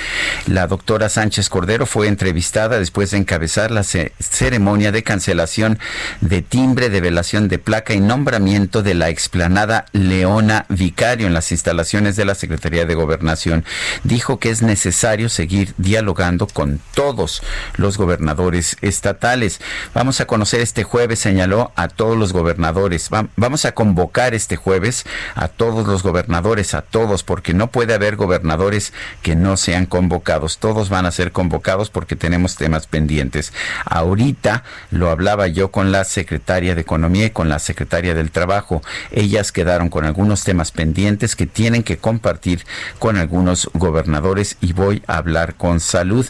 [0.46, 5.78] La doctora Sánchez Cordero fue entrevistada después de encabezar la ceremonia de cancelación
[6.20, 8.00] de timbre, de velación de placa y
[8.34, 13.64] de la explanada Leona Vicario en las instalaciones de la Secretaría de Gobernación.
[14.02, 17.42] Dijo que es necesario seguir dialogando con todos
[17.76, 19.60] los gobernadores estatales.
[19.94, 23.08] Vamos a conocer este jueves, señaló, a todos los gobernadores.
[23.36, 25.04] Vamos a convocar este jueves
[25.36, 28.92] a todos los gobernadores, a todos, porque no puede haber gobernadores
[29.22, 30.58] que no sean convocados.
[30.58, 33.52] Todos van a ser convocados porque tenemos temas pendientes.
[33.84, 38.82] Ahorita lo hablaba yo con la secretaria de Economía y con la secretaria del Trabajo.
[39.12, 42.64] Ellas quedaron con algunos temas pendientes que tienen que compartir
[42.98, 46.26] con algunos gobernadores y voy a hablar con salud.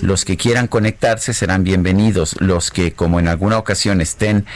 [0.00, 2.36] Los que quieran conectarse serán bienvenidos.
[2.40, 4.46] Los que, como en alguna ocasión, estén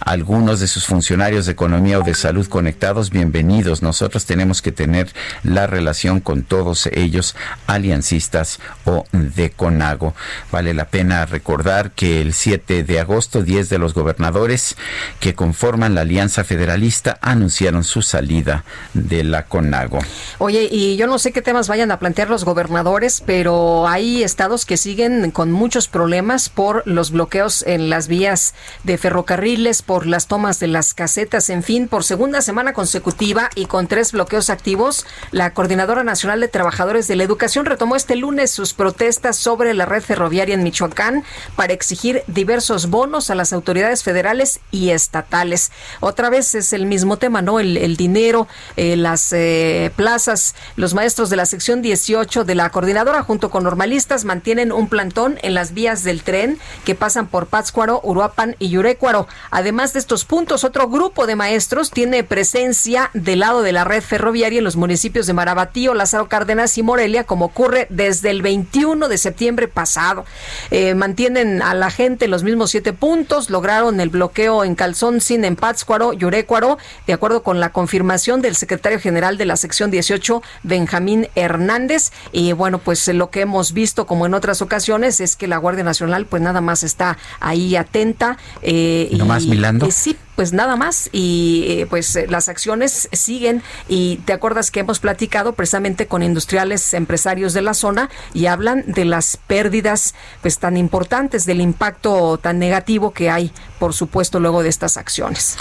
[0.00, 3.82] algunos de sus funcionarios de economía o de salud conectados, bienvenidos.
[3.82, 5.12] Nosotros tenemos que tener
[5.42, 10.14] la relación con todos ellos, aliancistas o de CONAGO.
[10.50, 14.76] Vale la pena recordar que el 7 de agosto, 10 de los gobernadores
[15.20, 20.00] que conforman la Alianza Federalista anunciaron su salida de la CONAGO.
[20.38, 24.64] Oye, y yo no sé qué temas vayan a plantear los gobernadores, pero hay estados
[24.64, 28.54] que siguen con muchos problemas por los bloqueos en las vías
[28.84, 33.66] de ferrocarriles, por las tomas de las casetas, en fin, por segunda semana consecutiva y
[33.66, 38.50] con tres bloqueos activos, la Coordinadora Nacional de Trabajadores de la Educación retomó este lunes
[38.50, 41.24] sus protestas sobre la red ferroviaria en Michoacán
[41.56, 45.70] para exigir diversos bonos a las autoridades federales y estatales.
[46.00, 47.60] Otra vez es el mismo tema, ¿no?
[47.60, 48.46] El, dinero,
[48.76, 53.64] eh, las eh, plazas, los maestros de la sección 18 de la coordinadora junto con
[53.64, 58.68] normalistas mantienen un plantón en las vías del tren que pasan por Pátzcuaro, Uruapan y
[58.68, 59.26] Yurecuaro.
[59.50, 64.02] Además de estos puntos, otro grupo de maestros tiene presencia del lado de la red
[64.02, 69.08] ferroviaria en los municipios de Marabatío, Lázaro Cárdenas y Morelia, como ocurre desde el 21
[69.08, 70.24] de septiembre pasado.
[70.70, 75.44] Eh, mantienen a la gente los mismos siete puntos, lograron el bloqueo en Calzón, Sin,
[75.44, 80.42] en Pátzcuaro, Yurecuaro, de acuerdo con la confirmación del secretario general de la sección 18,
[80.62, 82.12] Benjamín Hernández.
[82.32, 85.84] Y bueno, pues lo que hemos visto, como en otras ocasiones, es que la Guardia
[85.84, 88.36] Nacional, pues nada más está ahí atenta.
[88.62, 89.86] Eh, ¿No más milando?
[89.86, 94.70] Eh, sí, pues nada más y eh, pues eh, las acciones siguen y te acuerdas
[94.70, 100.14] que hemos platicado precisamente con industriales empresarios de la zona y hablan de las pérdidas
[100.40, 105.56] pues tan importantes del impacto tan negativo que hay por supuesto luego de estas acciones.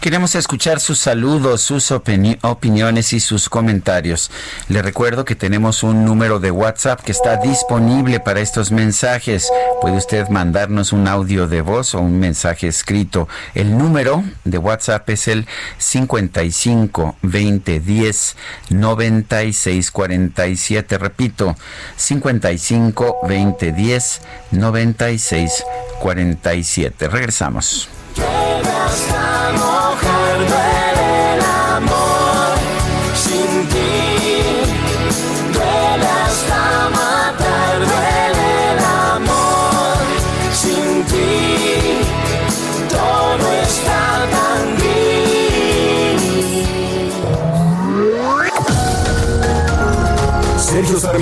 [0.00, 4.30] Queremos escuchar sus saludos, sus opiniones y sus comentarios.
[4.68, 9.50] Le recuerdo que tenemos un número de WhatsApp que está disponible para estos mensajes.
[9.80, 13.28] Puede usted mandarnos un audio de voz o un mensaje escrito.
[13.54, 15.46] El número de WhatsApp es el
[15.78, 18.36] 55 20 10
[18.70, 20.98] 96 47.
[20.98, 21.56] Repito,
[21.96, 24.20] 55 20 10
[24.52, 25.64] 96
[26.00, 27.08] 47.
[27.26, 27.88] Regresamos.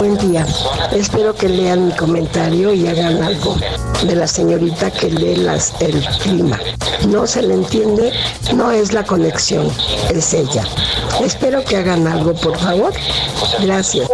[0.00, 0.46] Buen día.
[0.92, 3.54] Espero que lean mi comentario y hagan algo
[4.02, 6.58] de la señorita que lee las, el clima.
[7.10, 8.10] No se le entiende,
[8.54, 9.70] no es la conexión,
[10.08, 10.64] es ella.
[11.22, 12.94] Espero que hagan algo, por favor.
[13.60, 14.08] Gracias.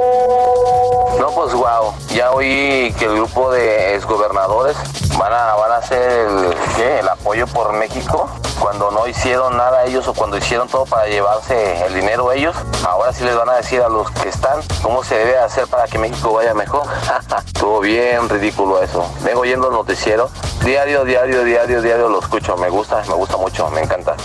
[1.18, 4.76] No, pues wow, ya oí que el grupo de exgobernadores
[5.18, 8.28] van a, van a hacer el, el apoyo por México
[8.58, 12.56] cuando no hicieron nada ellos o cuando hicieron todo para llevarse el dinero ellos.
[12.86, 15.86] Ahora sí les van a decir a los que están cómo se debe hacer para
[15.86, 16.86] que México vaya mejor.
[17.46, 19.08] Estuvo bien ridículo eso.
[19.22, 20.30] Vengo oyendo el noticiero.
[20.64, 22.56] Diario, diario, diario, diario lo escucho.
[22.56, 24.16] Me gusta, me gusta mucho, me encanta.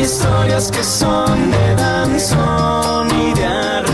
[0.00, 3.93] Historias que son de danzón y de arrabal.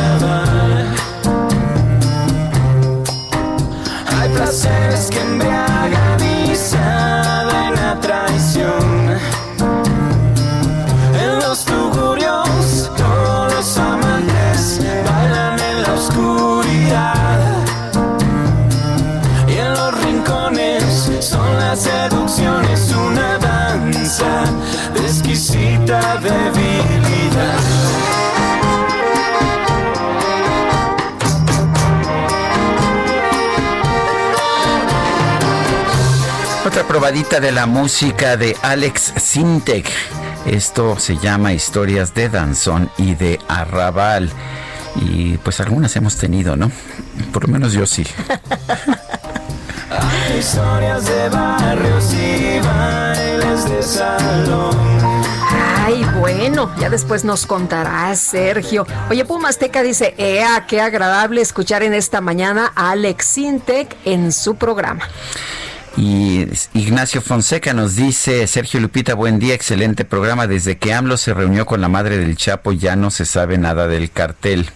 [36.80, 39.86] Otra probadita de la música de Alex Sintek.
[40.46, 44.30] Esto se llama Historias de Danzón y de Arrabal.
[44.96, 46.72] Y pues algunas hemos tenido, ¿no?
[47.34, 48.06] Por lo menos yo sí.
[49.90, 54.74] Hay historias de barrios y bailes de salón.
[55.84, 58.86] Ay, bueno, ya después nos contará Sergio.
[59.10, 64.32] Oye, Puma Azteca dice, ¡Ea, qué agradable escuchar en esta mañana a Alex Sintek en
[64.32, 65.04] su programa!
[65.96, 70.46] Y Ignacio Fonseca nos dice, Sergio Lupita, buen día, excelente programa.
[70.46, 73.88] Desde que AMLO se reunió con la madre del Chapo ya no se sabe nada
[73.88, 74.70] del cartel.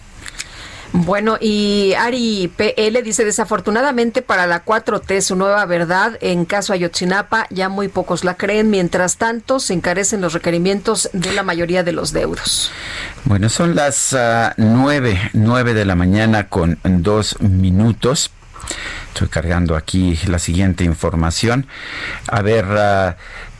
[0.97, 7.47] Bueno, y Ari PL dice, desafortunadamente para la 4T, su nueva verdad, en caso Ayotzinapa,
[7.49, 8.69] ya muy pocos la creen.
[8.69, 12.71] Mientras tanto, se encarecen los requerimientos de la mayoría de los deudos.
[13.25, 18.31] Bueno, son las ah, nueve, nueve de la mañana con dos minutos.
[19.15, 21.67] Estoy cargando aquí la siguiente información.
[22.27, 23.15] A ver, ah,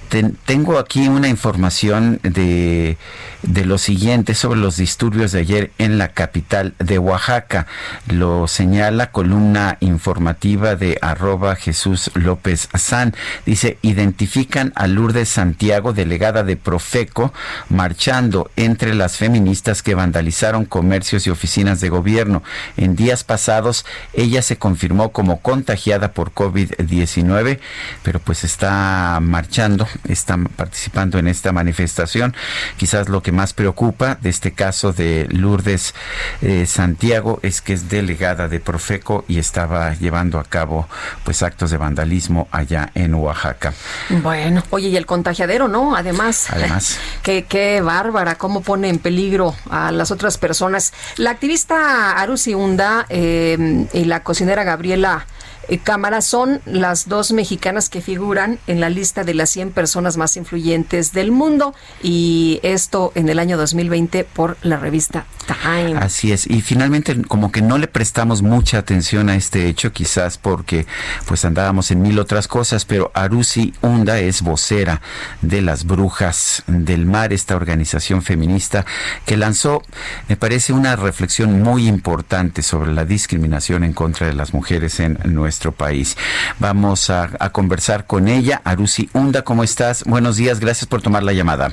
[0.09, 2.97] ten- tengo aquí una información de,
[3.43, 7.67] de lo siguiente sobre los disturbios de ayer en la capital de Oaxaca.
[8.07, 13.13] Lo señala columna informativa de arroba Jesús López San.
[13.45, 17.33] Dice, identifican a Lourdes Santiago, delegada de Profeco,
[17.69, 22.43] marchando entre las feministas que vandalizaron comercios y oficinas de gobierno.
[22.77, 27.59] En días pasados, ella se confirmó como contagiada por COVID-19,
[28.03, 32.35] pero pues está marchando, está participando en esta manifestación.
[32.77, 35.93] Quizás lo que más preocupa de este caso de Lourdes
[36.41, 40.87] eh, Santiago es que es delegada de Profeco y estaba llevando a cabo
[41.23, 43.73] pues actos de vandalismo allá en Oaxaca.
[44.09, 45.95] Bueno, oye, y el contagiadero, ¿no?
[45.95, 46.99] Además, Además.
[47.23, 50.93] qué, qué bárbara, cómo pone en peligro a las otras personas.
[51.17, 55.25] La activista Arusi Hunda eh, y la cocinera Gabriela
[55.69, 60.17] eh, Cámara son las dos mexicanas que figuran en la lista de las 100 personas
[60.17, 65.97] más influyentes del mundo y esto en el año 2020 por la revista Time.
[65.97, 70.37] Así es, y finalmente como que no le prestamos mucha atención a este hecho, quizás
[70.37, 70.87] porque
[71.27, 75.01] pues andábamos en mil otras cosas, pero Arusi Hunda es vocera
[75.41, 78.85] de las Brujas del Mar, esta organización feminista
[79.25, 79.83] que lanzó,
[80.27, 85.17] me parece, una reflexión muy importante sobre la discriminación en contra de las mujeres en
[85.55, 86.17] nuestro país.
[86.59, 88.61] Vamos a, a conversar con ella.
[88.65, 90.03] Arusi Hunda, ¿cómo estás?
[90.03, 91.71] Buenos días, gracias por tomar la llamada.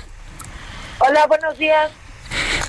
[1.00, 1.90] Hola, buenos días.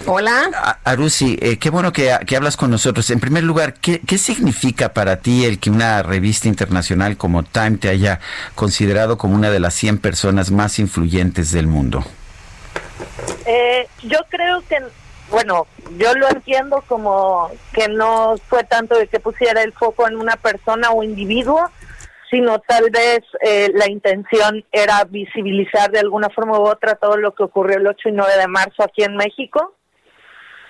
[0.07, 0.79] Hola.
[0.83, 3.07] Arusi, eh, qué bueno que, que hablas con nosotros.
[3.11, 7.77] En primer lugar, ¿qué, ¿qué significa para ti el que una revista internacional como Time
[7.77, 8.19] te haya
[8.55, 12.03] considerado como una de las 100 personas más influyentes del mundo?
[13.45, 14.79] Eh, yo creo que,
[15.29, 15.67] bueno,
[15.97, 20.35] yo lo entiendo como que no fue tanto de que pusiera el foco en una
[20.35, 21.69] persona o individuo,
[22.29, 27.33] sino tal vez eh, la intención era visibilizar de alguna forma u otra todo lo
[27.33, 29.75] que ocurrió el 8 y 9 de marzo aquí en México.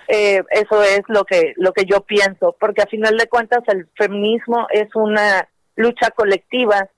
[0.08, 3.88] Eh, eso es lo que lo que yo pienso, porque a final de cuentas el
[3.96, 6.90] feminismo es una lucha colectiva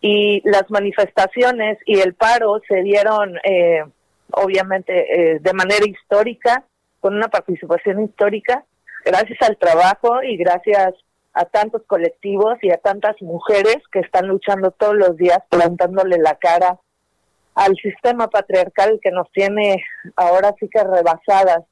[0.00, 3.84] y las manifestaciones y el paro se dieron eh,
[4.32, 4.92] obviamente
[5.34, 6.64] eh, de manera histórica,
[7.04, 8.64] con una participación histórica,
[9.04, 10.94] gracias al trabajo y gracias
[11.34, 16.36] a tantos colectivos y a tantas mujeres que están luchando todos los días plantándole la
[16.36, 16.78] cara
[17.54, 19.84] al sistema patriarcal que nos tiene
[20.16, 21.64] ahora sí que rebasadas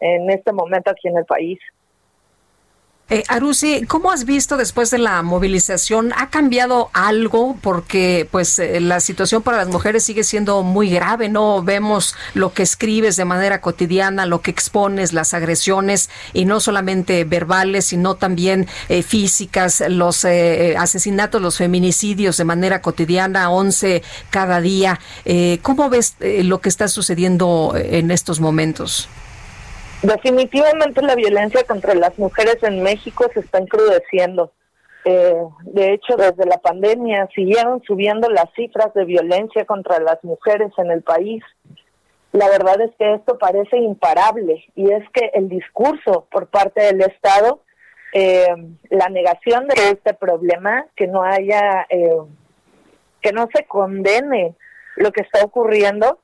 [0.00, 1.60] en este momento aquí en el país.
[3.10, 6.14] Eh, Arusi, ¿cómo has visto después de la movilización?
[6.16, 7.58] ¿Ha cambiado algo?
[7.60, 11.62] Porque pues eh, la situación para las mujeres sigue siendo muy grave, ¿no?
[11.62, 17.24] Vemos lo que escribes de manera cotidiana, lo que expones, las agresiones, y no solamente
[17.24, 24.60] verbales, sino también eh, físicas, los eh, asesinatos, los feminicidios de manera cotidiana, 11 cada
[24.60, 25.00] día.
[25.60, 29.08] ¿Cómo ves lo que está sucediendo en estos momentos?
[30.02, 34.52] Definitivamente la violencia contra las mujeres en México se está encrudeciendo.
[35.04, 40.72] Eh, de hecho, desde la pandemia siguieron subiendo las cifras de violencia contra las mujeres
[40.78, 41.42] en el país.
[42.32, 47.00] La verdad es que esto parece imparable y es que el discurso por parte del
[47.02, 47.62] Estado,
[48.12, 48.46] eh,
[48.90, 52.16] la negación de este problema, que no haya, eh,
[53.20, 54.56] que no se condene
[54.96, 56.20] lo que está ocurriendo,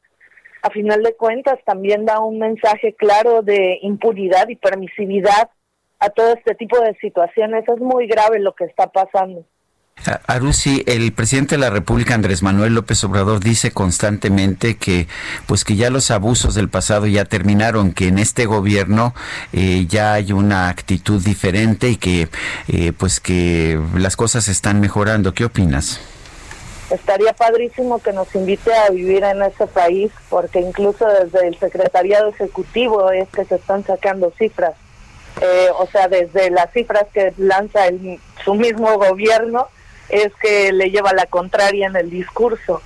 [0.63, 5.51] a final de cuentas también da un mensaje claro de impunidad y permisividad
[5.99, 7.65] a todo este tipo de situaciones.
[7.69, 9.45] Es muy grave lo que está pasando.
[10.27, 15.09] Arusi, el presidente de la República, Andrés Manuel López Obrador, dice constantemente que,
[15.47, 19.15] pues, que ya los abusos del pasado ya terminaron, que en este gobierno
[19.53, 22.29] eh, ya hay una actitud diferente y que,
[22.69, 25.35] eh, pues, que las cosas están mejorando.
[25.35, 26.01] ¿Qué opinas?
[26.91, 32.31] Estaría padrísimo que nos invite a vivir en ese país, porque incluso desde el secretariado
[32.31, 34.75] ejecutivo es que se están sacando cifras.
[35.43, 39.69] Eh, o sea, desde las cifras que lanza el, su mismo gobierno,
[40.09, 42.81] es que le lleva la contraria en el discurso.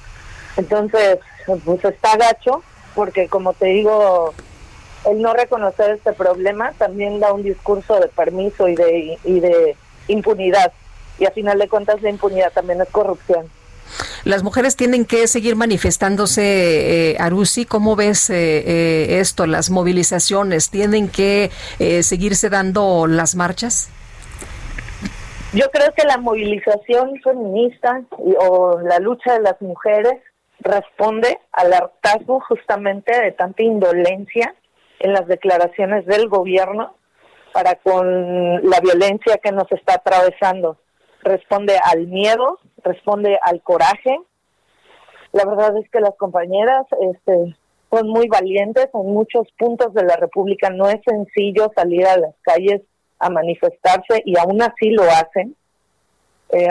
[0.56, 1.18] Entonces,
[1.64, 2.62] pues está gacho,
[2.96, 4.34] porque como te digo,
[5.04, 9.76] el no reconocer este problema también da un discurso de permiso y de, y de
[10.08, 10.72] impunidad.
[11.18, 13.48] Y a final de cuentas la impunidad también es corrupción.
[14.24, 17.64] Las mujeres tienen que seguir manifestándose, eh, Arusi.
[17.66, 18.34] ¿Cómo ves eh,
[18.66, 19.46] eh, esto?
[19.46, 23.90] Las movilizaciones, ¿tienen que eh, seguirse dando las marchas?
[25.52, 30.14] Yo creo que la movilización feminista y- o la lucha de las mujeres
[30.60, 34.54] responde al hartazgo justamente de tanta indolencia
[35.00, 36.96] en las declaraciones del gobierno
[37.52, 40.78] para con la violencia que nos está atravesando.
[41.22, 44.18] Responde al miedo, responde al coraje.
[45.32, 47.56] La verdad es que las compañeras este,
[47.90, 50.70] son muy valientes en muchos puntos de la República.
[50.70, 52.82] No es sencillo salir a las calles
[53.18, 55.56] a manifestarse y aún así lo hacen.
[56.50, 56.68] Eh,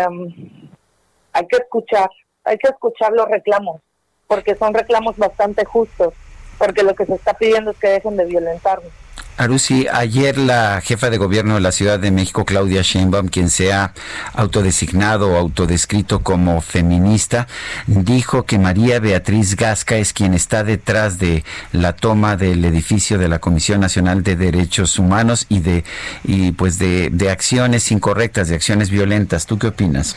[1.33, 2.09] hay que escuchar,
[2.43, 3.81] hay que escuchar los reclamos,
[4.27, 6.13] porque son reclamos bastante justos,
[6.59, 8.91] porque lo que se está pidiendo es que dejen de violentarnos.
[9.41, 13.73] Arusi, ayer la jefa de gobierno de la Ciudad de México, Claudia Sheinbaum, quien se
[13.73, 13.91] ha
[14.35, 17.47] autodesignado o autodescrito como feminista,
[17.87, 23.29] dijo que María Beatriz Gasca es quien está detrás de la toma del edificio de
[23.29, 25.85] la Comisión Nacional de Derechos Humanos y de
[26.23, 29.47] y pues de, de acciones incorrectas, de acciones violentas.
[29.47, 30.15] ¿Tú qué opinas?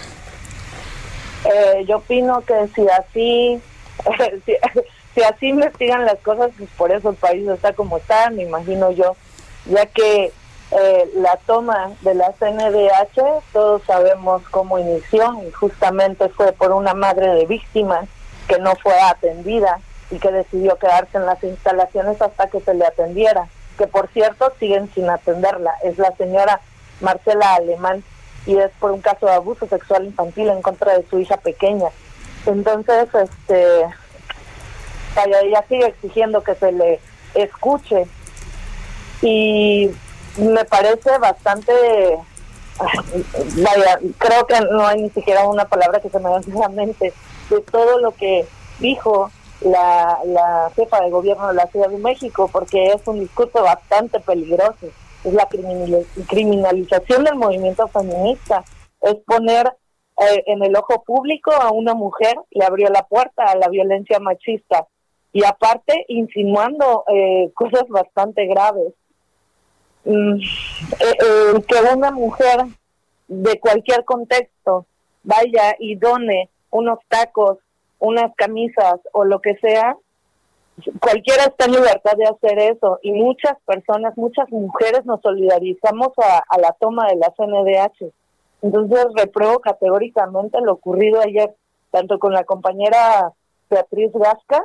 [1.47, 3.59] Eh, yo opino que si así,
[5.15, 8.91] si, así investigan las cosas, pues por eso el país está como está, me imagino
[8.91, 9.17] yo,
[9.67, 10.33] ya que
[10.71, 16.95] eh, la toma de la CNDH, todos sabemos cómo inició y justamente fue por una
[16.95, 18.09] madre de víctimas
[18.49, 19.81] que no fue atendida
[20.11, 24.53] y que decidió quedarse en las instalaciones hasta que se le atendiera, que por cierto
[24.59, 26.61] siguen sin atenderla, es la señora
[27.01, 28.03] Marcela Alemán
[28.47, 31.89] y es por un caso de abuso sexual infantil en contra de su hija pequeña.
[32.47, 33.87] Entonces, este,
[35.15, 37.01] vaya, ella sigue exigiendo que se le
[37.35, 38.07] escuche.
[39.23, 39.91] Y
[40.39, 41.73] me parece bastante,
[42.79, 43.25] ay,
[43.63, 46.69] vaya, creo que no hay ni siquiera una palabra que se me venga a la
[46.69, 47.13] mente
[47.51, 48.45] de todo lo que
[48.81, 49.31] dijo
[49.61, 54.21] la, la jefa de gobierno de la Ciudad de México, porque es un discurso bastante
[54.21, 54.89] peligroso.
[55.25, 58.63] Es la criminal- criminalización del movimiento feminista,
[59.01, 59.75] es poner
[60.19, 64.19] eh, en el ojo público a una mujer, le abrió la puerta a la violencia
[64.19, 64.87] machista
[65.35, 68.95] y aparte insinuando eh, cosas bastante graves.
[70.05, 72.67] Mm, eh, eh, que una mujer
[73.27, 74.87] de cualquier contexto
[75.25, 77.59] vaya y done unos tacos,
[77.99, 79.97] unas camisas o lo que sea,
[81.01, 86.45] cualquiera está en libertad de hacer eso y muchas personas, muchas mujeres nos solidarizamos a,
[86.49, 88.13] a la toma de la CNDH.
[88.63, 91.53] Entonces repruebo categóricamente lo ocurrido ayer,
[91.91, 93.33] tanto con la compañera
[93.69, 94.63] Beatriz Gasca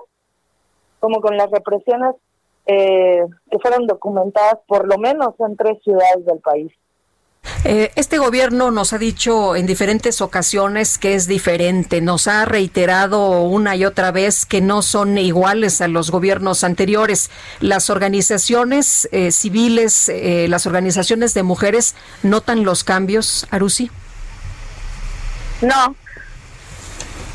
[0.99, 2.15] como con las represiones
[2.65, 6.71] eh, que fueron documentadas por lo menos en tres ciudades del país.
[7.65, 13.41] Eh, este gobierno nos ha dicho en diferentes ocasiones que es diferente, nos ha reiterado
[13.41, 17.29] una y otra vez que no son iguales a los gobiernos anteriores.
[17.59, 23.91] Las organizaciones eh, civiles, eh, las organizaciones de mujeres, ¿notan los cambios, Arusi?
[25.61, 25.95] No,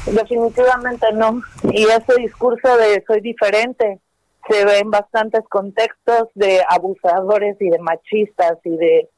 [0.07, 1.43] definitivamente no.
[1.71, 4.01] Y ese discurso de soy diferente
[4.49, 9.09] se ve en bastantes contextos de abusadores y de machistas y de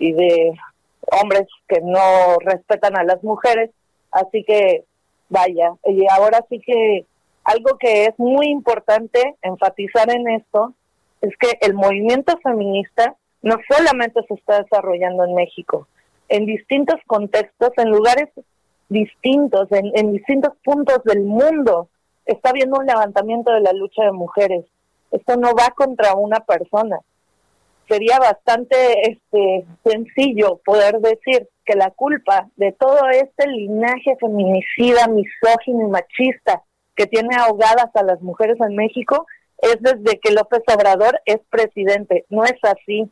[0.00, 0.52] y de
[1.22, 3.70] hombres que no respetan a las mujeres.
[4.10, 4.84] Así que
[5.28, 7.04] vaya, y ahora sí que
[7.44, 10.74] algo que es muy importante enfatizar en esto
[11.20, 15.86] es que el movimiento feminista no solamente se está desarrollando en México,
[16.28, 18.28] en distintos contextos, en lugares
[18.88, 21.88] distintos, en, en distintos puntos del mundo,
[22.24, 24.64] está habiendo un levantamiento de la lucha de mujeres.
[25.10, 26.98] Esto no va contra una persona.
[27.88, 28.76] Sería bastante
[29.10, 36.62] este, sencillo poder decir que la culpa de todo este linaje feminicida, misógino y machista
[36.94, 39.26] que tiene ahogadas a las mujeres en México
[39.58, 42.26] es desde que López Obrador es presidente.
[42.28, 43.10] No es así.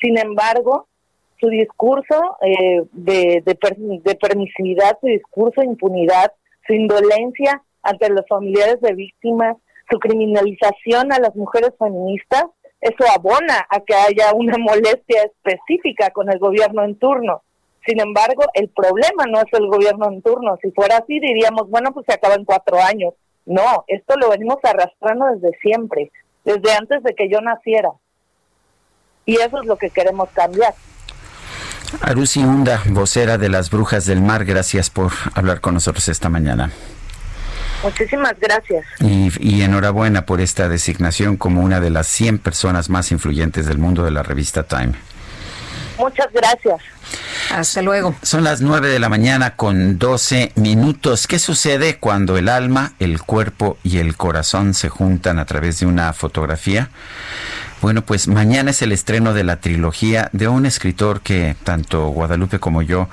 [0.00, 0.86] Sin embargo,
[1.40, 3.54] su discurso eh, de, de,
[4.16, 6.32] permisividad, su discurso de impunidad,
[6.66, 9.56] su indolencia ante los familiares de víctimas,
[9.90, 12.46] su criminalización a las mujeres feministas,
[12.80, 17.42] eso abona a que haya una molestia específica con el gobierno en turno.
[17.86, 20.58] Sin embargo, el problema no es el gobierno en turno.
[20.60, 23.14] Si fuera así, diríamos, bueno, pues se acaba en cuatro años.
[23.44, 26.10] No, esto lo venimos arrastrando desde siempre,
[26.44, 27.92] desde antes de que yo naciera.
[29.24, 30.74] Y eso es lo que queremos cambiar.
[32.00, 36.70] Arusi Hunda, vocera de las Brujas del Mar, gracias por hablar con nosotros esta mañana.
[37.82, 38.84] Muchísimas gracias.
[39.00, 44.04] Y, enhorabuena por esta designación como una de las 100 personas más influyentes del mundo
[44.04, 44.92] de la revista Time.
[45.98, 46.80] Muchas gracias.
[47.50, 48.14] Hasta luego.
[48.22, 51.26] Son las 9 de la mañana con 12 minutos.
[51.26, 55.86] ¿Qué sucede cuando el alma, el cuerpo y el corazón se juntan a través de
[55.86, 56.90] una fotografía?
[57.86, 62.58] Bueno, pues mañana es el estreno de la trilogía de un escritor que tanto Guadalupe
[62.58, 63.08] como yo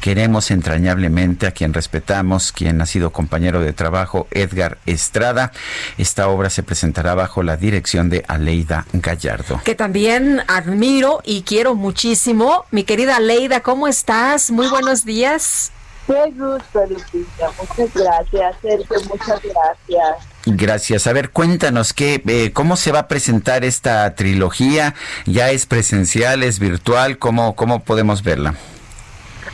[0.00, 5.52] queremos entrañablemente, a quien respetamos, quien ha sido compañero de trabajo, Edgar Estrada.
[5.98, 9.60] Esta obra se presentará bajo la dirección de Aleida Gallardo.
[9.62, 12.64] Que también admiro y quiero muchísimo.
[12.70, 14.50] Mi querida Aleida, ¿cómo estás?
[14.50, 15.70] Muy buenos días.
[16.06, 17.50] Qué gusto, Lupita.
[17.58, 18.96] Muchas gracias, Sergio.
[19.06, 20.33] Muchas gracias.
[20.46, 21.06] Gracias.
[21.06, 24.94] A ver, cuéntanos qué, eh, cómo se va a presentar esta trilogía.
[25.24, 27.18] ¿Ya es presencial, es virtual?
[27.18, 28.54] ¿Cómo, cómo podemos verla?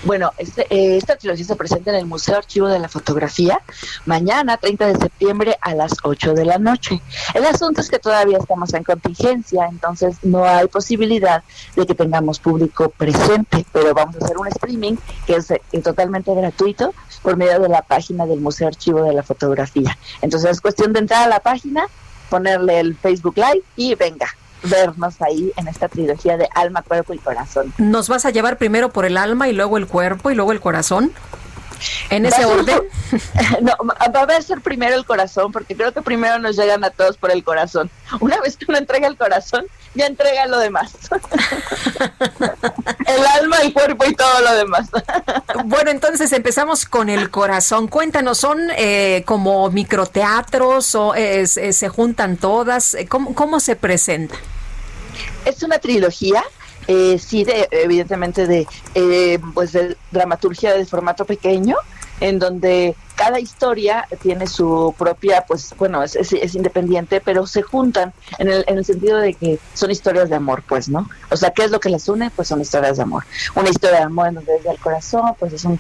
[0.03, 3.61] Bueno, este, eh, esta trilogía se presenta en el Museo Archivo de la Fotografía
[4.07, 7.03] mañana, 30 de septiembre, a las 8 de la noche.
[7.35, 11.43] El asunto es que todavía estamos en contingencia, entonces no hay posibilidad
[11.77, 14.97] de que tengamos público presente, pero vamos a hacer un streaming
[15.27, 19.23] que es eh, totalmente gratuito por medio de la página del Museo Archivo de la
[19.23, 19.99] Fotografía.
[20.23, 21.85] Entonces es cuestión de entrar a la página,
[22.31, 24.29] ponerle el Facebook Live y venga,
[24.63, 27.73] vernos ahí en esta trilogía de alma, cuerpo y corazón.
[27.79, 30.61] ¿Nos vas a llevar primero por el alma y luego el cuerpo y luego el
[30.61, 31.13] corazón?
[32.11, 32.81] ¿En ese orden?
[33.63, 37.17] no, va a ser primero el corazón, porque creo que primero nos llegan a todos
[37.17, 37.91] por el corazón.
[38.21, 40.93] Una vez que uno entrega el corazón, ya entrega lo demás.
[43.07, 44.89] el alma, el cuerpo y todo lo demás.
[45.65, 47.89] bueno, entonces empezamos con el corazón.
[47.89, 52.97] Cuéntanos, ¿son eh, como microteatros o se juntan todas?
[53.09, 54.37] ¿Cómo, ¿Cómo se presenta?
[55.45, 56.45] Es una trilogía
[56.93, 61.77] eh, sí, de, evidentemente de, eh, pues de dramaturgia de formato pequeño,
[62.19, 68.13] en donde cada historia tiene su propia, pues bueno, es, es, independiente, pero se juntan
[68.39, 71.09] en el, en el sentido de que son historias de amor, pues, ¿no?
[71.31, 72.29] O sea, ¿qué es lo que las une?
[72.31, 73.23] Pues son historias de amor.
[73.55, 75.79] Una historia de amor en donde desde el corazón, pues es un,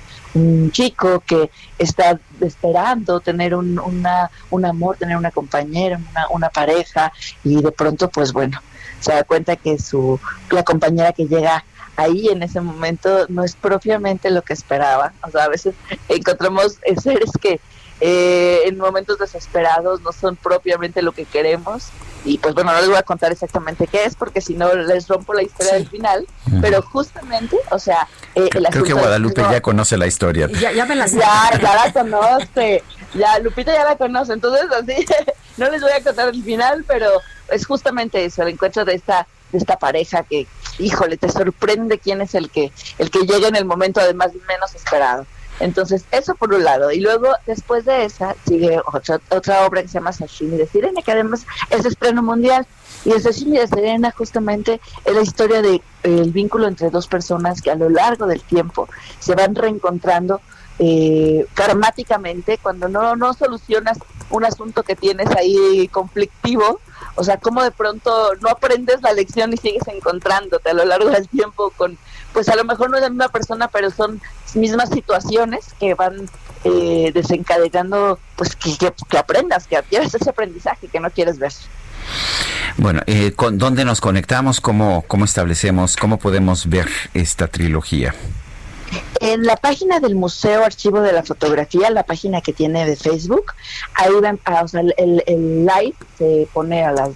[0.70, 7.12] chico que está esperando tener un, una, un amor, tener una compañera, una, una pareja,
[7.42, 8.60] y de pronto, pues bueno,
[9.00, 10.20] se da cuenta que su
[10.50, 11.64] la compañera que llega
[11.96, 15.12] ahí en ese momento no es propiamente lo que esperaba.
[15.26, 15.74] O sea, a veces
[16.08, 17.60] encontramos seres que
[18.00, 21.88] eh, en momentos desesperados no son propiamente lo que queremos.
[22.24, 25.08] Y pues bueno, no les voy a contar exactamente qué es, porque si no les
[25.08, 26.26] rompo la historia del final.
[26.60, 30.48] Pero justamente, o sea, eh, creo, que Guadalupe ya conoce la historia.
[30.60, 32.82] Ya, ya me la ya, ya la conoce.
[33.14, 34.34] Ya, Lupita ya la conoce.
[34.34, 35.04] Entonces, así,
[35.56, 37.10] no les voy a contar el final, pero
[37.48, 40.46] es justamente eso, el encuentro de esta de esta pareja que,
[40.78, 44.74] híjole, te sorprende quién es el que el que llega en el momento además menos
[44.74, 45.26] esperado.
[45.60, 46.90] Entonces, eso por un lado.
[46.90, 51.02] Y luego, después de esa, sigue otra, otra obra que se llama Sashimi de Sirene,
[51.02, 52.66] que además es estreno mundial.
[53.04, 57.70] Y Asesino de Serena justamente es la historia de el vínculo entre dos personas que
[57.70, 58.88] a lo largo del tiempo
[59.18, 60.40] se van reencontrando
[60.78, 63.98] eh, karmáticamente cuando no, no solucionas
[64.30, 66.80] un asunto que tienes ahí conflictivo,
[67.16, 71.10] o sea, como de pronto no aprendes la lección y sigues encontrándote a lo largo
[71.10, 71.98] del tiempo con,
[72.32, 74.20] pues a lo mejor no es la misma persona, pero son
[74.54, 76.28] mismas situaciones que van
[76.64, 81.52] eh, desencadenando, pues que, que, aprendas, que adquieras ese aprendizaje que no quieres ver.
[82.76, 84.60] Bueno, eh, ¿con dónde nos conectamos?
[84.60, 88.14] ¿Cómo, ¿Cómo establecemos, cómo podemos ver esta trilogía?
[89.20, 93.52] En la página del Museo Archivo de la Fotografía, la página que tiene de Facebook,
[93.94, 97.10] ahí ven, ah, o sea, el, el, live se pone a las,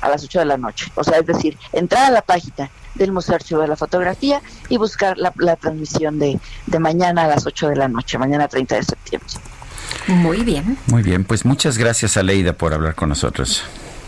[0.00, 0.90] a las 8 de la noche.
[0.94, 4.76] O sea, es decir, entrar a la página del Museo Archivo de la Fotografía y
[4.76, 8.76] buscar la, la transmisión de, de mañana a las 8 de la noche, mañana 30
[8.76, 9.30] de septiembre.
[10.06, 10.78] Muy bien.
[10.86, 13.62] Muy bien, pues muchas gracias Aleida por hablar con nosotros.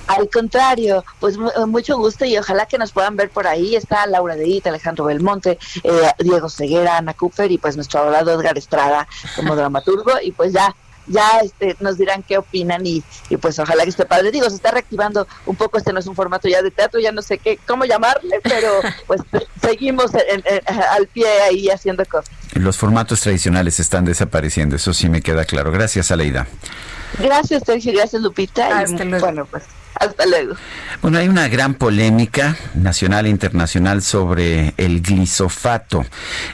[0.06, 3.76] Al contrario, pues eh, mucho gusto y ojalá que nos puedan ver por ahí.
[3.76, 8.58] Está Laura Dedita, Alejandro Belmonte, eh, Diego Ceguera, Ana Cooper y pues nuestro abogado Edgar
[8.58, 9.06] Estrada
[9.36, 10.74] como dramaturgo y pues ya
[11.06, 14.31] ya este, nos dirán qué opinan y, y, pues ojalá que esté padre.
[14.31, 17.12] Digo, se está reactivando un poco, este no es un formato ya de teatro, ya
[17.12, 18.68] no sé qué, cómo llamarle, pero
[19.06, 19.20] pues
[19.60, 22.31] seguimos al pie ahí haciendo cosas.
[22.55, 25.70] Los formatos tradicionales están desapareciendo, eso sí me queda claro.
[25.70, 26.47] Gracias, Aleida.
[27.18, 28.81] Gracias, Sergio, gracias, Lupita.
[28.81, 29.24] Hasta luego.
[29.24, 29.64] Bueno, pues
[30.01, 30.55] hasta luego.
[31.02, 36.05] Bueno, hay una gran polémica nacional e internacional sobre el glisofato.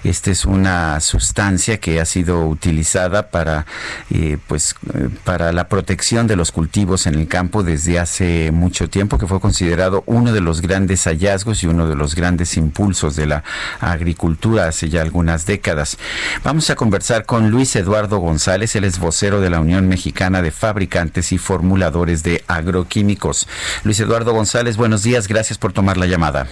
[0.05, 3.66] Esta es una sustancia que ha sido utilizada para,
[4.10, 8.90] eh, pues, eh, para la protección de los cultivos en el campo desde hace mucho
[8.90, 13.14] tiempo, que fue considerado uno de los grandes hallazgos y uno de los grandes impulsos
[13.14, 13.44] de la
[13.81, 15.98] agricultura hace ya algunas décadas.
[16.43, 20.51] Vamos a conversar con Luis Eduardo González, él es vocero de la Unión Mexicana de
[20.51, 23.35] Fabricantes y Formuladores de Agroquímicos.
[23.84, 26.46] Luis Eduardo González, buenos días, gracias por tomar la llamada.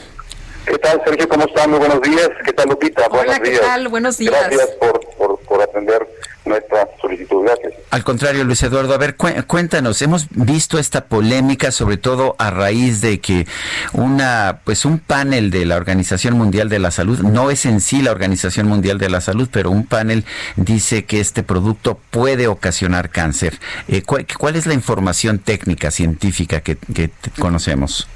[0.67, 1.29] ¿Qué tal, Sergio?
[1.29, 1.71] ¿Cómo están?
[1.71, 2.29] Muy buenos días.
[2.45, 3.03] ¿Qué tal, Lupita?
[3.11, 3.61] Hola, buenos ¿qué días.
[3.63, 3.89] tal?
[3.89, 4.35] Buenos días.
[4.35, 6.07] Gracias por, por, por atender
[6.45, 7.43] nuestra solicitud.
[7.45, 7.73] Gracias.
[7.91, 13.01] Al contrario, Luis Eduardo, a ver, cuéntanos, hemos visto esta polémica sobre todo a raíz
[13.01, 13.47] de que
[13.93, 18.03] una pues un panel de la Organización Mundial de la Salud, no es en sí
[18.03, 20.25] la Organización Mundial de la Salud, pero un panel
[20.57, 23.59] dice que este producto puede ocasionar cáncer.
[23.89, 28.09] Eh, ¿cuál, ¿cuál, es la información técnica científica que, que conocemos?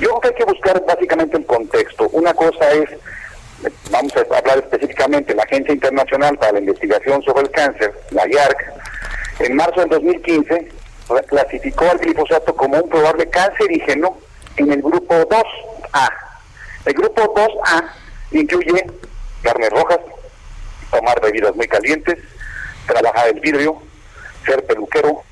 [0.00, 2.08] Yo creo que hay que buscar básicamente el contexto.
[2.10, 2.90] Una cosa es
[3.90, 8.72] vamos a hablar específicamente, la Agencia Internacional para la Investigación sobre el Cáncer, la IARC,
[9.40, 10.68] en marzo del 2015
[11.28, 14.16] clasificó al glifosato como un probable cancerígeno
[14.56, 16.10] en el grupo 2A.
[16.86, 17.90] El grupo 2A
[18.32, 18.86] incluye
[19.42, 19.98] carnes rojas,
[20.90, 22.16] tomar bebidas muy calientes,
[22.86, 23.82] trabajar el vidrio,
[24.46, 25.22] ser peluquero,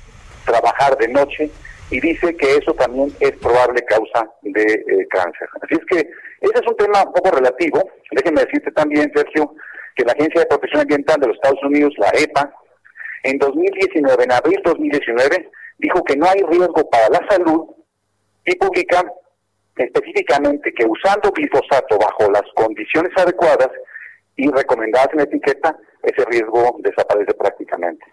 [0.45, 1.49] trabajar de noche,
[1.89, 5.47] y dice que eso también es probable causa de eh, cáncer.
[5.61, 6.09] Así es que
[6.49, 7.81] ese es un tema un poco relativo.
[8.11, 9.55] Déjenme decirte también, Sergio,
[9.95, 12.53] que la Agencia de Protección Ambiental de los Estados Unidos, la EPA,
[13.23, 17.67] en 2019, en abril 2019, dijo que no hay riesgo para la salud
[18.45, 19.03] y publica
[19.77, 23.69] específicamente que usando glifosato bajo las condiciones adecuadas
[24.35, 28.05] y recomendadas en la etiqueta, ese riesgo desaparece prácticamente.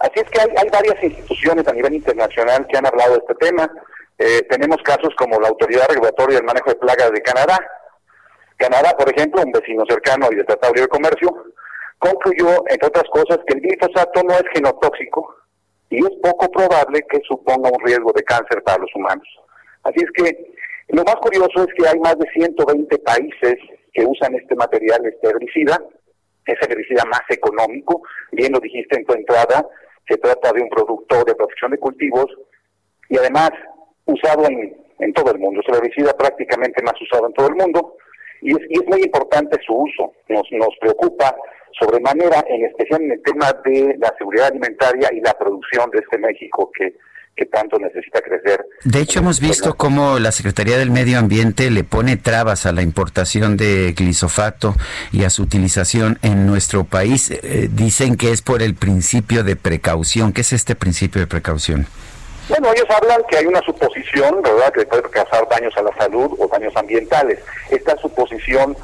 [0.00, 3.70] Así es que hay varias instituciones a nivel internacional que han hablado de este tema.
[4.18, 7.58] Eh, tenemos casos como la Autoridad Regulatoria del Manejo de Plagas de Canadá.
[8.56, 11.28] Canadá, por ejemplo, un vecino cercano y de Tratado de Comercio,
[11.98, 15.34] concluyó, entre otras cosas, que el glifosato no es genotóxico
[15.90, 19.26] y es poco probable que suponga un riesgo de cáncer para los humanos.
[19.82, 20.54] Así es que
[20.88, 23.56] lo más curioso es que hay más de 120 países
[23.92, 25.78] que usan este material, este herbicida,
[26.46, 29.66] es el herbicida más económico, bien lo dijiste en tu entrada,
[30.08, 32.26] se trata de un producto de protección de cultivos
[33.08, 33.50] y además
[34.06, 35.60] usado en, en todo el mundo.
[35.60, 37.96] Es el herbicida prácticamente más usado en todo el mundo
[38.40, 40.12] y es, y es muy importante su uso.
[40.28, 41.34] Nos, nos preocupa
[41.78, 46.18] sobremanera, en especial en el tema de la seguridad alimentaria y la producción de este
[46.18, 46.94] México que
[47.36, 48.64] que tanto necesita crecer.
[48.84, 52.82] De hecho, hemos visto cómo la Secretaría del Medio Ambiente le pone trabas a la
[52.82, 54.74] importación de glisofato
[55.12, 57.30] y a su utilización en nuestro país.
[57.30, 60.32] Eh, dicen que es por el principio de precaución.
[60.32, 61.86] ¿Qué es este principio de precaución?
[62.46, 66.36] Bueno, ellos hablan que hay una suposición, ¿verdad?, que puede causar daños a la salud
[66.38, 67.38] o daños ambientales.
[67.70, 68.76] Esta suposición,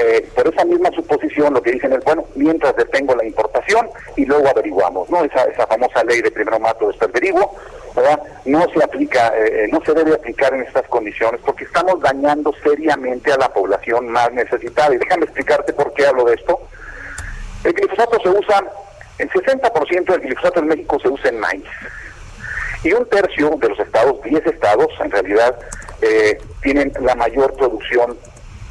[0.00, 4.24] eh, por esa misma suposición, lo que dicen es, bueno, mientras detengo la importación y
[4.24, 5.24] luego averiguamos, ¿no?
[5.24, 7.54] Esa, esa famosa ley de primero mato, después averiguo,
[7.94, 8.18] ¿verdad?
[8.46, 13.30] No se aplica, eh, no se debe aplicar en estas condiciones porque estamos dañando seriamente
[13.30, 14.94] a la población más necesitada.
[14.94, 16.58] Y déjame explicarte por qué hablo de esto.
[17.62, 18.64] El glifosato se usa,
[19.18, 21.64] el 60% del glifosato en México se usa en maíz
[22.84, 25.58] y un tercio de los estados, 10 estados en realidad,
[26.00, 28.18] eh, tienen la mayor producción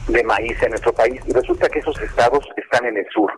[0.07, 1.21] de maíz en nuestro país.
[1.25, 3.31] Y resulta que esos estados están en el sur.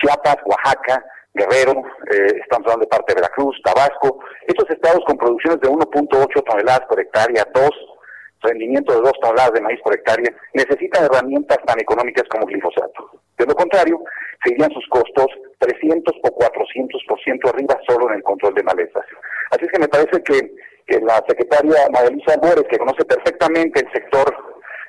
[0.00, 1.04] Chiapas, Oaxaca,
[1.34, 6.42] Guerrero, eh, estamos hablando de parte de Veracruz, Tabasco, estos estados con producciones de 1.8
[6.44, 7.70] toneladas por hectárea, 2
[8.40, 13.10] rendimiento de 2 toneladas de maíz por hectárea, necesitan herramientas tan económicas como glifosato.
[13.36, 14.00] De lo contrario,
[14.44, 15.26] seguirían sus costos
[15.58, 19.04] 300 o 400% arriba solo en el control de malezas.
[19.50, 24.34] Así es que me parece que, la secretaria Madelisa Mores, que conoce perfectamente el sector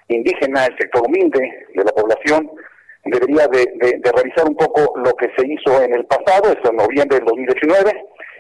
[0.08, 1.42] indígena, el sector humilde
[1.76, 2.50] de la población,
[3.04, 7.18] debería de, revisar un poco lo que se hizo en el pasado, es en noviembre
[7.18, 7.92] del 2019,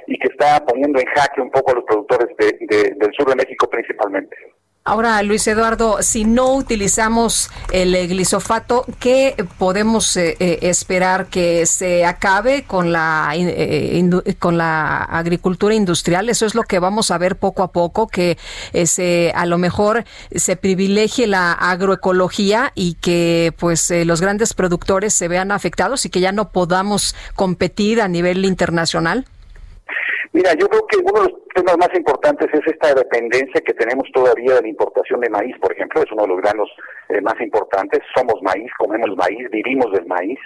[0.08, 3.70] y que está poniendo en jaque un poco a los productores del sur de México
[3.70, 4.36] principalmente.
[4.86, 12.06] Ahora, Luis Eduardo, si no utilizamos el glisofato, ¿qué podemos eh, eh, esperar que se
[12.06, 16.30] acabe con la eh, con la agricultura industrial?
[16.30, 18.38] Eso es lo que vamos a ver poco a poco, que
[18.86, 25.28] se a lo mejor se privilegie la agroecología y que pues los grandes productores se
[25.28, 29.28] vean afectados y que ya no podamos competir a nivel internacional.
[30.32, 34.08] Mira, yo creo que uno de los temas más importantes es esta dependencia que tenemos
[34.14, 36.70] todavía de la importación de maíz, por ejemplo, es uno de los granos
[37.10, 38.02] eh, más importantes.
[38.16, 40.38] Somos maíz, comemos maíz, vivimos del maíz.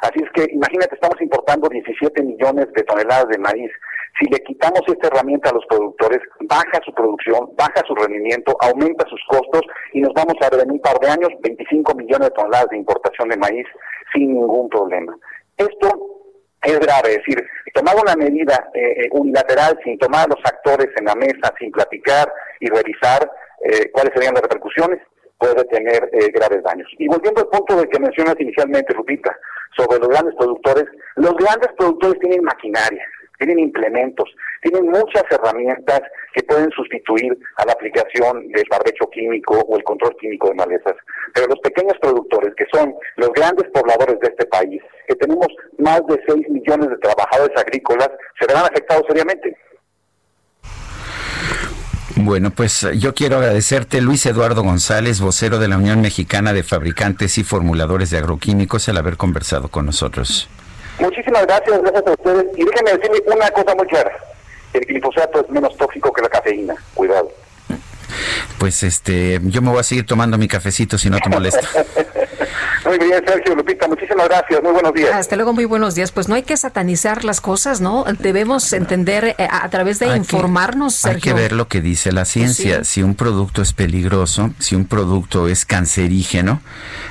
[0.00, 3.70] Así es que imagínate, estamos importando 17 millones de toneladas de maíz.
[4.18, 9.06] Si le quitamos esta herramienta a los productores, baja su producción, baja su rendimiento, aumenta
[9.08, 12.34] sus costos y nos vamos a ver en un par de años 25 millones de
[12.34, 13.66] toneladas de importación de maíz
[14.12, 15.14] sin ningún problema.
[15.58, 16.18] Esto
[16.62, 20.88] es grave, es decir, tomar una medida eh, eh, unilateral sin tomar a los actores
[20.96, 23.30] en la mesa, sin platicar y revisar
[23.64, 25.00] eh, cuáles serían las repercusiones,
[25.38, 26.88] puede tener graves daños.
[26.98, 29.36] Y volviendo al punto de que mencionas inicialmente, Lupita,
[29.76, 33.04] sobre los grandes productores, los grandes productores tienen maquinaria,
[33.38, 34.28] tienen implementos,
[34.62, 36.00] tienen muchas herramientas
[36.34, 40.94] que pueden sustituir a la aplicación del barbecho químico o el control químico de malezas.
[41.34, 45.46] Pero los pequeños productores, que son los grandes pobladores de este país, que tenemos
[45.78, 49.56] más de 6 millones de trabajadores agrícolas, se verán afectados seriamente.
[52.16, 57.38] Bueno, pues yo quiero agradecerte, Luis Eduardo González, vocero de la Unión Mexicana de Fabricantes
[57.38, 60.48] y Formuladores de Agroquímicos, el haber conversado con nosotros.
[60.98, 62.46] Muchísimas gracias, gracias a ustedes.
[62.56, 64.12] Y déjenme decirle una cosa muy clara.
[64.72, 66.74] El glifosato es menos tóxico que la cafeína.
[66.94, 67.30] Cuidado.
[68.58, 71.68] Pues este, yo me voy a seguir tomando mi cafecito si no te molesta.
[72.84, 74.62] Muy bien, Sergio Lupita, muchísimas gracias.
[74.62, 75.12] Muy buenos días.
[75.12, 76.12] Hasta luego, muy buenos días.
[76.12, 78.04] Pues no hay que satanizar las cosas, ¿no?
[78.18, 81.16] Debemos entender eh, a, través de informarnos, Sergio.
[81.16, 82.84] Hay que ver lo que dice la ciencia.
[82.84, 86.60] Si un producto es peligroso, si un producto es cancerígeno,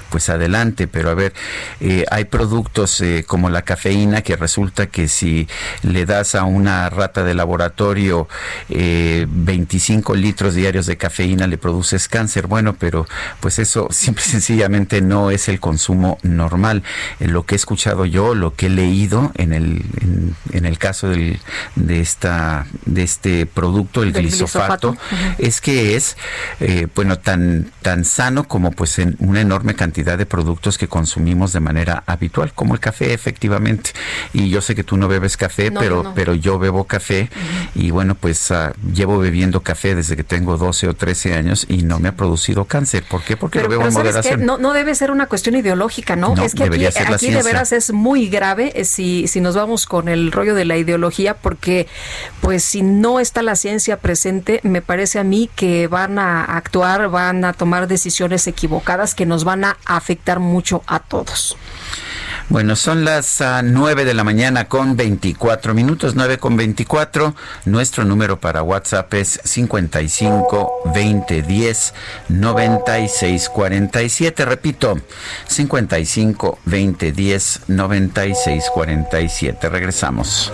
[0.09, 1.33] pues adelante, pero a ver,
[1.79, 5.47] eh, hay productos eh, como la cafeína que resulta que si
[5.83, 8.27] le das a una rata de laboratorio
[8.69, 12.47] 25 eh, litros diarios de cafeína le produces cáncer.
[12.47, 13.07] Bueno, pero
[13.39, 16.83] pues eso simple y sencillamente no es el consumo normal.
[17.19, 19.83] lo que he escuchado yo, lo que he leído en el,
[20.51, 21.39] en, el caso del,
[21.75, 24.95] de, esta, de este producto, el glisofato,
[25.37, 26.17] es que es,
[26.95, 31.59] bueno, tan, tan sano como pues en una enorme cantidad de productos que consumimos de
[31.59, 33.91] manera habitual, como el café, efectivamente.
[34.33, 37.29] Y yo sé que tú no bebes café, pero, pero yo bebo café
[37.75, 41.83] y bueno, pues ah, llevo bebiendo café desde que tengo 12 o 13 años y
[41.83, 43.03] no me ha producido cáncer.
[43.09, 43.37] ¿Por qué?
[43.37, 44.45] Porque lo bebo en moderación.
[44.45, 46.35] No, no debe ser una cuestión ideológica, ¿no?
[46.41, 50.07] es que aquí, aquí de veras es muy grave eh, si, si nos vamos con
[50.07, 51.87] el rollo de la ideología, porque
[52.41, 57.09] pues si no está la ciencia presente, me parece a mí que van a actuar,
[57.09, 61.57] van a tomar decisiones equivocadas que nos van a afectar mucho a todos.
[62.49, 67.35] Bueno, son las uh, ah, 9 de la mañana con 24 minutos, 9 con 24.
[67.65, 71.93] Nuestro número para WhatsApp es 55 20 10
[72.29, 74.45] 96 47.
[74.45, 74.97] Repito,
[75.47, 79.69] 55 20 10 96 47.
[79.69, 80.53] Regresamos.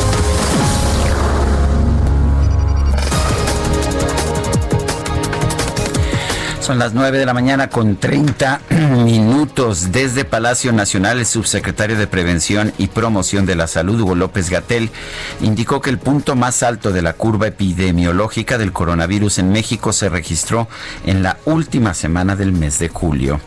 [6.71, 8.61] Son las 9 de la mañana con 30
[9.03, 9.91] minutos.
[9.91, 14.89] Desde Palacio Nacional, el subsecretario de Prevención y Promoción de la Salud, Hugo López Gatel,
[15.41, 20.07] indicó que el punto más alto de la curva epidemiológica del coronavirus en México se
[20.07, 20.69] registró
[21.05, 23.41] en la última semana del mes de julio.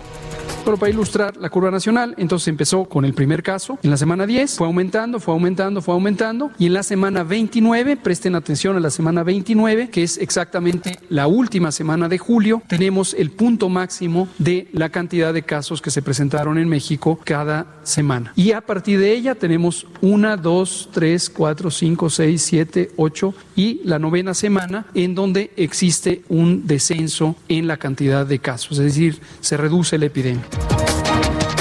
[0.64, 4.24] Solo para ilustrar la curva nacional, entonces empezó con el primer caso en la semana
[4.24, 8.80] 10, fue aumentando, fue aumentando, fue aumentando y en la semana 29, presten atención a
[8.80, 14.26] la semana 29, que es exactamente la última semana de julio, tenemos el punto máximo
[14.38, 18.32] de la cantidad de casos que se presentaron en México cada semana.
[18.34, 23.82] Y a partir de ella tenemos una, dos, tres, cuatro, cinco, seis, siete, ocho y
[23.84, 29.20] la novena semana en donde existe un descenso en la cantidad de casos, es decir,
[29.42, 30.53] se reduce la epidemia.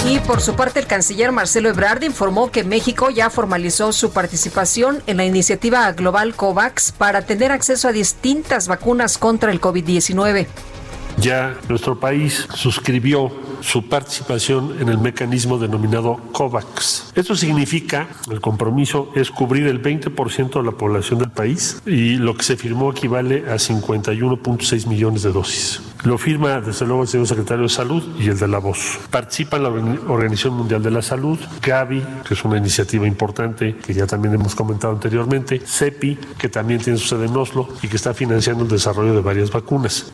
[0.05, 5.01] Y por su parte, el canciller Marcelo Ebrard informó que México ya formalizó su participación
[5.07, 10.47] en la iniciativa global COVAX para tener acceso a distintas vacunas contra el COVID-19.
[11.17, 13.31] Ya nuestro país suscribió
[13.63, 17.13] su participación en el mecanismo denominado COVAX.
[17.15, 22.35] Esto significa, el compromiso es cubrir el 20% de la población del país y lo
[22.35, 25.81] que se firmó equivale a 51.6 millones de dosis.
[26.03, 28.99] Lo firma desde luego el señor secretario de Salud y el de la Voz.
[29.09, 34.05] Participa la Organización Mundial de la Salud, Gavi, que es una iniciativa importante que ya
[34.05, 38.13] también hemos comentado anteriormente, CEPI, que también tiene su sede en Oslo y que está
[38.13, 40.13] financiando el desarrollo de varias vacunas.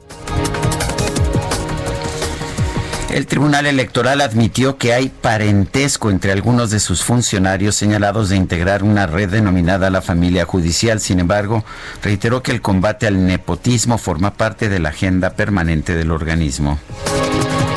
[3.10, 8.84] El Tribunal Electoral admitió que hay parentesco entre algunos de sus funcionarios señalados de integrar
[8.84, 11.00] una red denominada la familia judicial.
[11.00, 11.66] Sin embargo,
[12.04, 16.78] reiteró que el combate al nepotismo forma parte de la agenda permanente del organismo.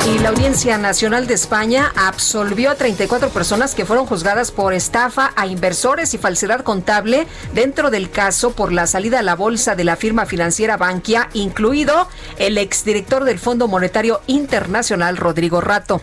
[0.05, 5.31] Y la Audiencia Nacional de España absolvió a 34 personas que fueron juzgadas por estafa
[5.37, 9.85] a inversores y falsedad contable dentro del caso por la salida a la bolsa de
[9.85, 16.01] la firma financiera Bankia, incluido el exdirector del Fondo Monetario Internacional, Rodrigo Rato.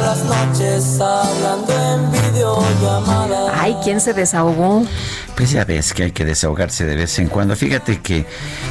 [0.00, 3.52] Las noches hablando en videollamada.
[3.60, 4.84] Ay, ¿quién se desahogó?
[5.36, 7.54] Pues ya ves que hay que desahogarse de vez en cuando.
[7.54, 8.26] Fíjate que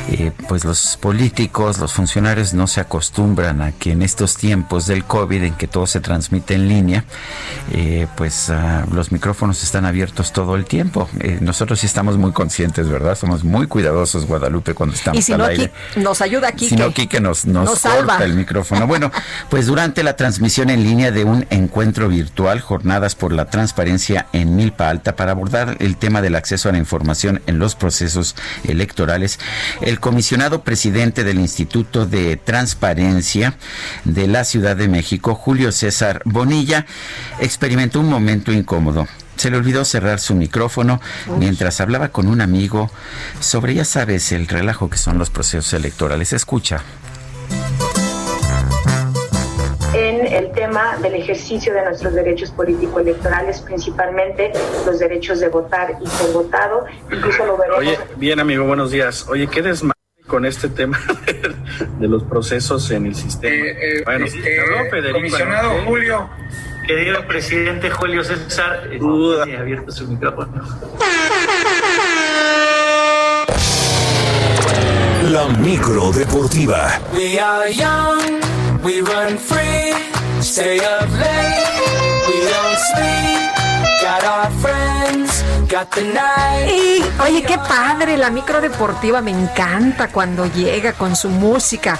[0.09, 5.05] eh, pues los políticos, los funcionarios no se acostumbran a que en estos tiempos del
[5.05, 7.05] COVID en que todo se transmite en línea,
[7.71, 11.09] eh, pues ah, los micrófonos están abiertos todo el tiempo.
[11.21, 13.15] Eh, nosotros sí estamos muy conscientes, ¿verdad?
[13.15, 15.71] Somos muy cuidadosos, Guadalupe, cuando estamos y si al no, aire.
[15.95, 16.67] Nos ayuda aquí.
[16.67, 18.87] Si no, Quique nos, nos, corta el micrófono.
[18.87, 19.11] Bueno,
[19.49, 24.55] pues durante la transmisión en línea de un encuentro virtual, Jornadas por la Transparencia en
[24.55, 29.39] Milpa Alta, para abordar el tema del acceso a la información en los procesos electorales,
[29.81, 33.55] el comisionado presidente del Instituto de Transparencia
[34.03, 36.85] de la Ciudad de México, Julio César Bonilla,
[37.39, 39.07] experimentó un momento incómodo.
[39.35, 40.99] Se le olvidó cerrar su micrófono
[41.37, 42.89] mientras hablaba con un amigo
[43.39, 46.33] sobre, ya sabes, el relajo que son los procesos electorales.
[46.33, 46.83] Escucha.
[50.57, 54.51] Tema del ejercicio de nuestros derechos político-electorales, principalmente
[54.85, 56.85] los derechos de votar y ser votado.
[57.11, 57.79] Incluso lo veremos.
[57.79, 59.27] Oye, bien amigo, buenos días.
[59.29, 59.93] Oye, ¿qué desmadre
[60.25, 60.99] con este tema
[61.99, 63.55] de los procesos en el sistema?
[64.05, 65.85] bueno, este, te habló Federico comisionado anoche.
[65.85, 66.29] Julio.
[66.87, 70.63] Querido presidente Julio César, tiene abierto su micrófono.
[75.29, 76.99] La micro deportiva.
[77.13, 78.41] We are young,
[78.81, 79.93] we run free,
[80.41, 81.67] stay up late,
[82.27, 83.51] we don't sleep,
[84.01, 86.69] got our friends, got the night.
[86.69, 91.99] Y, oye, qué padre, la micro deportiva me encanta cuando llega con su música.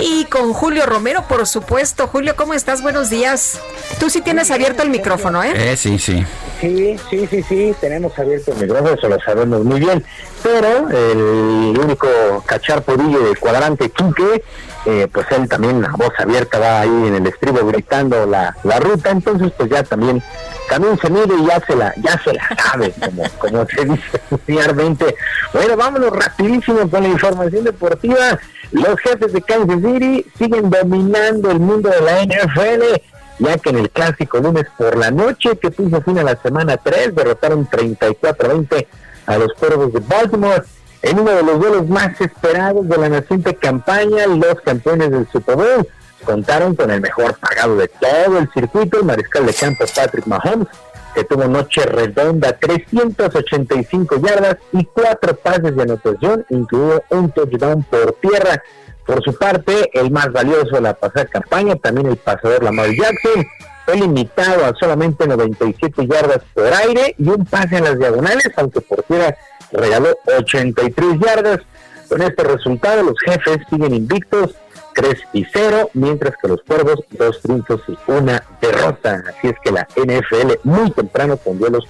[0.00, 2.06] Y con Julio Romero, por supuesto.
[2.06, 2.82] Julio, ¿cómo estás?
[2.82, 3.58] Buenos días.
[3.98, 5.72] Tú sí tienes abierto el micrófono, ¿eh?
[5.72, 6.24] Eh, sí, sí.
[6.60, 10.04] Sí, sí, sí, sí, tenemos abierto el micrófono, eso lo sabemos muy bien.
[10.42, 12.08] Pero el único
[12.46, 14.44] cacharpodillo del cuadrante Quique,
[14.90, 18.80] eh, pues él también la voz abierta va ahí en el estribo gritando la, la
[18.80, 20.22] ruta, entonces pues ya también,
[20.70, 24.18] también se mide y ya se la, ya se la sabe, como, como se dice
[24.46, 25.14] familiarmente.
[25.52, 28.38] Bueno, vámonos rapidísimo con la información deportiva.
[28.72, 33.02] Los jefes de Kansas City siguen dominando el mundo de la NFL
[33.40, 36.76] ya que en el clásico lunes por la noche que puso fin a la semana
[36.78, 38.86] 3 derrotaron 34-20
[39.26, 40.64] a los Cuervos de Baltimore
[41.02, 45.56] en uno de los duelos más esperados de la naciente campaña los campeones del Super
[45.56, 45.88] Bowl
[46.24, 50.68] contaron con el mejor pagado de todo el circuito el mariscal de campo Patrick Mahomes
[51.14, 58.12] que tuvo noche redonda 385 yardas y cuatro pases de anotación incluido un touchdown por
[58.20, 58.62] tierra.
[59.04, 63.44] Por su parte, el más valioso de la pasada campaña, también el pasador Lamar Jackson,
[63.86, 68.80] fue limitado a solamente 97 yardas por aire y un pase en las diagonales, aunque
[68.82, 69.34] por tierra
[69.72, 71.60] regaló 83 yardas.
[72.08, 74.54] Con este resultado, los jefes siguen invictos
[74.94, 79.22] 3 y 0, mientras que los cuervos, dos triunfos y una derrota.
[79.28, 81.84] Así es que la NFL muy temprano con duelos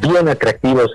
[0.00, 0.92] bien atractivos.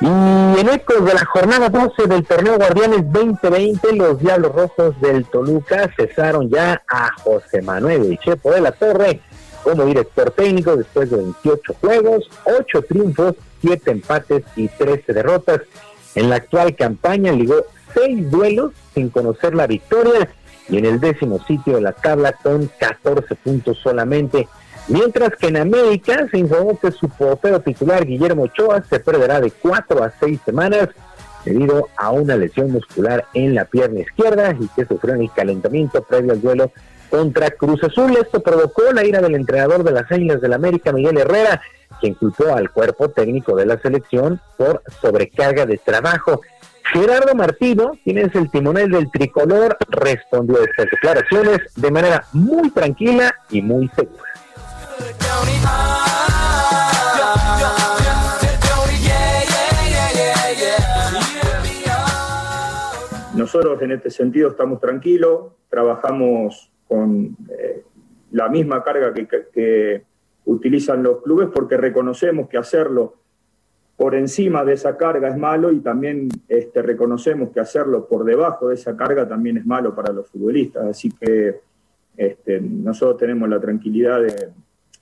[0.00, 5.24] Y en ecos de la jornada 12 del torneo Guardianes 2020, los Diablos Rojos del
[5.26, 9.20] Toluca cesaron ya a José Manuel Chepo de la Torre
[9.62, 15.60] como director técnico después de 28 juegos, 8 triunfos, 7 empates y 13 derrotas.
[16.14, 17.64] En la actual campaña ligó
[17.94, 20.28] 6 duelos sin conocer la victoria
[20.68, 24.48] y en el décimo sitio de la tabla con 14 puntos solamente.
[24.88, 29.50] Mientras que en América se informó que su portero titular Guillermo Ochoa se perderá de
[29.50, 30.88] cuatro a seis semanas
[31.44, 36.02] debido a una lesión muscular en la pierna izquierda y que sufrió en el calentamiento
[36.02, 36.72] previo al duelo
[37.08, 38.16] contra Cruz Azul.
[38.16, 41.60] Esto provocó la ira del entrenador de las Águilas del América, Miguel Herrera,
[42.00, 46.40] quien culpó al cuerpo técnico de la selección por sobrecarga de trabajo.
[46.92, 52.70] Gerardo Martino, quien es el timonel del tricolor, respondió a estas declaraciones de manera muy
[52.70, 54.24] tranquila y muy segura.
[63.34, 67.84] Nosotros en este sentido estamos tranquilos, trabajamos con eh,
[68.32, 70.02] la misma carga que,
[70.44, 73.14] utilizan los clubes porque reconocemos que hacerlo
[74.00, 78.68] por encima de esa carga es malo y también este, reconocemos que hacerlo por debajo
[78.68, 80.86] de esa carga también es malo para los futbolistas.
[80.86, 81.60] Así que
[82.16, 84.22] este, nosotros tenemos la tranquilidad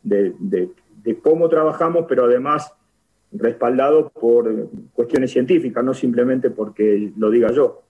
[0.02, 2.72] de, de, cómo trabajamos, pero además
[3.30, 7.82] respaldado por cuestiones científicas, no simplemente porque lo diga yo.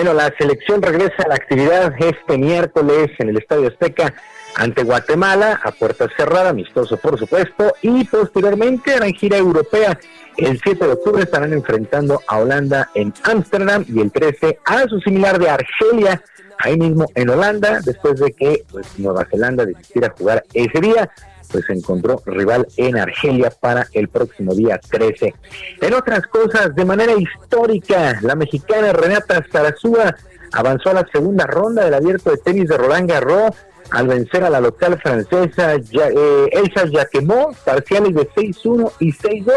[0.00, 4.14] Bueno, la selección regresa a la actividad este miércoles en el Estadio Azteca
[4.54, 9.98] ante Guatemala, a puerta cerrada, amistoso por supuesto, y posteriormente harán gira europea.
[10.36, 15.00] El 7 de octubre estarán enfrentando a Holanda en Ámsterdam y el 13 a su
[15.00, 16.22] similar de Argelia,
[16.58, 21.10] ahí mismo en Holanda, después de que pues, Nueva Zelanda decidiera jugar ese día
[21.50, 25.34] pues encontró rival en Argelia para el próximo día 13.
[25.80, 30.14] En otras cosas, de manera histórica, la mexicana Renata Zarazúa
[30.52, 33.54] avanzó a la segunda ronda del abierto de tenis de Roland Garros
[33.90, 39.52] al vencer a la local francesa eh, Elsa Jacquemot, parciales de 6-1 y 6-2.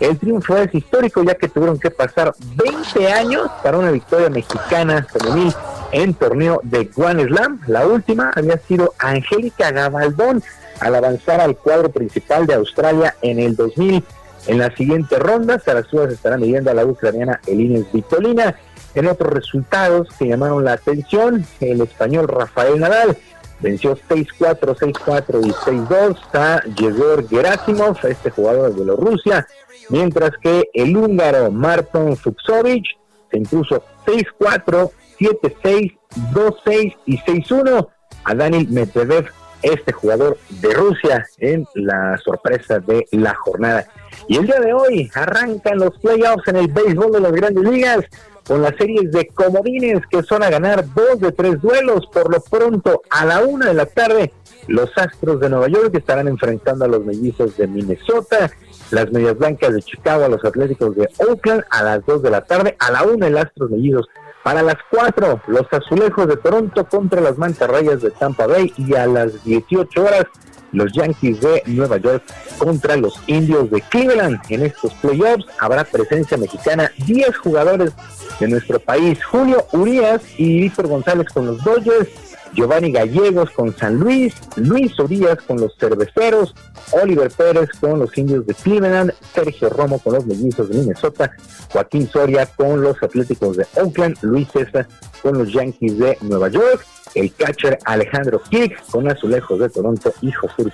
[0.00, 5.06] El triunfo es histórico ya que tuvieron que pasar 20 años para una victoria mexicana
[5.10, 5.54] femenil
[5.92, 7.60] en torneo de Grand Slam.
[7.66, 10.42] La última había sido Angélica Gabaldón
[10.80, 14.02] al avanzar al cuadro principal de Australia en el 2000.
[14.46, 18.56] En la siguiente ronda, Sarasúa se estará midiendo a la ucraniana Elines Vitolina.
[18.94, 23.16] En otros resultados que llamaron la atención, el español Rafael Nadal
[23.60, 29.46] venció 6-4, 6-4 y 6-2 a Yegor Gerasimov, este jugador de Bielorrusia,
[29.88, 32.84] mientras que el húngaro Marton Fuxovic
[33.30, 35.98] se impuso 6-4, 7-6,
[36.32, 37.88] 2-6 y 6-1
[38.24, 39.30] a Daniel Medvedev,
[39.62, 43.86] este jugador de Rusia, en la sorpresa de la jornada.
[44.28, 48.04] Y el día de hoy arrancan los playoffs en el béisbol de las grandes ligas
[48.46, 52.06] con las series de comodines que son a ganar dos de tres duelos.
[52.12, 54.32] Por lo pronto, a la una de la tarde,
[54.68, 58.50] los Astros de Nueva York estarán enfrentando a los mellizos de Minnesota,
[58.90, 62.42] las Medias Blancas de Chicago a los Atléticos de Oakland a las dos de la
[62.42, 64.06] tarde, a la una el Astros Mellizos.
[64.46, 69.04] Para las cuatro, los Azulejos de Toronto contra las Mantarrayas de Tampa Bay y a
[69.04, 70.24] las 18 horas,
[70.70, 72.22] los Yankees de Nueva York
[72.56, 74.38] contra los Indios de Cleveland.
[74.48, 77.92] En estos playoffs habrá presencia mexicana, 10 jugadores
[78.38, 82.08] de nuestro país, Julio Urias y Víctor González con los Dodgers,
[82.54, 86.54] Giovanni Gallegos con San Luis, Luis Urias con los Cerveceros,
[87.02, 91.30] Oliver Pérez con los Indios de Cleveland, Sergio Romo con los Mellizos de Minnesota,
[91.70, 94.86] Joaquín Soria con los Atléticos de Oakland, Luis César
[95.22, 100.30] con los Yankees de Nueva York, el catcher Alejandro Kirk con Azulejos de Toronto y
[100.32, 100.64] José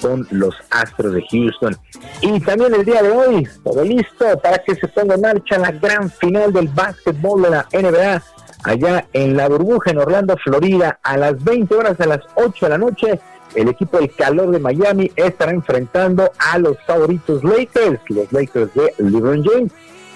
[0.00, 1.76] con los Astros de Houston.
[2.20, 5.72] Y también el día de hoy, todo listo para que se ponga en marcha la
[5.72, 8.22] gran final del básquetbol de la NBA
[8.62, 12.70] allá en la burbuja en Orlando, Florida, a las 20 horas, a las 8 de
[12.70, 13.20] la noche.
[13.54, 18.94] El equipo del calor de Miami estará enfrentando a los favoritos Lakers, los Lakers de
[18.98, 19.72] LeBron James.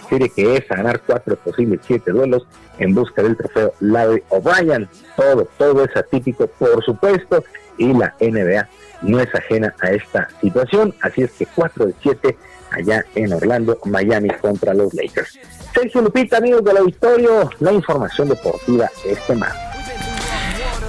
[0.09, 2.47] serie que es ganar cuatro posibles siete duelos
[2.79, 4.89] en busca del trofeo Larry O'Brien.
[5.17, 7.45] Todo, todo es atípico, por supuesto,
[7.77, 8.69] y la NBA
[9.03, 12.37] no es ajena a esta situación, así es que 4 de 7
[12.77, 15.39] allá en Orlando, Miami contra los Lakers.
[15.75, 19.53] Sergio Lupita, amigos del auditorio, la información deportiva este mar.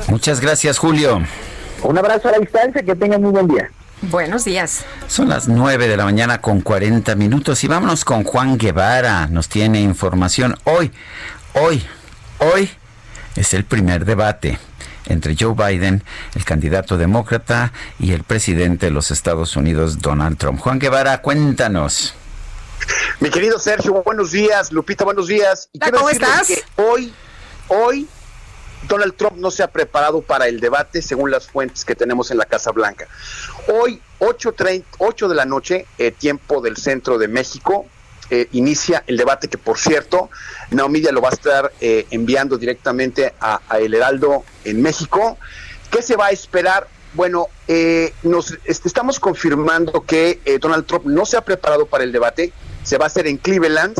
[0.08, 1.22] Muchas gracias, Julio.
[1.84, 3.70] Un abrazo a la distancia, que tengan muy buen día.
[4.04, 4.86] Buenos días.
[5.07, 9.28] Son las 9 de la mañana con 40 minutos y vámonos con Juan Guevara.
[9.28, 10.91] Nos tiene información hoy,
[11.54, 11.84] hoy,
[12.40, 12.70] hoy
[13.36, 14.60] es el primer debate
[15.07, 16.03] entre Joe Biden,
[16.36, 20.60] el candidato demócrata, y el presidente de los Estados Unidos, Donald Trump.
[20.60, 22.13] Juan Guevara, cuéntanos.
[23.19, 24.71] Mi querido Sergio, buenos días.
[24.71, 25.69] Lupita, buenos días.
[25.73, 26.47] Y ¿Cómo estás?
[26.47, 27.13] Que hoy,
[27.68, 28.07] hoy,
[28.87, 32.37] Donald Trump no se ha preparado para el debate según las fuentes que tenemos en
[32.37, 33.07] la Casa Blanca.
[33.68, 34.53] Hoy, 8,
[35.27, 37.87] de la noche, eh, tiempo del centro de México,
[38.30, 40.30] eh, inicia el debate que, por cierto,
[40.72, 45.38] Naomidia lo va a estar eh, enviando directamente a, El Heraldo en México.
[45.89, 46.88] ¿Qué se va a esperar?
[47.14, 52.52] Bueno, eh, nos estamos confirmando que Donald Trump no se ha preparado para el debate,
[52.84, 53.96] se va a hacer en Cleveland.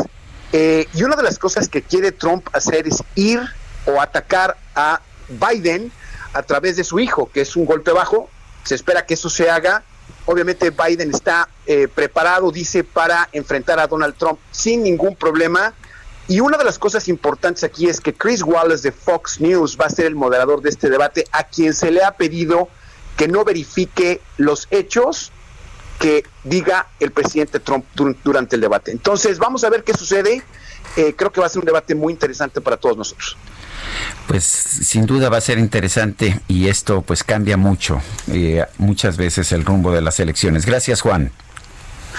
[0.52, 3.40] y una de las cosas que quiere Trump hacer es ir
[3.86, 5.92] o atacar a Biden
[6.34, 8.30] a través de su hijo, que es un golpe bajo.
[8.64, 9.84] Se espera que eso se haga
[10.26, 15.74] Obviamente Biden está eh, preparado, dice, para enfrentar a Donald Trump sin ningún problema.
[16.28, 19.86] Y una de las cosas importantes aquí es que Chris Wallace de Fox News va
[19.86, 22.68] a ser el moderador de este debate, a quien se le ha pedido
[23.16, 25.32] que no verifique los hechos
[26.00, 27.86] que diga el presidente Trump
[28.24, 28.92] durante el debate.
[28.92, 30.44] Entonces, vamos a ver qué sucede.
[30.96, 33.38] Eh, creo que va a ser un debate muy interesante para todos nosotros.
[34.28, 38.02] Pues sin duda va a ser interesante y esto pues cambia mucho,
[38.32, 40.66] eh, muchas veces el rumbo de las elecciones.
[40.66, 41.32] Gracias Juan.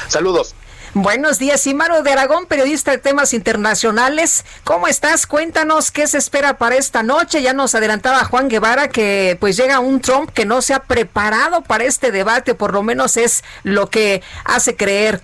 [0.08, 0.54] Saludos.
[0.94, 4.46] Buenos días, Imaro de Aragón, periodista de temas internacionales.
[4.64, 5.26] ¿Cómo estás?
[5.26, 7.42] Cuéntanos qué se espera para esta noche.
[7.42, 11.60] Ya nos adelantaba Juan Guevara que pues llega un Trump que no se ha preparado
[11.62, 15.22] para este debate, por lo menos es lo que hace creer.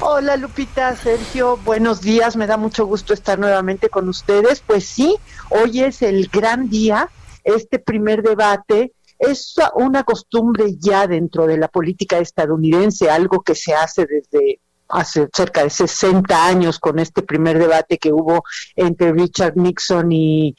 [0.00, 4.60] Hola Lupita, Sergio, buenos días, me da mucho gusto estar nuevamente con ustedes.
[4.60, 5.16] Pues sí,
[5.48, 7.08] hoy es el gran día,
[7.44, 13.74] este primer debate es una costumbre ya dentro de la política estadounidense, algo que se
[13.74, 18.44] hace desde hace cerca de 60 años con este primer debate que hubo
[18.76, 20.54] entre Richard Nixon y,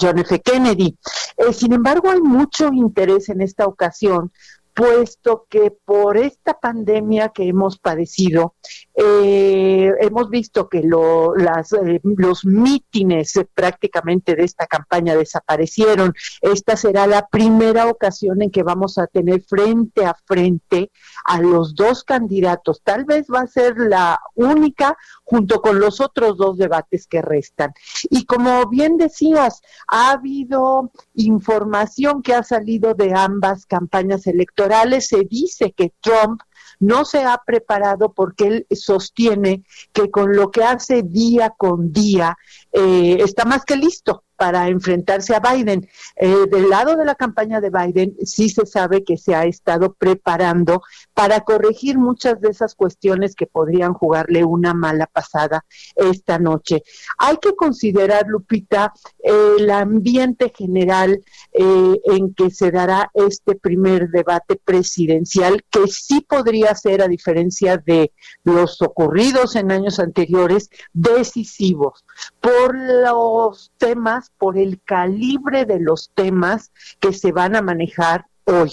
[0.00, 0.40] John F.
[0.40, 0.96] Kennedy.
[1.36, 4.32] Eh, sin embargo, hay mucho interés en esta ocasión
[4.78, 8.54] puesto que por esta pandemia que hemos padecido,
[8.94, 10.88] eh, hemos visto que
[11.36, 16.14] las, eh, los mítines prácticamente de esta campaña desaparecieron.
[16.40, 20.92] Esta será la primera ocasión en que vamos a tener frente a frente
[21.28, 22.80] a los dos candidatos.
[22.82, 27.72] Tal vez va a ser la única junto con los otros dos debates que restan.
[28.08, 35.24] Y como bien decías, ha habido información que ha salido de ambas campañas electorales se
[35.24, 36.40] dice que Trump
[36.80, 42.36] no se ha preparado porque él sostiene que con lo que hace día con día
[42.72, 45.88] eh, está más que listo para enfrentarse a Biden.
[46.14, 49.94] Eh, del lado de la campaña de Biden sí se sabe que se ha estado
[49.94, 50.82] preparando
[51.18, 55.64] para corregir muchas de esas cuestiones que podrían jugarle una mala pasada
[55.96, 56.84] esta noche.
[57.18, 61.20] Hay que considerar, Lupita, el ambiente general
[61.52, 67.78] eh, en que se dará este primer debate presidencial, que sí podría ser, a diferencia
[67.78, 68.12] de
[68.44, 72.04] los ocurridos en años anteriores, decisivos
[72.40, 78.72] por los temas, por el calibre de los temas que se van a manejar hoy.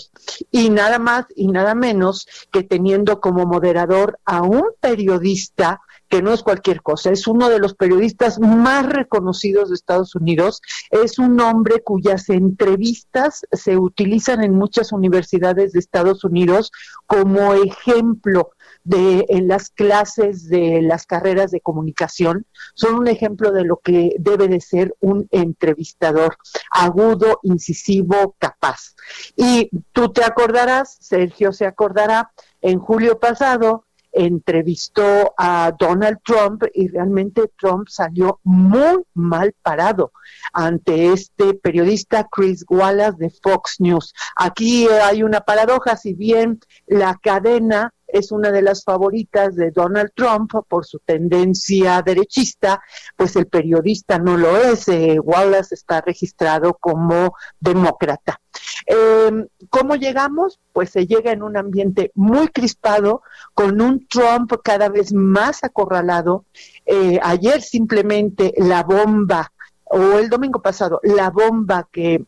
[0.51, 6.33] Y nada más y nada menos que teniendo como moderador a un periodista que no
[6.33, 11.39] es cualquier cosa, es uno de los periodistas más reconocidos de Estados Unidos, es un
[11.41, 16.71] hombre cuyas entrevistas se utilizan en muchas universidades de Estados Unidos
[17.07, 18.51] como ejemplo
[18.85, 24.15] de en las clases de las carreras de comunicación son un ejemplo de lo que
[24.19, 26.37] debe de ser un entrevistador
[26.71, 28.95] agudo, incisivo, capaz.
[29.35, 32.31] Y tú te acordarás, Sergio se acordará,
[32.61, 40.13] en julio pasado entrevistó a Donald Trump y realmente Trump salió muy mal parado
[40.53, 44.13] ante este periodista Chris Wallace de Fox News.
[44.37, 50.11] Aquí hay una paradoja, si bien la cadena es una de las favoritas de Donald
[50.15, 52.81] Trump por su tendencia derechista,
[53.15, 54.87] pues el periodista no lo es.
[54.87, 58.39] Eh, Wallace está registrado como demócrata.
[58.87, 60.59] Eh, ¿Cómo llegamos?
[60.71, 63.21] Pues se llega en un ambiente muy crispado,
[63.53, 66.45] con un Trump cada vez más acorralado.
[66.85, 69.51] Eh, ayer simplemente la bomba,
[69.83, 72.25] o el domingo pasado, la bomba que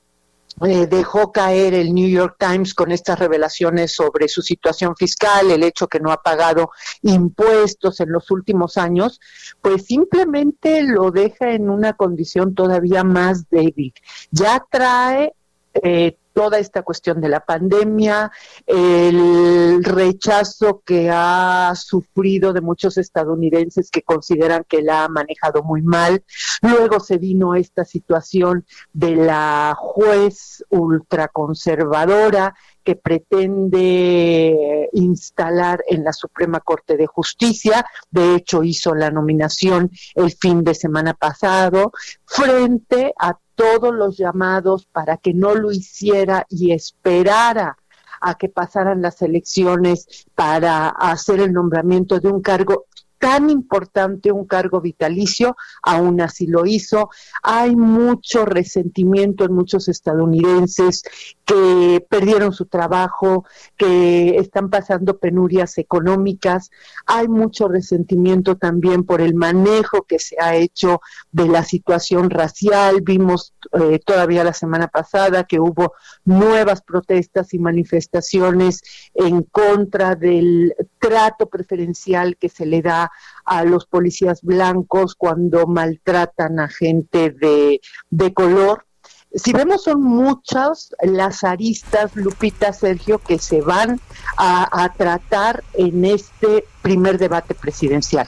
[0.66, 5.64] eh, dejó caer el New York Times con estas revelaciones sobre su situación fiscal, el
[5.64, 6.72] hecho que no ha pagado
[7.04, 9.20] impuestos en los últimos años,
[9.62, 13.94] pues simplemente lo deja en una condición todavía más débil.
[14.32, 15.34] Ya trae
[15.76, 18.32] eh, toda esta cuestión de la pandemia,
[18.68, 25.82] el rechazo que ha sufrido de muchos estadounidenses que consideran que la ha manejado muy
[25.82, 26.24] mal.
[26.62, 32.54] Luego se vino esta situación de la juez ultraconservadora
[32.88, 37.86] que pretende instalar en la Suprema Corte de Justicia.
[38.10, 41.92] De hecho, hizo la nominación el fin de semana pasado
[42.24, 47.76] frente a todos los llamados para que no lo hiciera y esperara
[48.22, 52.86] a que pasaran las elecciones para hacer el nombramiento de un cargo
[53.20, 57.10] tan importante, un cargo vitalicio, aún así lo hizo.
[57.44, 61.04] Hay mucho resentimiento en muchos estadounidenses
[61.48, 63.46] que perdieron su trabajo,
[63.78, 66.72] que están pasando penurias económicas.
[67.06, 71.00] Hay mucho resentimiento también por el manejo que se ha hecho
[71.32, 73.02] de la situación racial.
[73.02, 75.94] Vimos eh, todavía la semana pasada que hubo
[76.26, 78.82] nuevas protestas y manifestaciones
[79.14, 83.10] en contra del trato preferencial que se le da
[83.46, 88.87] a los policías blancos cuando maltratan a gente de, de color.
[89.34, 94.00] Si vemos son muchas las aristas, Lupita, Sergio, que se van
[94.38, 98.28] a, a, tratar en este primer debate presidencial.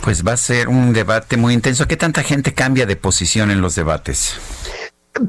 [0.00, 1.86] Pues va a ser un debate muy intenso.
[1.86, 4.36] ¿Qué tanta gente cambia de posición en los debates?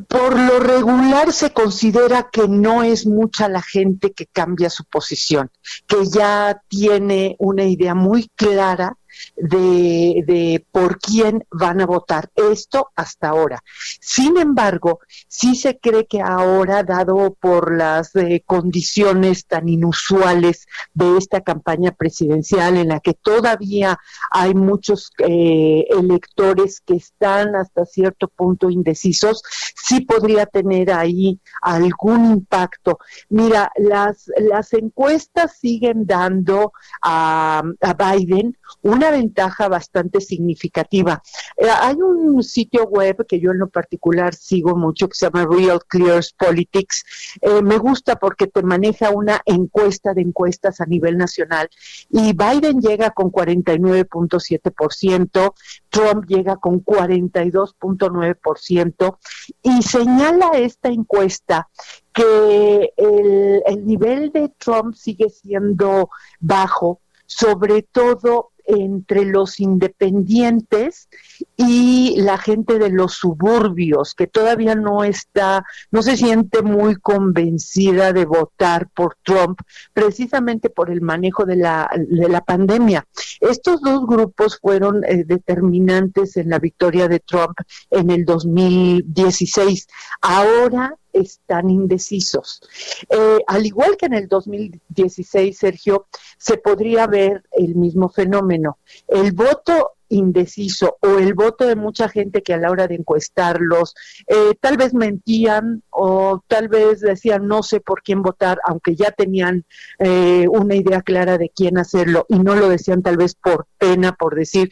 [0.08, 5.52] por lo regular se considera que no es mucha la gente que cambia su posición,
[5.88, 8.98] que ya tiene una idea muy clara
[9.36, 12.30] de, de, por quién van a votar.
[12.36, 13.60] Esto hasta ahora.
[14.00, 21.18] Sin embargo, sí se cree que ahora, dado por las eh, condiciones tan inusuales de
[21.18, 23.98] esta campaña presidencial en la que todavía
[24.32, 29.44] hay muchos eh, electores que están hasta cierto punto indecisos,
[29.76, 33.00] sí podría tener ahí algún impacto.
[33.30, 41.22] Mira, las, las encuestas siguen dando a, a Biden una ventaja bastante significativa.
[41.58, 45.48] Eh, hay un sitio web que yo en lo particular sigo mucho que se llama
[45.50, 47.06] Real Clears Politics.
[47.42, 51.70] Eh, me gusta porque te maneja una encuesta de encuestas a nivel nacional
[52.10, 55.54] y Biden llega con 49.7%,
[55.90, 59.18] Trump llega con 42.9%
[59.62, 61.70] y señala esta encuesta
[62.14, 66.10] que el, el nivel de Trump sigue siendo
[66.40, 71.10] bajo sobre todo entre los independientes
[71.58, 78.14] y la gente de los suburbios que todavía no está, no se siente muy convencida
[78.14, 79.60] de votar por Trump,
[79.94, 83.06] precisamente por el manejo de la, de la pandemia.
[83.40, 87.58] Estos dos grupos fueron eh, determinantes en la victoria de Trump
[87.90, 89.88] en el 2016.
[90.22, 92.62] Ahora están indecisos.
[93.10, 98.80] Eh, al igual que en el 2016, Sergio, se podría ver el mismo fenómeno.
[99.08, 103.96] El voto indeciso o el voto de mucha gente que a la hora de encuestarlos
[104.28, 109.12] eh, tal vez mentían o tal vez decían no sé por quién votar, aunque ya
[109.12, 109.66] tenían
[110.00, 114.14] eh, una idea clara de quién hacerlo y no lo decían tal vez por pena,
[114.14, 114.70] por decir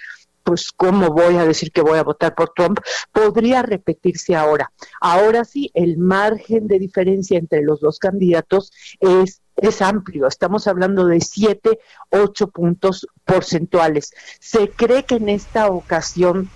[0.51, 2.81] pues cómo voy a decir que voy a votar por Trump,
[3.13, 4.73] podría repetirse ahora.
[4.99, 11.05] Ahora sí, el margen de diferencia entre los dos candidatos es es amplio, estamos hablando
[11.05, 14.11] de siete, ocho puntos porcentuales.
[14.41, 16.49] Se cree que en esta ocasión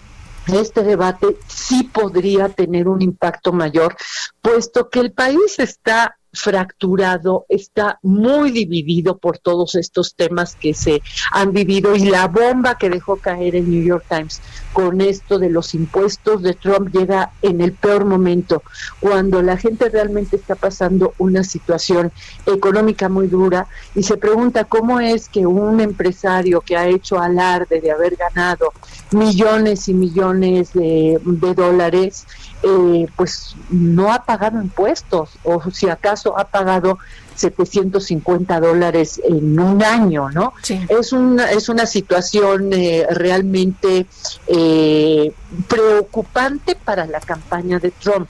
[0.47, 3.95] este debate sí podría tener un impacto mayor,
[4.41, 11.01] puesto que el país está fracturado, está muy dividido por todos estos temas que se
[11.31, 14.41] han vivido y la bomba que dejó caer el New York Times
[14.73, 18.61] con esto de los impuestos de Trump llega en el peor momento,
[18.99, 22.11] cuando la gente realmente está pasando una situación
[22.45, 27.79] económica muy dura y se pregunta cómo es que un empresario que ha hecho alarde
[27.79, 28.73] de haber ganado
[29.11, 32.25] millones y millones de, de dólares,
[32.67, 36.97] eh, pues no ha pagado impuestos o si acaso ha pagado
[37.35, 40.53] 750 dólares en un año, ¿no?
[40.89, 44.07] Es, una, es una situación eh, realmente
[44.47, 45.31] eh,
[45.67, 48.29] preocupante para la campaña de Trump,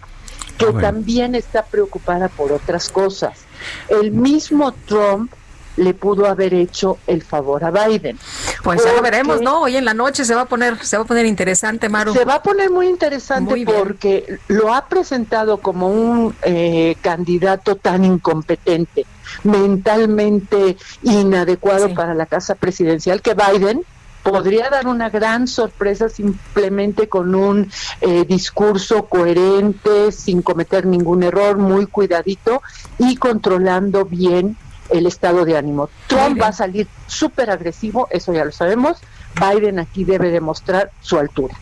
[0.57, 3.39] que también está preocupada por otras cosas.
[3.87, 5.31] El mismo Trump
[5.77, 8.17] le pudo haber hecho el favor a Biden.
[8.63, 9.61] Pues ya lo veremos, ¿no?
[9.61, 12.13] Hoy en la noche se va a poner, se va a poner interesante, Maru.
[12.13, 18.05] Se va a poner muy interesante porque lo ha presentado como un eh, candidato tan
[18.05, 19.05] incompetente,
[19.43, 23.83] mentalmente inadecuado para la casa presidencial que Biden
[24.23, 27.69] podría dar una gran sorpresa simplemente con un
[28.01, 32.63] eh, discurso coherente, sin cometer ningún error, muy cuidadito
[32.97, 34.57] y controlando bien
[34.89, 35.89] el estado de ánimo.
[36.07, 38.97] Trump va a salir súper agresivo, eso ya lo sabemos.
[39.39, 41.55] Biden aquí debe demostrar su altura.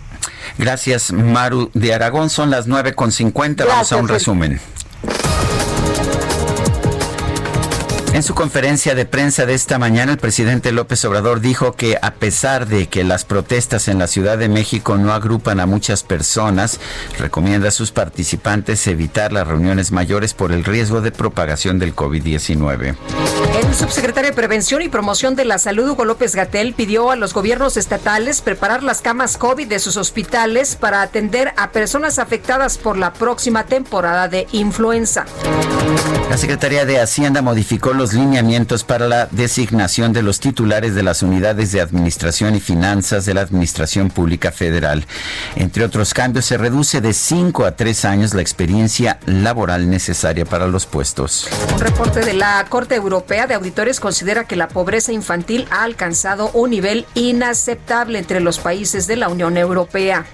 [0.58, 2.30] Gracias, Maru de Aragón.
[2.30, 3.66] Son las 9.50.
[3.66, 4.60] Vamos a un resumen.
[8.14, 12.14] En su conferencia de prensa de esta mañana, el presidente López Obrador dijo que a
[12.14, 16.80] pesar de que las protestas en la Ciudad de México no agrupan a muchas personas,
[17.18, 22.96] recomienda a sus participantes evitar las reuniones mayores por el riesgo de propagación del COVID-19.
[23.56, 27.34] El subsecretario de Prevención y Promoción de la Salud, Hugo López Gatel, pidió a los
[27.34, 32.96] gobiernos estatales preparar las camas COVID de sus hospitales para atender a personas afectadas por
[32.96, 35.26] la próxima temporada de influenza.
[36.30, 41.24] La Secretaría de Hacienda modificó los lineamientos para la designación de los titulares de las
[41.24, 45.06] unidades de administración y finanzas de la Administración Pública Federal.
[45.56, 50.68] Entre otros cambios, se reduce de 5 a 3 años la experiencia laboral necesaria para
[50.68, 51.48] los puestos.
[51.72, 56.50] Un reporte de la Corte Europea de Auditores considera que la pobreza infantil ha alcanzado
[56.54, 60.26] un nivel inaceptable entre los países de la Unión Europea.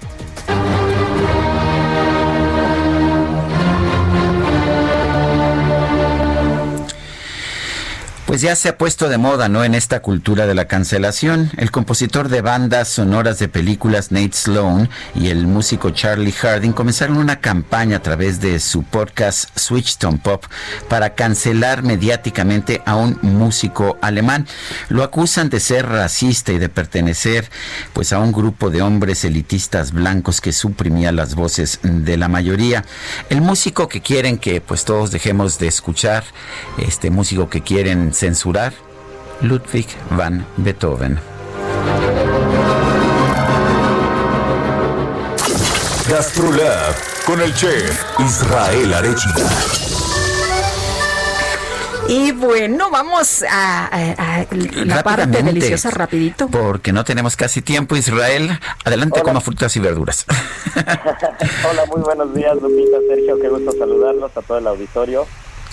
[8.30, 9.64] Pues ya se ha puesto de moda, ¿no?
[9.64, 11.50] En esta cultura de la cancelación.
[11.56, 17.16] El compositor de bandas sonoras de películas Nate Sloan y el músico Charlie Harding comenzaron
[17.16, 20.44] una campaña a través de su podcast Switchton Pop
[20.88, 24.46] para cancelar mediáticamente a un músico alemán.
[24.90, 27.50] Lo acusan de ser racista y de pertenecer
[27.92, 32.84] pues a un grupo de hombres elitistas blancos que suprimía las voces de la mayoría.
[33.28, 36.22] El músico que quieren que pues todos dejemos de escuchar,
[36.78, 38.74] este músico que quieren censurar
[39.40, 41.18] Ludwig van Beethoven.
[46.06, 49.48] Gastrolab con el chef Israel Arechiga.
[52.08, 53.88] Y bueno, vamos a,
[54.84, 56.48] la parte deliciosa rapidito.
[56.48, 58.50] Porque no tenemos casi tiempo, Israel.
[58.84, 60.26] Adelante, coma frutas y verduras.
[61.70, 63.40] Hola, muy buenos días, Lupita, Sergio.
[63.40, 65.26] Qué gusto saludarlos a todo el auditorio.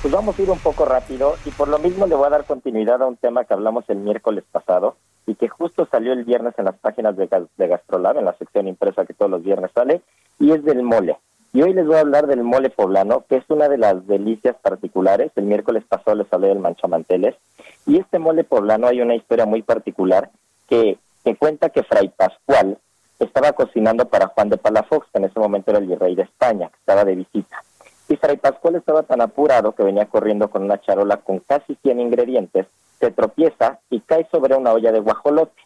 [0.07, 2.45] Pues vamos a ir un poco rápido y por lo mismo le voy a dar
[2.45, 4.95] continuidad a un tema que hablamos el miércoles pasado
[5.25, 7.27] y que justo salió el viernes en las páginas de,
[7.57, 10.01] de Gastrolab, en la sección impresa que todos los viernes sale,
[10.39, 11.17] y es del mole.
[11.51, 14.55] Y hoy les voy a hablar del mole poblano, que es una de las delicias
[14.61, 15.33] particulares.
[15.35, 17.35] El miércoles pasado les hablé del manchamanteles.
[17.85, 20.29] Y este mole poblano hay una historia muy particular
[20.69, 22.77] que, que cuenta que Fray Pascual
[23.19, 26.69] estaba cocinando para Juan de Palafox, que en ese momento era el virrey de España,
[26.69, 27.61] que estaba de visita.
[28.09, 31.99] Y Fray Pascual estaba tan apurado que venía corriendo con una charola con casi 100
[31.99, 32.67] ingredientes,
[32.99, 35.61] se tropieza y cae sobre una olla de guajolote.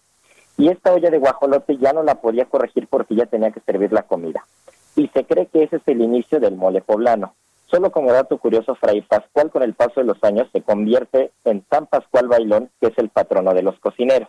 [0.58, 3.94] Y esta olla de guajolote ya no la podía corregir porque ya tenía que servir
[3.94, 4.46] la comida.
[4.96, 7.36] Y se cree que ese es el inicio del mole poblano.
[7.68, 11.64] Solo como dato curioso, Fray Pascual con el paso de los años se convierte en
[11.70, 14.28] San Pascual Bailón, que es el patrono de los cocineros.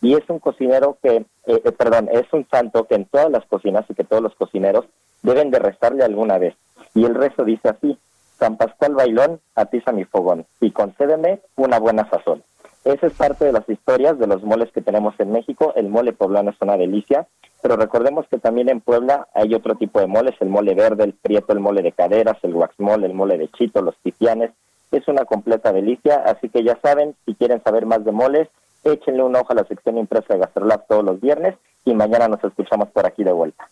[0.00, 3.44] Y es un cocinero que, eh, eh, perdón, es un santo que en todas las
[3.46, 4.86] cocinas y que todos los cocineros
[5.22, 6.54] deben de rezarle alguna vez.
[6.94, 7.98] Y el resto dice así,
[8.38, 12.42] San Pascual Bailón, atiza mi fogón y concédeme una buena sazón.
[12.84, 15.72] Esa es parte de las historias de los moles que tenemos en México.
[15.76, 17.26] El mole poblano es una delicia,
[17.60, 21.12] pero recordemos que también en Puebla hay otro tipo de moles, el mole verde, el
[21.12, 24.52] prieto, el mole de caderas, el guaxmol, el mole de chito, los tipianes.
[24.92, 28.48] Es una completa delicia, así que ya saben, si quieren saber más de moles,
[28.84, 32.42] échenle una hoja a la sección impresa de Gastrolab todos los viernes y mañana nos
[32.42, 33.68] escuchamos por aquí de vuelta.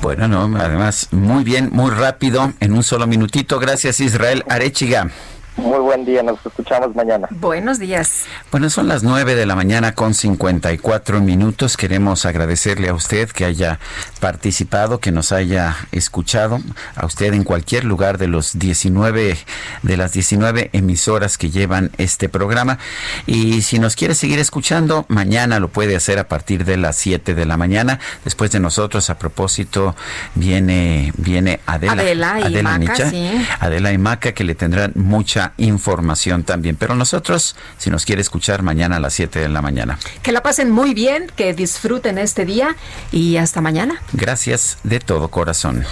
[0.00, 3.58] Bueno, no, además, muy bien, muy rápido, en un solo minutito.
[3.58, 5.10] Gracias, Israel Arechiga.
[5.56, 7.28] Muy buen día, nos escuchamos mañana.
[7.30, 8.24] Buenos días.
[8.50, 11.76] Bueno, son las 9 de la mañana con 54 minutos.
[11.76, 13.78] Queremos agradecerle a usted que haya
[14.18, 16.58] participado, que nos haya escuchado,
[16.96, 19.36] a usted en cualquier lugar de los 19
[19.82, 22.78] de las 19 emisoras que llevan este programa.
[23.26, 27.34] Y si nos quiere seguir escuchando, mañana lo puede hacer a partir de las 7
[27.34, 27.98] de la mañana.
[28.24, 29.94] Después de nosotros, a propósito,
[30.34, 33.46] viene viene Adela, Adela y Maca, sí.
[33.60, 36.76] Adela y Maca que le tendrán mucha información también.
[36.76, 39.98] Pero nosotros, si nos quiere escuchar mañana a las 7 de la mañana.
[40.22, 42.76] Que la pasen muy bien, que disfruten este día
[43.10, 44.00] y hasta mañana.
[44.12, 45.84] Gracias de todo corazón.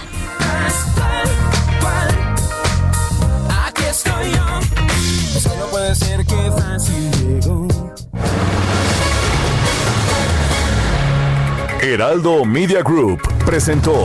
[3.67, 4.61] Aquí estoy yo.
[5.37, 7.69] Es que no puede ser que fácil llegó.
[11.83, 14.05] Heraldo Media Group presentó